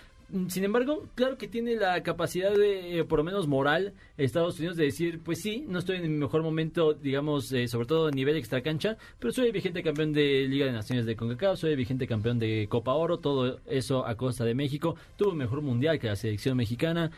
sin 0.48 0.64
embargo, 0.64 1.08
claro 1.16 1.38
que 1.38 1.48
tiene 1.48 1.76
la 1.76 2.02
capacidad 2.02 2.52
de, 2.52 3.00
eh, 3.00 3.04
por 3.04 3.20
lo 3.20 3.24
menos 3.24 3.48
moral, 3.48 3.94
Estados 4.18 4.58
Unidos 4.58 4.78
de 4.78 4.86
decir, 4.86 5.22
pues 5.24 5.42
sí, 5.42 5.64
no 5.68 5.80
estoy 5.80 5.98
en 5.98 6.04
mi 6.04 6.18
mejor 6.18 6.42
momento, 6.42 6.94
digamos, 6.94 7.52
eh, 7.52 7.68
sobre 7.68 7.86
todo 7.86 8.08
a 8.08 8.12
nivel 8.12 8.36
extracancha, 8.36 8.98
pero 9.20 9.32
soy 9.32 9.52
vigente 9.52 9.84
campeón 9.84 10.12
de 10.12 10.48
Liga 10.48 10.66
de 10.66 10.72
Naciones 10.72 11.06
de 11.06 11.16
CONCACAF, 11.16 11.60
soy 11.60 11.76
vigente 11.76 12.08
campeón 12.08 12.40
de 12.40 12.68
Copa 12.68 12.94
Oro, 12.94 13.20
todo 13.20 13.60
eso 13.68 14.08
a 14.08 14.16
costa 14.16 14.44
de 14.44 14.56
México, 14.56 14.96
tuvo 15.18 15.34
mejor 15.34 15.62
mundial 15.62 16.00
que 16.00 16.08
la 16.08 16.16
selección 16.16 16.58
mexicana, 16.58 17.12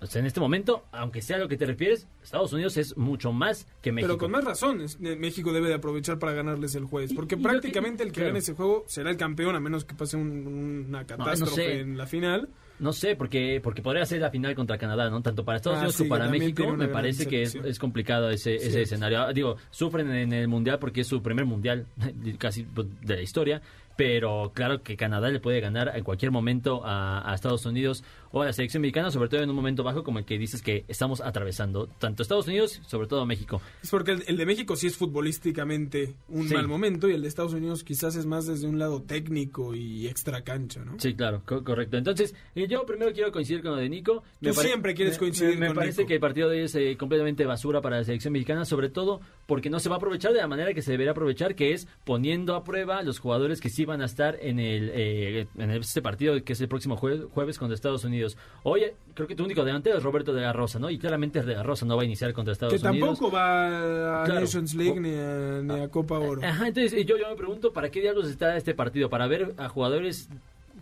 o 0.00 0.06
sea, 0.06 0.20
en 0.20 0.26
este 0.26 0.40
momento, 0.40 0.84
aunque 0.92 1.22
sea 1.22 1.36
a 1.36 1.38
lo 1.40 1.48
que 1.48 1.56
te 1.56 1.66
refieres, 1.66 2.06
Estados 2.22 2.52
Unidos 2.52 2.76
es 2.76 2.96
mucho 2.96 3.32
más 3.32 3.66
que 3.82 3.92
México. 3.92 4.08
Pero 4.08 4.18
con 4.18 4.30
más 4.30 4.44
razones, 4.44 4.98
México 5.00 5.52
debe 5.52 5.68
de 5.68 5.74
aprovechar 5.74 6.18
para 6.18 6.32
ganarles 6.32 6.74
el 6.74 6.84
jueves, 6.84 7.12
porque 7.14 7.36
prácticamente 7.36 8.02
el 8.02 8.12
que 8.12 8.24
gane 8.24 8.38
ese 8.38 8.54
juego 8.54 8.84
será 8.86 9.10
el 9.10 9.16
campeón, 9.16 9.56
a 9.56 9.60
menos 9.60 9.84
que 9.84 9.94
pase 9.94 10.16
una 10.16 11.06
catástrofe 11.06 11.80
en 11.80 11.96
la 11.96 12.06
final. 12.06 12.48
No 12.78 12.92
sé, 12.92 13.14
porque 13.14 13.60
porque 13.62 13.82
podría 13.82 14.04
ser 14.04 14.20
la 14.20 14.30
final 14.30 14.54
contra 14.56 14.76
Canadá, 14.78 15.08
¿no? 15.08 15.22
Tanto 15.22 15.44
para 15.44 15.56
Estados 15.56 15.76
ah, 15.76 15.80
Unidos 15.82 15.96
como 15.96 16.08
para 16.10 16.28
México, 16.28 16.76
me 16.76 16.88
parece 16.88 17.26
que 17.26 17.42
es, 17.42 17.78
complicado 17.78 18.30
ese, 18.30 18.56
ese 18.56 18.82
escenario. 18.82 19.22
Ah, 19.22 19.32
digo, 19.32 19.56
sufren 19.70 20.10
en 20.10 20.32
el 20.32 20.48
Mundial 20.48 20.80
porque 20.80 21.02
es 21.02 21.06
su 21.06 21.22
primer 21.22 21.44
Mundial 21.44 21.86
casi 22.38 22.64
pues, 22.64 22.88
de 23.00 23.16
la 23.16 23.22
historia, 23.22 23.62
pero 23.96 24.50
claro 24.54 24.82
que 24.82 24.96
Canadá 24.96 25.30
le 25.30 25.40
puede 25.40 25.60
ganar 25.60 25.92
en 25.94 26.02
cualquier 26.02 26.32
momento 26.32 26.82
a, 26.84 27.32
Estados 27.34 27.64
Unidos 27.66 28.02
o 28.34 28.42
a 28.42 28.46
la 28.46 28.52
selección 28.52 28.80
mexicana, 28.80 29.12
sobre 29.12 29.28
todo 29.28 29.42
en 29.42 29.48
un 29.48 29.54
momento 29.54 29.84
bajo 29.84 30.02
como 30.02 30.18
el 30.18 30.24
que 30.24 30.36
dices 30.36 30.60
que 30.60 30.84
estamos 30.88 31.20
atravesando, 31.20 31.86
tanto 31.86 32.24
Estados 32.24 32.48
Unidos, 32.48 32.80
sobre 32.84 33.06
todo 33.06 33.24
México. 33.24 33.62
Es 33.80 33.90
porque 33.90 34.10
el, 34.26 34.36
de 34.36 34.44
México 34.44 34.74
sí 34.74 34.88
es 34.88 34.96
futbolísticamente 34.96 36.16
un 36.28 36.48
mal 36.48 36.66
momento 36.66 37.08
y 37.08 37.14
el 37.14 37.22
de 37.22 37.28
Estados 37.28 37.54
Unidos 37.54 37.84
quizás 37.84 38.16
es 38.16 38.26
más 38.26 38.46
desde 38.46 38.66
un 38.66 38.80
lado 38.80 39.02
técnico 39.02 39.74
y 39.74 40.08
extra 40.08 40.42
cancha, 40.42 40.84
¿no? 40.84 40.98
Sí, 40.98 41.14
claro, 41.14 41.42
correcto. 41.44 41.96
Entonces, 41.96 42.34
eh, 42.56 42.66
yo 42.68 42.84
primero 42.84 43.12
quiero 43.12 43.30
coincidir 43.30 43.62
con 43.62 43.72
lo 43.72 43.76
de 43.76 43.88
Nico. 43.88 44.24
Tú 44.42 44.52
siempre 44.52 44.94
quieres 44.94 45.16
coincidir 45.16 45.56
me, 45.56 45.68
me 45.68 45.74
parece 45.74 46.04
que 46.04 46.14
el 46.14 46.20
partido 46.20 46.48
de 46.48 46.58
hoy 46.58 46.64
es 46.64 46.74
eh, 46.74 46.96
completamente 46.98 47.46
basura 47.46 47.80
para 47.80 47.98
la 47.98 48.04
selección 48.04 48.32
mexicana, 48.32 48.64
sobre 48.64 48.88
todo 48.88 49.20
porque 49.46 49.70
no 49.70 49.78
se 49.78 49.88
va 49.88 49.96
a 49.96 49.98
aprovechar 49.98 50.32
de 50.32 50.40
la 50.40 50.48
manera 50.48 50.74
que 50.74 50.82
se 50.82 50.90
debería 50.90 51.12
aprovechar, 51.12 51.54
que 51.54 51.72
es 51.72 51.86
poniendo 52.04 52.56
a 52.56 52.64
prueba 52.64 53.02
los 53.02 53.20
jugadores 53.20 53.60
que 53.60 53.68
sí 53.68 53.84
van 53.84 54.02
a 54.02 54.06
estar 54.06 54.38
en 54.40 54.58
el 54.58 54.90
eh, 54.92 55.46
en 55.56 55.70
este 55.70 56.02
partido 56.02 56.42
que 56.42 56.54
es 56.54 56.60
el 56.60 56.68
próximo 56.68 56.96
jueves, 56.96 57.58
contra 57.58 57.74
Estados 57.74 58.04
Unidos. 58.04 58.23
Oye, 58.62 58.94
creo 59.14 59.28
que 59.28 59.34
tu 59.34 59.44
único 59.44 59.64
delantero 59.64 59.98
es 59.98 60.02
Roberto 60.02 60.32
de 60.32 60.42
la 60.42 60.52
Rosa, 60.52 60.78
¿no? 60.78 60.90
Y 60.90 60.98
claramente 60.98 61.42
de 61.42 61.54
la 61.54 61.62
Rosa 61.62 61.86
no 61.86 61.96
va 61.96 62.02
a 62.02 62.04
iniciar 62.04 62.32
contra 62.32 62.52
Estados 62.52 62.74
Unidos. 62.74 62.92
Que 62.92 63.00
tampoco 63.00 63.30
va 63.30 64.24
a 64.24 64.28
Nations 64.28 64.74
League 64.74 65.00
ni, 65.00 65.80
a, 65.80 65.88
Copa 65.88 66.18
Oro. 66.18 66.42
Ajá, 66.44 66.68
entonces 66.68 67.06
yo, 67.06 67.16
yo 67.16 67.28
me 67.28 67.36
pregunto, 67.36 67.72
¿para 67.72 67.90
qué 67.90 68.00
diablos 68.00 68.28
está 68.28 68.56
este 68.56 68.74
partido? 68.74 69.08
¿Para 69.08 69.26
ver 69.26 69.54
a 69.58 69.68
jugadores 69.68 70.28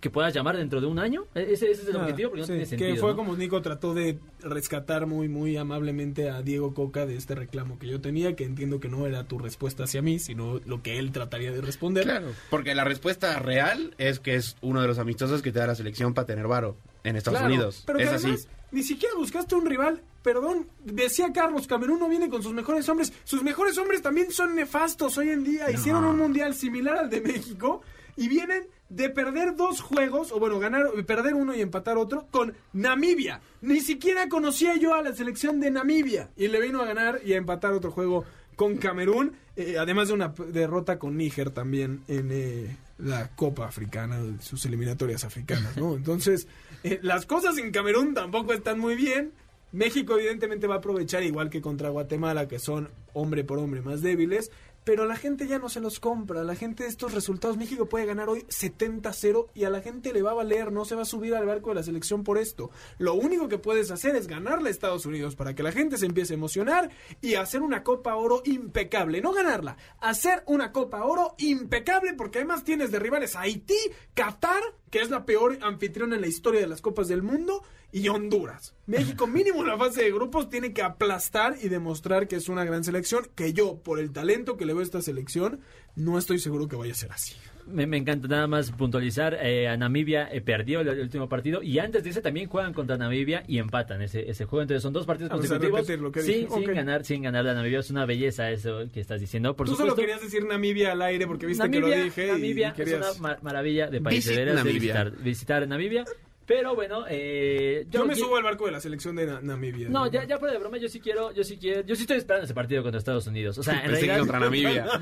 que 0.03 0.11
puedas 0.11 0.35
llamar 0.35 0.57
dentro 0.57 0.81
de 0.81 0.89
un 0.89 0.99
año. 0.99 1.27
E-, 1.35 1.53
ese, 1.53 1.71
es 1.71 1.87
el 1.87 1.97
ah, 1.97 2.01
objetivo, 2.01 2.31
porque 2.31 2.41
no 2.41 2.47
tiene 2.47 2.67
sentido. 2.67 2.93
Que 2.93 3.01
fue 3.01 3.15
como 3.15 3.37
Nico 3.37 3.63
trató 3.63 3.95
de 3.95 4.19
rescatar 4.43 5.07
muy, 5.07 5.29
muy 5.29 5.57
amablemente 5.57 6.29
a 6.29 6.43
Diego 6.43 6.75
Coca 6.75 7.07
de 7.07 7.17
este 7.17 7.37
reclamo 7.37 7.79
que 7.79 7.87
yo 7.87 8.01
tenía, 8.01 8.35
que 8.35 8.45
entiendo 8.45 8.81
que 8.81 8.89
no 8.89 9.07
era 9.07 9.25
tu 9.25 9.39
respuesta 9.39 9.85
hacia 9.85 10.03
mí, 10.03 10.19
sino 10.19 10.61
lo 10.67 10.83
que 10.83 10.99
él 10.99 11.13
trataría 11.13 11.53
de 11.53 11.61
responder. 11.61 12.03
Claro, 12.03 12.33
porque 12.51 12.75
la 12.75 12.83
respuesta 12.83 13.39
real 13.39 13.95
es 13.97 14.19
que 14.19 14.35
es 14.35 14.57
uno 14.61 14.83
de 14.83 14.89
los 14.89 14.99
amistosos 14.99 15.41
que 15.41 15.53
te 15.53 15.61
da 15.61 15.69
la 15.69 15.77
selección 15.77 16.15
para 16.15 16.27
tener 16.27 16.49
varo 16.49 16.77
en 17.05 17.17
Estados 17.17 17.43
Unidos. 17.43 17.83
Pero 17.87 17.99
es 17.99 18.11
así. 18.11 18.37
Ni 18.71 18.83
siquiera 18.83 19.15
buscaste 19.15 19.55
un 19.55 19.67
rival 19.67 20.03
perdón, 20.23 20.69
decía 20.85 21.33
Carlos, 21.33 21.67
Camerún 21.67 21.99
no 21.99 22.09
viene 22.09 22.29
con 22.29 22.43
sus 22.43 22.53
mejores 22.53 22.89
hombres. 22.89 23.13
Sus 23.25 23.43
mejores 23.43 23.77
hombres 23.79 24.03
también 24.03 24.31
son 24.31 24.55
nefastos 24.55 25.19
hoy 25.19 25.31
en 25.31 25.45
día. 25.45 25.71
Hicieron 25.71 26.05
un 26.05 26.17
mundial 26.17 26.55
similar 26.55 26.97
al 26.97 27.11
de 27.11 27.21
México 27.21 27.83
y 28.17 28.29
vienen 28.29 28.67
de 28.89 29.09
perder 29.09 29.57
dos 29.57 29.81
juegos, 29.81 30.33
o 30.33 30.39
bueno, 30.39 30.59
ganar, 30.59 30.87
perder 31.07 31.35
uno 31.35 31.55
y 31.55 31.63
empatar 31.63 31.97
otro, 31.97 32.27
con 32.31 32.55
Namibia. 32.73 33.41
Ni 33.63 33.81
siquiera 33.81 34.29
conocía 34.29 34.77
yo 34.77 34.95
a 34.95 35.03
la 35.03 35.15
selección 35.15 35.61
de 35.61 35.71
Namibia. 35.71 36.31
Y 36.37 36.49
le 36.49 36.61
vino 36.61 36.83
a 36.83 36.87
ganar 36.87 37.21
y 37.25 37.33
a 37.33 37.39
empatar 37.39 37.73
otro 37.73 37.91
juego 37.91 38.25
con 38.63 38.77
Camerún, 38.77 39.33
eh, 39.57 39.75
además 39.77 40.07
de 40.07 40.15
una 40.15 40.33
derrota 40.53 40.97
con 40.97 41.17
Níger 41.17 41.51
también 41.51 42.05
en 42.07 42.29
eh, 42.31 42.77
la 42.97 43.35
Copa 43.35 43.67
Africana, 43.67 44.21
sus 44.39 44.65
eliminatorias 44.67 45.25
africanas, 45.25 45.77
¿no? 45.77 45.97
Entonces, 45.97 46.47
eh, 46.85 47.01
las 47.03 47.27
cosas 47.27 47.59
en 47.59 47.73
Camerún 47.73 48.15
tampoco 48.15 48.53
están 48.53 48.79
muy 48.79 48.95
bien. 48.95 49.33
México 49.73 50.17
evidentemente 50.17 50.69
va 50.69 50.77
a 50.77 50.79
aprovechar 50.79 51.25
igual 51.25 51.51
que 51.51 51.61
contra 51.61 51.89
Guatemala, 51.89 52.47
que 52.47 52.61
son 52.61 52.89
hombre 53.15 53.43
por 53.43 53.59
hombre 53.59 53.83
más 53.83 54.01
débiles, 54.01 54.53
pero 54.85 55.07
la 55.07 55.17
gente 55.17 55.47
ya 55.47 55.59
no 55.59 55.69
se 55.69 55.81
los 55.81 56.01
compra. 56.01 56.45
La 56.45 56.57
gente 56.57 56.85
de 56.85 56.89
estos 56.89 57.13
resultados, 57.13 57.57
México 57.57 57.87
puede 57.87 58.07
ganar 58.07 58.29
hoy 58.29 58.41
70-0 58.49 59.49
y 59.55 59.65
a 59.65 59.71
la 59.71 59.81
gente 59.81 60.13
le 60.13 60.23
va 60.23 60.33
a 60.33 60.35
valer, 60.35 60.73
no 60.73 60.85
se 60.85 60.95
va 60.95 61.03
a 61.03 61.07
subir 61.07 61.35
al 61.35 61.47
barco 61.47 61.71
de 61.71 61.77
la 61.77 61.83
selección 61.83 62.25
por 62.25 62.39
esto. 62.39 62.71
Lo 62.99 63.15
único 63.15 63.49
que 63.49 63.59
puedes 63.59 63.91
hacer 63.91 64.17
es 64.17 64.27
ganarle 64.27 64.69
a 64.69 64.73
Estados 64.73 65.07
Unidos 65.07 65.37
para 65.37 65.55
que 65.55 65.63
la 65.63 65.73
gente 65.73 65.99
se 65.99 66.07
empiece 66.07 66.35
a 66.35 66.37
emocionar 66.37 66.91
y 67.21 67.35
hacer 67.35 67.63
una 67.63 67.83
Copa 67.83 68.17
Oro 68.17 68.43
impecable. 68.45 69.21
No 69.21 69.33
ganarla, 69.33 69.77
hacer 70.01 70.43
una 70.47 70.73
Copa 70.73 71.05
Oro 71.05 71.35
impecable 71.39 72.15
porque 72.15 72.39
además 72.39 72.65
tienes 72.65 72.91
de 72.91 72.99
rivales 72.99 73.37
Haití, 73.37 73.79
Qatar, 74.15 74.63
que 74.91 75.01
es 75.01 75.11
la 75.11 75.25
peor 75.25 75.59
anfitriona 75.63 76.17
en 76.17 76.21
la 76.21 76.27
historia 76.27 76.61
de 76.61 76.67
las 76.67 76.83
Copas 76.83 77.09
del 77.09 77.23
Mundo, 77.23 77.63
y 77.93 78.09
Honduras. 78.09 78.75
México 78.87 79.27
mínimo 79.27 79.61
en 79.61 79.69
la 79.69 79.77
fase 79.77 80.03
de 80.03 80.11
grupos 80.11 80.49
tiene 80.49 80.73
que 80.73 80.83
aplastar 80.83 81.57
y 81.63 81.69
demostrar 81.69 82.27
que 82.27 82.37
es 82.37 82.49
una 82.49 82.65
gran 82.65 82.83
selección, 82.83 83.29
que 83.35 83.53
yo, 83.53 83.77
por 83.77 84.01
el 84.01 84.11
talento 84.13 84.57
que 84.57 84.65
le 84.65 84.73
veo 84.73 84.81
a 84.81 84.85
esta 84.85 85.03
selección, 85.03 85.61
no 85.95 86.19
estoy 86.19 86.39
seguro 86.39 86.69
que 86.69 86.77
vaya 86.77 86.93
a 86.93 86.97
ser 86.97 87.13
así. 87.13 87.35
Me, 87.65 87.85
encanta 87.97 88.27
nada 88.27 88.49
más 88.49 88.73
puntualizar, 88.73 89.39
eh, 89.41 89.69
a 89.69 89.77
Namibia 89.77 90.29
eh, 90.33 90.41
perdió 90.41 90.81
el, 90.81 90.99
último 90.99 91.29
partido 91.29 91.63
y 91.63 91.79
antes 91.79 92.03
de 92.03 92.11
ese 92.11 92.21
también 92.21 92.49
juegan 92.49 92.73
contra 92.73 92.97
Namibia 92.97 93.45
y 93.47 93.59
empatan 93.59 94.03
ese, 94.03 94.29
ese 94.29 94.47
juego, 94.47 94.63
entonces 94.63 94.83
son 94.83 94.93
dos 94.93 95.07
partidos 95.07 95.31
consecutivos 95.31 95.87
sí, 96.25 96.49
sin 96.53 96.75
ganar, 96.75 97.05
sin 97.05 97.23
ganar 97.23 97.45
la 97.45 97.55
Namibia, 97.55 97.79
es 97.79 97.91
una 97.91 98.05
belleza 98.05 98.51
eso 98.51 98.91
que 98.93 98.99
estás 98.99 99.21
diciendo. 99.21 99.55
Por 99.55 99.69
Tú 99.69 99.77
solo 99.77 99.95
querías 99.95 100.21
decir 100.21 100.45
Namibia 100.45 100.91
al 100.91 101.03
aire 101.03 101.27
porque 101.29 101.47
viste 101.47 101.71
que 101.71 101.79
lo 101.79 101.89
dije. 101.89 102.33
Namibia 102.33 102.75
es 102.77 103.21
una 103.21 103.39
maravilla 103.43 103.89
de 103.89 104.01
país, 104.01 104.27
de 104.27 104.63
visitar, 104.65 105.13
visitar 105.19 105.69
Namibia. 105.69 106.05
Pero 106.47 106.75
bueno, 106.75 107.05
eh, 107.09 107.87
yo, 107.91 108.05
me 108.05 108.17
subo 108.17 108.37
al 108.37 108.43
barco 108.43 108.67
de 108.67 108.73
la 108.73 108.81
selección 108.81 109.15
de 109.15 109.41
Namibia. 109.43 109.89
No, 109.89 110.11
ya, 110.11 110.25
ya 110.25 110.39
fuera 110.39 110.53
de 110.53 110.59
broma, 110.59 110.79
yo 110.79 110.89
sí 110.89 111.01
quiero, 111.01 111.33
yo 111.33 111.45
sí 111.45 111.57
quiero, 111.57 111.83
yo 111.83 111.95
sí 111.95 112.03
estoy 112.03 112.19
esperando 112.19 112.45
ese 112.45 112.55
partido 112.55 112.83
contra 112.83 112.99
Estados 112.99 113.27
Unidos. 113.27 113.59
O 113.59 113.63
sea, 113.63 113.81
en 113.85 113.91
realidad. 113.91 114.19
contra 114.19 114.41
Namibia. 114.41 114.87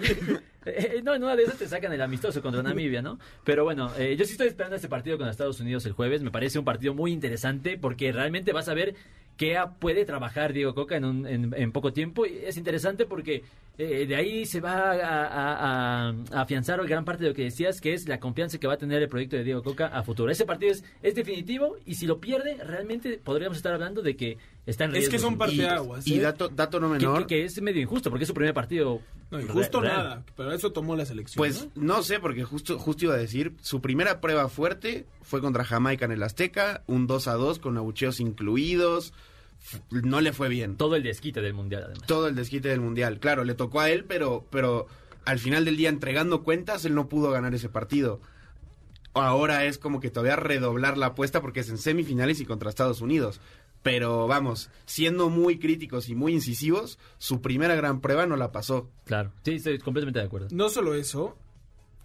Eh, 0.67 1.01
no, 1.03 1.15
en 1.15 1.25
una 1.25 1.35
de 1.37 1.45
esas 1.45 1.57
te 1.57 1.67
sacan 1.67 1.91
el 1.91 2.03
amistoso 2.03 2.43
contra 2.43 2.63
Namibia, 2.63 3.01
¿no? 3.01 3.19
Pero 3.45 3.65
bueno, 3.65 3.91
eh, 3.97 4.15
yo 4.15 4.27
sí 4.27 4.33
estoy 4.33 4.49
esperando 4.49 4.77
ese 4.77 4.91
partido 4.91 5.17
contra 5.17 5.31
Estados 5.31 5.59
Unidos 5.59 5.87
el 5.87 5.93
jueves. 5.93 6.23
Me 6.23 6.31
parece 6.31 6.59
un 6.59 6.67
partido 6.67 6.93
muy 6.93 7.13
interesante 7.13 7.79
porque 7.79 8.13
realmente 8.13 8.53
vas 8.53 8.69
a 8.69 8.75
ver 8.75 8.95
qué 9.39 9.59
puede 9.79 10.05
trabajar 10.05 10.53
Diego 10.53 10.75
Coca 10.75 10.97
en, 10.97 11.07
un, 11.07 11.27
en, 11.27 11.73
poco 11.73 11.95
tiempo. 11.95 12.27
Y 12.27 12.41
es 12.45 12.59
interesante 12.59 13.07
porque 13.07 13.43
eh, 13.83 14.07
de 14.07 14.15
ahí 14.15 14.45
se 14.45 14.61
va 14.61 14.93
a, 14.93 16.11
afianzar 16.33 16.87
gran 16.87 17.03
parte 17.07 17.23
de 17.23 17.31
lo 17.31 17.35
que 17.35 17.45
decías, 17.45 17.81
que 17.81 17.95
es 17.95 18.07
la 18.07 18.21
confianza 18.21 18.59
que 18.59 18.67
va 18.67 18.75
a 18.75 18.77
tener 18.77 19.03
el 19.03 19.09
proyecto 19.09 19.37
de 19.37 19.45
Diego 19.45 19.63
Coca 19.63 19.87
a 19.87 20.03
futuro. 20.03 20.31
Ese 20.31 20.45
partido 20.45 20.73
es, 20.73 20.85
es 21.03 21.15
definitivo 21.15 21.79
y 21.87 21.95
si 21.95 22.07
lo 22.07 22.21
pierde, 22.21 22.57
realmente 22.63 23.19
podríamos 23.25 23.57
estar 23.57 23.73
hablando 23.73 24.03
de 24.03 24.17
que 24.17 24.37
está 24.67 24.85
en 24.85 24.93
riesgo. 24.93 25.07
Es 25.07 25.11
que 25.15 25.19
son 25.19 25.39
parteaguas. 25.39 26.07
Y, 26.07 26.17
y 26.17 26.19
dato, 26.19 26.51
dato 26.51 26.79
no 26.79 26.91
menor. 26.91 27.27
Que, 27.27 27.45
es 27.45 27.63
medio 27.63 27.81
injusto 27.81 28.11
porque 28.11 28.25
es 28.25 28.29
su 28.29 28.35
primer 28.35 28.53
partido. 28.53 29.01
No, 29.31 29.41
injusto 29.41 29.81
nada, 29.81 30.25
pero 30.37 30.53
eso 30.53 30.73
tomó 30.73 30.95
la 30.95 31.07
selección. 31.07 31.39
Pues 31.39 31.69
¿no? 31.75 32.03
sé, 32.03 32.21
porque 32.21 32.45
justo, 32.45 32.79
justo 32.79 33.07
iba 33.07 33.15
a 33.15 33.19
decir, 33.19 33.55
su 33.63 33.81
primera 33.81 34.21
prueba 34.21 34.51
fuerte 34.51 35.07
fue 35.23 35.41
contra 35.41 35.65
Jamaica 35.65 36.05
en 36.05 36.13
el 36.13 36.23
Azteca, 36.23 36.83
un 36.87 37.07
2 37.07 37.29
a 37.29 37.35
2 37.35 37.61
con 37.61 37.79
abucheos 37.79 38.21
incluidos 38.21 39.15
no 39.91 40.21
le 40.21 40.33
fue 40.33 40.49
bien. 40.49 40.77
Todo 40.77 40.97
el 40.97 41.03
desquite 41.03 41.41
del 41.41 41.55
mundial, 41.55 41.85
además. 41.85 42.07
Todo 42.07 42.29
el 42.29 42.35
desquite 42.35 42.69
del 42.69 42.81
mundial. 42.81 43.21
Claro, 43.21 43.45
le 43.45 43.55
tocó 43.55 43.81
a 43.81 43.91
él, 43.91 44.05
pero, 44.05 44.47
pero 44.51 44.87
al 45.25 45.39
final 45.39 45.65
del 45.65 45.77
día, 45.77 45.89
entregando 45.89 46.43
cuentas, 46.43 46.85
él 46.85 46.95
no 46.95 47.09
pudo 47.09 47.31
ganar 47.31 47.55
ese 47.55 47.69
partido. 47.69 48.21
Ahora 49.13 49.65
es 49.65 49.79
como 49.79 50.01
que 50.01 50.11
todavía 50.11 50.37
redoblar 50.37 50.97
la 50.97 51.07
apuesta 51.07 51.41
porque 51.41 51.61
es 51.61 51.69
en 51.69 51.79
semifinales 51.79 52.41
y 52.41 52.45
contra 52.47 52.71
Estados 52.71 53.01
Unidos. 53.01 53.41
pero 53.83 54.27
vamos, 54.27 54.71
siendo 54.85 55.31
muy 55.31 55.59
críticos 55.59 56.09
y 56.09 56.15
muy 56.15 56.33
incisivos, 56.35 56.99
su 57.19 57.41
primera 57.41 57.75
gran 57.75 58.01
prueba 58.01 58.27
no 58.27 58.37
la 58.37 58.53
pasó. 58.53 58.91
Claro, 59.05 59.33
sí, 59.45 59.55
estoy 59.55 59.79
completamente 59.79 60.19
de 60.21 60.27
acuerdo. 60.27 60.49
No 60.53 60.69
solo 60.69 60.95
eso, 60.95 61.37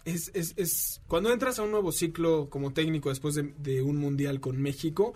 es, 0.04 0.30
es, 0.34 0.54
es 0.56 1.02
cuando 1.06 1.32
entras 1.32 1.58
a 1.58 1.62
un 1.62 1.70
nuevo 1.70 1.92
ciclo 1.92 2.48
como 2.48 2.72
técnico 2.72 3.10
después 3.10 3.34
de, 3.34 3.54
de 3.58 3.82
un 3.82 3.96
mundial 3.96 4.40
con 4.40 4.60
México, 4.60 5.12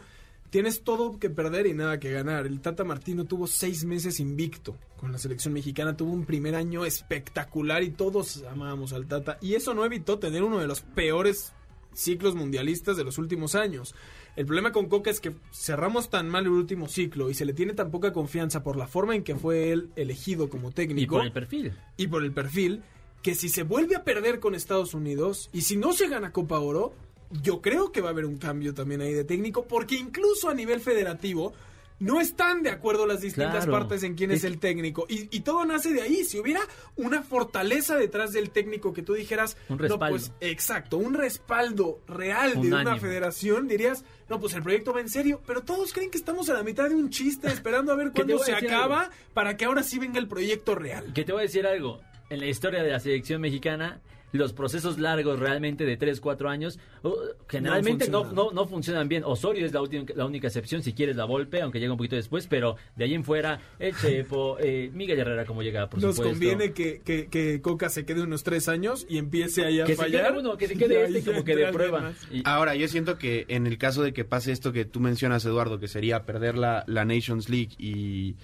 tienes 0.50 0.82
todo 0.82 1.18
que 1.18 1.30
perder 1.30 1.66
y 1.66 1.74
nada 1.74 1.98
que 1.98 2.10
ganar. 2.10 2.46
El 2.46 2.60
Tata 2.60 2.84
Martino 2.84 3.24
tuvo 3.24 3.46
seis 3.46 3.84
meses 3.84 4.20
invicto 4.20 4.76
con 4.96 5.12
la 5.12 5.18
selección 5.18 5.54
mexicana, 5.54 5.96
tuvo 5.96 6.12
un 6.12 6.26
primer 6.26 6.54
año 6.54 6.84
espectacular 6.84 7.82
y 7.82 7.90
todos 7.90 8.44
amábamos 8.50 8.92
al 8.92 9.06
Tata. 9.06 9.38
Y 9.40 9.54
eso 9.54 9.72
no 9.72 9.84
evitó 9.84 10.18
tener 10.18 10.42
uno 10.42 10.58
de 10.58 10.66
los 10.66 10.82
peores 10.82 11.52
ciclos 11.92 12.34
mundialistas 12.34 12.96
de 12.96 13.04
los 13.04 13.18
últimos 13.18 13.54
años. 13.54 13.94
El 14.36 14.46
problema 14.46 14.72
con 14.72 14.88
Coca 14.88 15.10
es 15.10 15.20
que 15.20 15.34
cerramos 15.52 16.08
tan 16.08 16.28
mal 16.28 16.44
el 16.44 16.52
último 16.52 16.88
ciclo 16.88 17.30
y 17.30 17.34
se 17.34 17.44
le 17.44 17.52
tiene 17.52 17.74
tan 17.74 17.90
poca 17.90 18.12
confianza 18.12 18.62
por 18.62 18.76
la 18.76 18.86
forma 18.86 19.14
en 19.14 19.24
que 19.24 19.34
fue 19.34 19.72
él 19.72 19.90
elegido 19.96 20.48
como 20.48 20.70
técnico. 20.70 21.16
Y 21.16 21.18
por 21.18 21.26
el 21.26 21.32
perfil. 21.32 21.72
Y 21.96 22.06
por 22.08 22.24
el 22.24 22.32
perfil, 22.32 22.82
que 23.22 23.34
si 23.34 23.48
se 23.48 23.64
vuelve 23.64 23.96
a 23.96 24.04
perder 24.04 24.40
con 24.40 24.54
Estados 24.54 24.94
Unidos 24.94 25.50
y 25.52 25.62
si 25.62 25.76
no 25.76 25.92
se 25.92 26.08
gana 26.08 26.32
Copa 26.32 26.58
Oro, 26.58 26.94
yo 27.30 27.60
creo 27.60 27.92
que 27.92 28.00
va 28.00 28.08
a 28.08 28.12
haber 28.12 28.24
un 28.26 28.38
cambio 28.38 28.74
también 28.74 29.00
ahí 29.00 29.12
de 29.14 29.24
técnico, 29.24 29.64
porque 29.66 29.94
incluso 29.96 30.48
a 30.48 30.54
nivel 30.54 30.80
federativo 30.80 31.52
no 32.00 32.18
están 32.18 32.62
de 32.62 32.70
acuerdo 32.70 33.06
las 33.06 33.20
distintas 33.20 33.66
Claro. 33.66 33.72
partes 33.72 34.02
en 34.04 34.14
quién 34.14 34.30
es, 34.30 34.42
el 34.44 34.58
técnico. 34.58 35.04
Y, 35.06 35.28
y 35.36 35.40
todo 35.40 35.66
nace 35.66 35.92
de 35.92 36.00
ahí. 36.00 36.24
Si 36.24 36.38
hubiera 36.40 36.62
una 36.96 37.22
fortaleza 37.22 37.96
detrás 37.98 38.32
del 38.32 38.48
técnico 38.50 38.94
que 38.94 39.02
tú 39.02 39.12
dijeras, 39.12 39.58
Un 39.68 39.76
no, 39.76 39.82
respaldo. 39.82 40.16
pues 40.16 40.32
exacto, 40.40 40.96
un 40.96 41.12
respaldo 41.12 42.00
real 42.08 42.54
de 42.62 42.68
una 42.72 42.96
federación, 42.96 43.68
dirías, 43.68 44.02
no, 44.30 44.40
pues 44.40 44.54
el 44.54 44.62
proyecto 44.62 44.94
va 44.94 45.00
en 45.02 45.10
serio, 45.10 45.42
pero 45.46 45.60
todos 45.60 45.92
creen 45.92 46.10
que 46.10 46.16
estamos 46.16 46.48
a 46.48 46.54
la 46.54 46.62
mitad 46.62 46.88
de 46.88 46.94
un 46.94 47.10
chiste 47.10 47.48
esperando 47.52 47.92
a 47.92 47.96
ver 47.96 48.12
cuándo 48.12 48.38
se 48.38 48.54
acaba 48.54 49.10
para 49.34 49.58
que 49.58 49.66
ahora 49.66 49.82
sí 49.82 49.98
venga 49.98 50.18
el 50.18 50.26
proyecto 50.26 50.74
real. 50.74 51.12
Que 51.12 51.24
te 51.24 51.32
voy 51.32 51.40
a 51.40 51.42
decir 51.42 51.66
algo. 51.66 52.00
En 52.30 52.40
la 52.40 52.46
historia 52.46 52.82
de 52.82 52.90
la 52.92 53.00
selección 53.00 53.42
mexicana, 53.42 54.00
los 54.32 54.52
procesos 54.52 54.98
largos 54.98 55.38
realmente 55.38 55.84
de 55.84 55.96
3, 55.96 56.20
4 56.20 56.48
años, 56.48 56.78
uh, 57.02 57.10
generalmente 57.48 58.08
no, 58.08 58.24
funcionan. 58.24 58.34
no, 58.34 58.52
no 58.62 58.66
funcionan 58.68 59.08
bien. 59.08 59.24
Osorio 59.24 59.66
es 59.66 59.72
la, 59.72 59.80
última- 59.80 60.04
la 60.14 60.24
única 60.26 60.46
excepción, 60.46 60.82
si 60.82 60.92
quieres 60.92 61.16
la 61.16 61.24
Volpe, 61.24 61.60
aunque 61.62 61.80
llega 61.80 61.92
un 61.92 61.98
poquito 61.98 62.16
después, 62.16 62.46
pero 62.46 62.76
de 62.96 63.04
ahí 63.04 63.14
en 63.14 63.24
fuera, 63.24 63.60
el 63.78 63.94
Chepo, 63.96 64.56
eh, 64.60 64.90
Miguel 64.94 65.18
Herrera 65.18 65.44
como 65.44 65.62
llega, 65.62 65.88
por 65.90 66.00
Nos 66.00 66.16
supuesto. 66.16 66.32
conviene 66.32 66.72
que, 66.72 67.00
que, 67.04 67.26
que 67.26 67.60
Coca 67.60 67.88
se 67.88 68.04
quede 68.04 68.22
unos 68.22 68.42
tres 68.44 68.68
años 68.68 69.06
y 69.08 69.18
empiece 69.18 69.64
ahí 69.64 69.80
a 69.80 69.84
Que 69.84 69.96
se 69.96 70.02
fallar. 70.02 70.28
quede 70.28 70.38
uno, 70.40 70.56
que 70.56 70.68
se 70.68 70.74
quede 70.78 71.04
este 71.04 71.22
como 71.30 71.44
que 71.44 71.56
de 71.56 71.72
prueba. 71.72 72.12
Y- 72.30 72.42
Ahora, 72.44 72.74
yo 72.76 72.86
siento 72.88 73.18
que 73.18 73.46
en 73.48 73.66
el 73.66 73.78
caso 73.78 74.02
de 74.02 74.12
que 74.12 74.24
pase 74.24 74.52
esto 74.52 74.72
que 74.72 74.84
tú 74.84 75.00
mencionas, 75.00 75.44
Eduardo, 75.44 75.78
que 75.80 75.88
sería 75.88 76.24
perder 76.24 76.56
la, 76.56 76.84
la 76.86 77.04
Nations 77.04 77.48
League 77.48 77.70
y, 77.78 78.36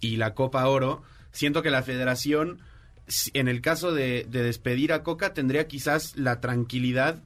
y 0.00 0.16
la 0.16 0.34
Copa 0.34 0.66
Oro, 0.66 1.02
siento 1.32 1.62
que 1.62 1.70
la 1.70 1.82
federación, 1.82 2.60
en 3.34 3.48
el 3.48 3.60
caso 3.60 3.92
de, 3.92 4.26
de 4.28 4.42
despedir 4.42 4.92
a 4.92 5.02
Coca, 5.02 5.34
tendría 5.34 5.68
quizás 5.68 6.16
la 6.16 6.40
tranquilidad 6.40 7.22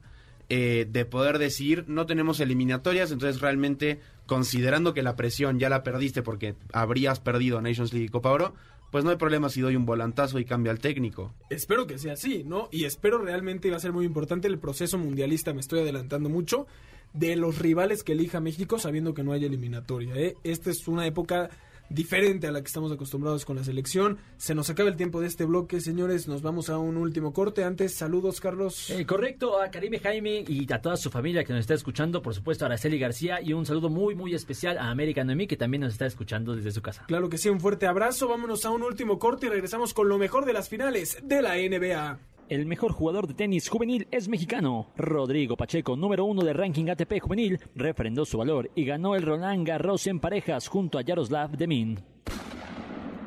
eh, 0.53 0.85
de 0.89 1.05
poder 1.05 1.39
decir, 1.39 1.85
no 1.87 2.05
tenemos 2.05 2.41
eliminatorias, 2.41 3.09
entonces 3.09 3.39
realmente, 3.39 4.01
considerando 4.25 4.93
que 4.93 5.01
la 5.01 5.15
presión 5.15 5.59
ya 5.59 5.69
la 5.69 5.81
perdiste 5.81 6.23
porque 6.23 6.55
habrías 6.73 7.21
perdido 7.21 7.61
Nations 7.61 7.93
League 7.93 8.07
y 8.07 8.09
Copa 8.09 8.31
Oro, 8.31 8.53
pues 8.91 9.05
no 9.05 9.11
hay 9.11 9.15
problema 9.15 9.47
si 9.47 9.61
doy 9.61 9.77
un 9.77 9.85
volantazo 9.85 10.39
y 10.39 10.43
cambio 10.43 10.73
al 10.73 10.79
técnico. 10.79 11.33
Espero 11.49 11.87
que 11.87 11.97
sea 11.97 12.13
así, 12.13 12.43
¿no? 12.43 12.67
Y 12.69 12.83
espero 12.83 13.19
realmente 13.19 13.71
va 13.71 13.77
a 13.77 13.79
ser 13.79 13.93
muy 13.93 14.05
importante 14.05 14.49
el 14.49 14.59
proceso 14.59 14.97
mundialista, 14.97 15.53
me 15.53 15.61
estoy 15.61 15.79
adelantando 15.79 16.27
mucho, 16.27 16.67
de 17.13 17.37
los 17.37 17.57
rivales 17.57 18.03
que 18.03 18.11
elija 18.11 18.41
México 18.41 18.77
sabiendo 18.77 19.13
que 19.13 19.23
no 19.23 19.31
hay 19.31 19.45
eliminatoria, 19.45 20.15
¿eh? 20.15 20.35
Esta 20.43 20.69
es 20.69 20.85
una 20.89 21.07
época 21.07 21.49
diferente 21.93 22.47
a 22.47 22.51
la 22.51 22.61
que 22.61 22.67
estamos 22.67 22.91
acostumbrados 22.91 23.45
con 23.45 23.55
la 23.55 23.63
selección. 23.63 24.17
Se 24.37 24.55
nos 24.55 24.69
acaba 24.69 24.89
el 24.89 24.95
tiempo 24.95 25.21
de 25.21 25.27
este 25.27 25.45
bloque, 25.45 25.81
señores, 25.81 26.27
nos 26.27 26.41
vamos 26.41 26.69
a 26.69 26.77
un 26.77 26.97
último 26.97 27.33
corte. 27.33 27.63
Antes, 27.63 27.93
saludos, 27.93 28.41
Carlos. 28.41 28.89
Eh, 28.89 29.05
correcto, 29.05 29.61
a 29.61 29.69
Karime 29.69 29.99
Jaime 29.99 30.43
y 30.47 30.71
a 30.71 30.81
toda 30.81 30.97
su 30.97 31.09
familia 31.09 31.43
que 31.43 31.53
nos 31.53 31.61
está 31.61 31.73
escuchando, 31.73 32.21
por 32.21 32.33
supuesto 32.33 32.65
a 32.65 32.67
Araceli 32.67 32.99
García 32.99 33.41
y 33.41 33.53
un 33.53 33.65
saludo 33.65 33.89
muy 33.89 34.15
muy 34.15 34.33
especial 34.33 34.77
a 34.77 34.89
América 34.89 35.23
Noemí 35.23 35.47
que 35.47 35.57
también 35.57 35.81
nos 35.81 35.93
está 35.93 36.05
escuchando 36.05 36.55
desde 36.55 36.71
su 36.71 36.81
casa. 36.81 37.05
Claro 37.07 37.29
que 37.29 37.37
sí, 37.37 37.49
un 37.49 37.59
fuerte 37.59 37.87
abrazo. 37.87 38.27
Vámonos 38.27 38.65
a 38.65 38.69
un 38.69 38.83
último 38.83 39.19
corte 39.19 39.47
y 39.47 39.49
regresamos 39.49 39.93
con 39.93 40.09
lo 40.09 40.17
mejor 40.17 40.45
de 40.45 40.53
las 40.53 40.69
finales 40.69 41.17
de 41.23 41.41
la 41.41 41.55
NBA. 41.55 42.30
El 42.51 42.65
mejor 42.65 42.91
jugador 42.91 43.27
de 43.27 43.33
tenis 43.33 43.69
juvenil 43.69 44.09
es 44.11 44.27
mexicano. 44.27 44.87
Rodrigo 44.97 45.55
Pacheco, 45.55 45.95
número 45.95 46.25
uno 46.25 46.41
de 46.41 46.51
ranking 46.51 46.89
ATP 46.89 47.21
juvenil, 47.21 47.57
refrendó 47.75 48.25
su 48.25 48.37
valor 48.37 48.69
y 48.75 48.83
ganó 48.83 49.15
el 49.15 49.21
Roland 49.21 49.65
Garros 49.65 50.05
en 50.07 50.19
parejas 50.19 50.67
junto 50.67 50.97
a 50.97 51.01
Yaroslav 51.01 51.51
Demin. 51.51 51.97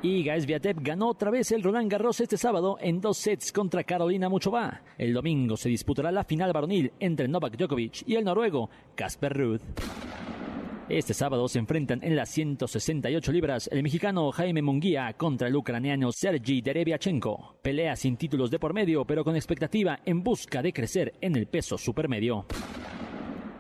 Iga 0.02 0.38
Swiatek 0.38 0.76
ganó 0.82 1.08
otra 1.08 1.30
vez 1.30 1.52
el 1.52 1.62
Roland 1.62 1.90
Garros 1.90 2.20
este 2.20 2.36
sábado 2.36 2.76
en 2.82 3.00
dos 3.00 3.16
sets 3.16 3.50
contra 3.50 3.82
Carolina 3.84 4.28
Muchova. 4.28 4.82
El 4.98 5.14
domingo 5.14 5.56
se 5.56 5.70
disputará 5.70 6.12
la 6.12 6.24
final 6.24 6.52
varonil 6.52 6.92
entre 7.00 7.26
Novak 7.26 7.56
Djokovic 7.56 8.02
y 8.06 8.16
el 8.16 8.26
noruego 8.26 8.68
Casper 8.94 9.38
Ruud. 9.38 9.60
Este 10.88 11.14
sábado 11.14 11.48
se 11.48 11.58
enfrentan 11.58 12.00
en 12.02 12.14
las 12.14 12.28
168 12.28 13.32
libras 13.32 13.70
el 13.72 13.82
mexicano 13.82 14.30
Jaime 14.32 14.60
Munguía 14.60 15.14
contra 15.14 15.48
el 15.48 15.56
ucraniano 15.56 16.12
Sergi 16.12 16.60
Dereviachenko. 16.60 17.56
Pelea 17.62 17.96
sin 17.96 18.18
títulos 18.18 18.50
de 18.50 18.58
por 18.58 18.74
medio, 18.74 19.06
pero 19.06 19.24
con 19.24 19.34
expectativa 19.34 20.00
en 20.04 20.22
busca 20.22 20.60
de 20.60 20.74
crecer 20.74 21.14
en 21.22 21.36
el 21.36 21.46
peso 21.46 21.78
supermedio. 21.78 22.44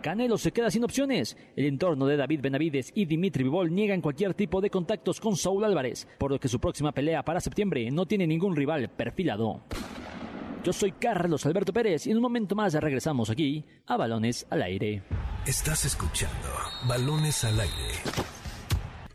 Canelo 0.02 0.36
se 0.36 0.52
queda 0.52 0.70
sin 0.70 0.84
opciones. 0.84 1.34
El 1.56 1.64
entorno 1.64 2.06
de 2.06 2.18
David 2.18 2.42
Benavides 2.42 2.92
y 2.94 3.06
Dimitri 3.06 3.42
Vivol 3.42 3.74
niegan 3.74 4.02
cualquier 4.02 4.34
tipo 4.34 4.60
de 4.60 4.68
contactos 4.68 5.18
con 5.18 5.34
Saúl 5.34 5.64
Álvarez, 5.64 6.06
por 6.18 6.30
lo 6.30 6.38
que 6.38 6.48
su 6.48 6.60
próxima 6.60 6.92
pelea 6.92 7.24
para 7.24 7.40
septiembre 7.40 7.90
no 7.90 8.04
tiene 8.04 8.26
ningún 8.26 8.54
rival 8.54 8.90
perfilado. 8.90 9.62
Yo 10.64 10.72
soy 10.72 10.92
Carlos 10.92 11.44
Alberto 11.44 11.74
Pérez 11.74 12.06
y 12.06 12.10
en 12.10 12.16
un 12.16 12.22
momento 12.22 12.54
más 12.54 12.72
regresamos 12.72 13.28
aquí 13.28 13.62
a 13.86 13.98
Balones 13.98 14.46
al 14.48 14.62
Aire. 14.62 15.02
Estás 15.44 15.84
escuchando 15.84 16.48
Balones 16.88 17.44
al 17.44 17.60
aire. 17.60 18.33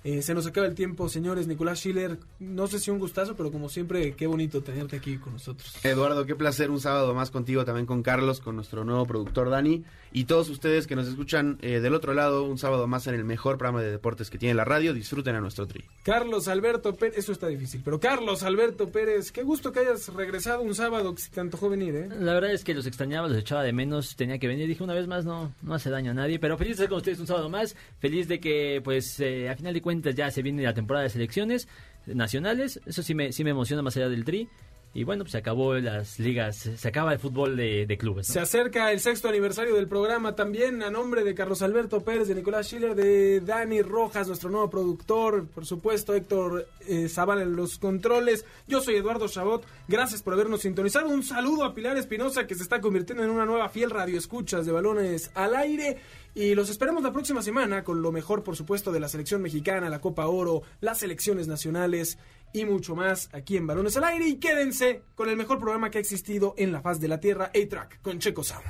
Eh, 0.03 0.21
se 0.21 0.33
nos 0.33 0.47
acaba 0.47 0.67
el 0.67 0.75
tiempo, 0.75 1.09
señores. 1.09 1.47
Nicolás 1.47 1.79
Schiller, 1.79 2.17
no 2.39 2.67
sé 2.67 2.79
si 2.79 2.91
un 2.91 2.99
gustazo, 2.99 3.35
pero 3.35 3.51
como 3.51 3.69
siempre, 3.69 4.13
qué 4.15 4.27
bonito 4.27 4.61
tenerte 4.61 4.95
aquí 4.95 5.17
con 5.17 5.33
nosotros. 5.33 5.73
Eduardo, 5.83 6.25
qué 6.25 6.35
placer 6.35 6.71
un 6.71 6.79
sábado 6.79 7.13
más 7.13 7.31
contigo, 7.31 7.65
también 7.65 7.85
con 7.85 8.03
Carlos, 8.03 8.39
con 8.39 8.55
nuestro 8.55 8.85
nuevo 8.85 9.05
productor 9.05 9.49
Dani 9.49 9.83
y 10.11 10.25
todos 10.25 10.49
ustedes 10.49 10.87
que 10.87 10.95
nos 10.95 11.07
escuchan 11.07 11.57
eh, 11.61 11.79
del 11.79 11.93
otro 11.93 12.13
lado, 12.13 12.43
un 12.43 12.57
sábado 12.57 12.87
más 12.87 13.07
en 13.07 13.15
el 13.15 13.23
mejor 13.23 13.57
programa 13.57 13.81
de 13.81 13.91
deportes 13.91 14.29
que 14.29 14.37
tiene 14.37 14.55
la 14.55 14.65
radio. 14.65 14.93
Disfruten 14.93 15.35
a 15.35 15.41
nuestro 15.41 15.67
tri. 15.67 15.83
Carlos 16.03 16.47
Alberto 16.47 16.95
Pérez, 16.95 17.17
eso 17.17 17.31
está 17.31 17.47
difícil, 17.47 17.81
pero 17.83 17.99
Carlos 17.99 18.43
Alberto 18.43 18.89
Pérez, 18.89 19.31
qué 19.31 19.43
gusto 19.43 19.71
que 19.71 19.79
hayas 19.79 20.13
regresado 20.13 20.61
un 20.61 20.73
sábado 20.73 21.13
que 21.13 21.21
se 21.21 21.29
te 21.29 21.39
antojó 21.39 21.69
venir, 21.69 21.95
¿eh? 21.95 22.09
La 22.19 22.33
verdad 22.33 22.51
es 22.51 22.63
que 22.63 22.73
los 22.73 22.85
extrañaba, 22.85 23.27
los 23.27 23.37
echaba 23.37 23.63
de 23.63 23.73
menos, 23.73 24.15
tenía 24.15 24.39
que 24.39 24.47
venir. 24.47 24.67
Dije 24.67 24.83
una 24.83 24.93
vez 24.93 25.07
más, 25.07 25.25
no, 25.25 25.53
no 25.61 25.73
hace 25.73 25.89
daño 25.89 26.11
a 26.11 26.15
nadie, 26.15 26.39
pero 26.39 26.57
feliz 26.57 26.77
de 26.77 26.83
estar 26.83 26.89
con 26.89 26.97
ustedes 26.97 27.19
un 27.19 27.27
sábado 27.27 27.49
más. 27.49 27.75
Feliz 27.99 28.27
de 28.27 28.39
que, 28.39 28.81
pues, 28.83 29.19
eh, 29.19 29.49
a 29.49 29.55
final 29.55 29.73
de 29.73 29.81
ya 30.15 30.31
se 30.31 30.41
viene 30.41 30.63
la 30.63 30.73
temporada 30.73 31.03
de 31.03 31.09
selecciones 31.09 31.67
nacionales. 32.05 32.79
Eso 32.85 33.03
sí 33.03 33.15
me, 33.15 33.31
sí 33.31 33.43
me 33.43 33.51
emociona 33.51 33.81
más 33.81 33.95
allá 33.97 34.09
del 34.09 34.25
tri. 34.25 34.49
Y 34.91 35.03
bueno, 35.03 35.23
pues 35.23 35.33
se 35.33 35.37
acabó 35.37 35.75
las 35.75 36.17
ligas, 36.17 36.67
se 36.75 36.87
acaba 36.87 37.13
el 37.13 37.19
fútbol 37.19 37.55
de, 37.55 37.97
clubes. 37.99 38.25
Se 38.25 38.39
acerca 38.39 38.91
el 38.91 38.99
sexto 38.99 39.29
aniversario 39.29 39.75
del 39.75 39.87
programa 39.87 40.35
también 40.35 40.81
a 40.81 40.89
nombre 40.89 41.23
de 41.23 41.35
Carlos 41.35 41.61
Alberto 41.61 42.01
Pérez, 42.03 42.27
de 42.27 42.33
Nicolás 42.33 42.67
Schiller, 42.67 42.95
de 42.95 43.39
Dani 43.41 43.83
Rojas, 43.83 44.27
nuestro 44.27 44.49
nuevo 44.49 44.67
productor, 44.69 45.45
por 45.47 45.67
supuesto 45.67 46.15
Héctor 46.15 46.67
eh, 46.87 47.07
Zavala 47.07 47.43
en 47.43 47.55
los 47.55 47.77
controles. 47.77 48.45
Yo 48.67 48.81
soy 48.81 48.95
Eduardo 48.95 49.27
Chabot, 49.27 49.63
gracias 49.87 50.23
por 50.23 50.33
habernos 50.33 50.61
sintonizado. 50.61 51.09
Un 51.09 51.21
saludo 51.21 51.65
a 51.65 51.75
Pilar 51.75 51.95
Espinosa 51.95 52.47
que 52.47 52.55
se 52.55 52.63
está 52.63 52.81
convirtiendo 52.81 53.23
en 53.23 53.29
una 53.29 53.45
nueva 53.45 53.69
fiel 53.69 53.91
radio 53.91 54.17
escuchas 54.17 54.65
de 54.65 54.71
balones 54.71 55.29
al 55.35 55.55
aire. 55.55 55.97
Y 56.35 56.55
los 56.55 56.69
esperamos 56.69 57.03
la 57.03 57.11
próxima 57.11 57.41
semana 57.41 57.83
con 57.83 58.01
lo 58.01 58.11
mejor, 58.11 58.43
por 58.43 58.55
supuesto, 58.55 58.91
de 58.91 58.99
la 58.99 59.09
selección 59.09 59.41
mexicana, 59.41 59.89
la 59.89 60.01
Copa 60.01 60.27
Oro, 60.27 60.61
las 60.79 60.99
selecciones 60.99 61.47
nacionales 61.47 62.17
y 62.53 62.65
mucho 62.65 62.95
más 62.95 63.29
aquí 63.33 63.57
en 63.57 63.67
Balones 63.67 63.97
al 63.97 64.05
Aire. 64.05 64.27
Y 64.27 64.37
quédense 64.37 65.03
con 65.15 65.29
el 65.29 65.37
mejor 65.37 65.59
programa 65.59 65.89
que 65.89 65.97
ha 65.97 66.01
existido 66.01 66.53
en 66.57 66.71
la 66.71 66.81
faz 66.81 66.99
de 66.99 67.07
la 67.07 67.19
Tierra, 67.19 67.51
A-Track, 67.55 68.01
con 68.01 68.19
Checo 68.19 68.43
Sound. 68.43 68.65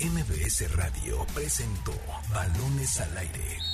MBS 0.00 0.74
Radio 0.76 1.24
presentó 1.34 1.92
Balones 2.30 3.00
al 3.00 3.16
aire. 3.16 3.73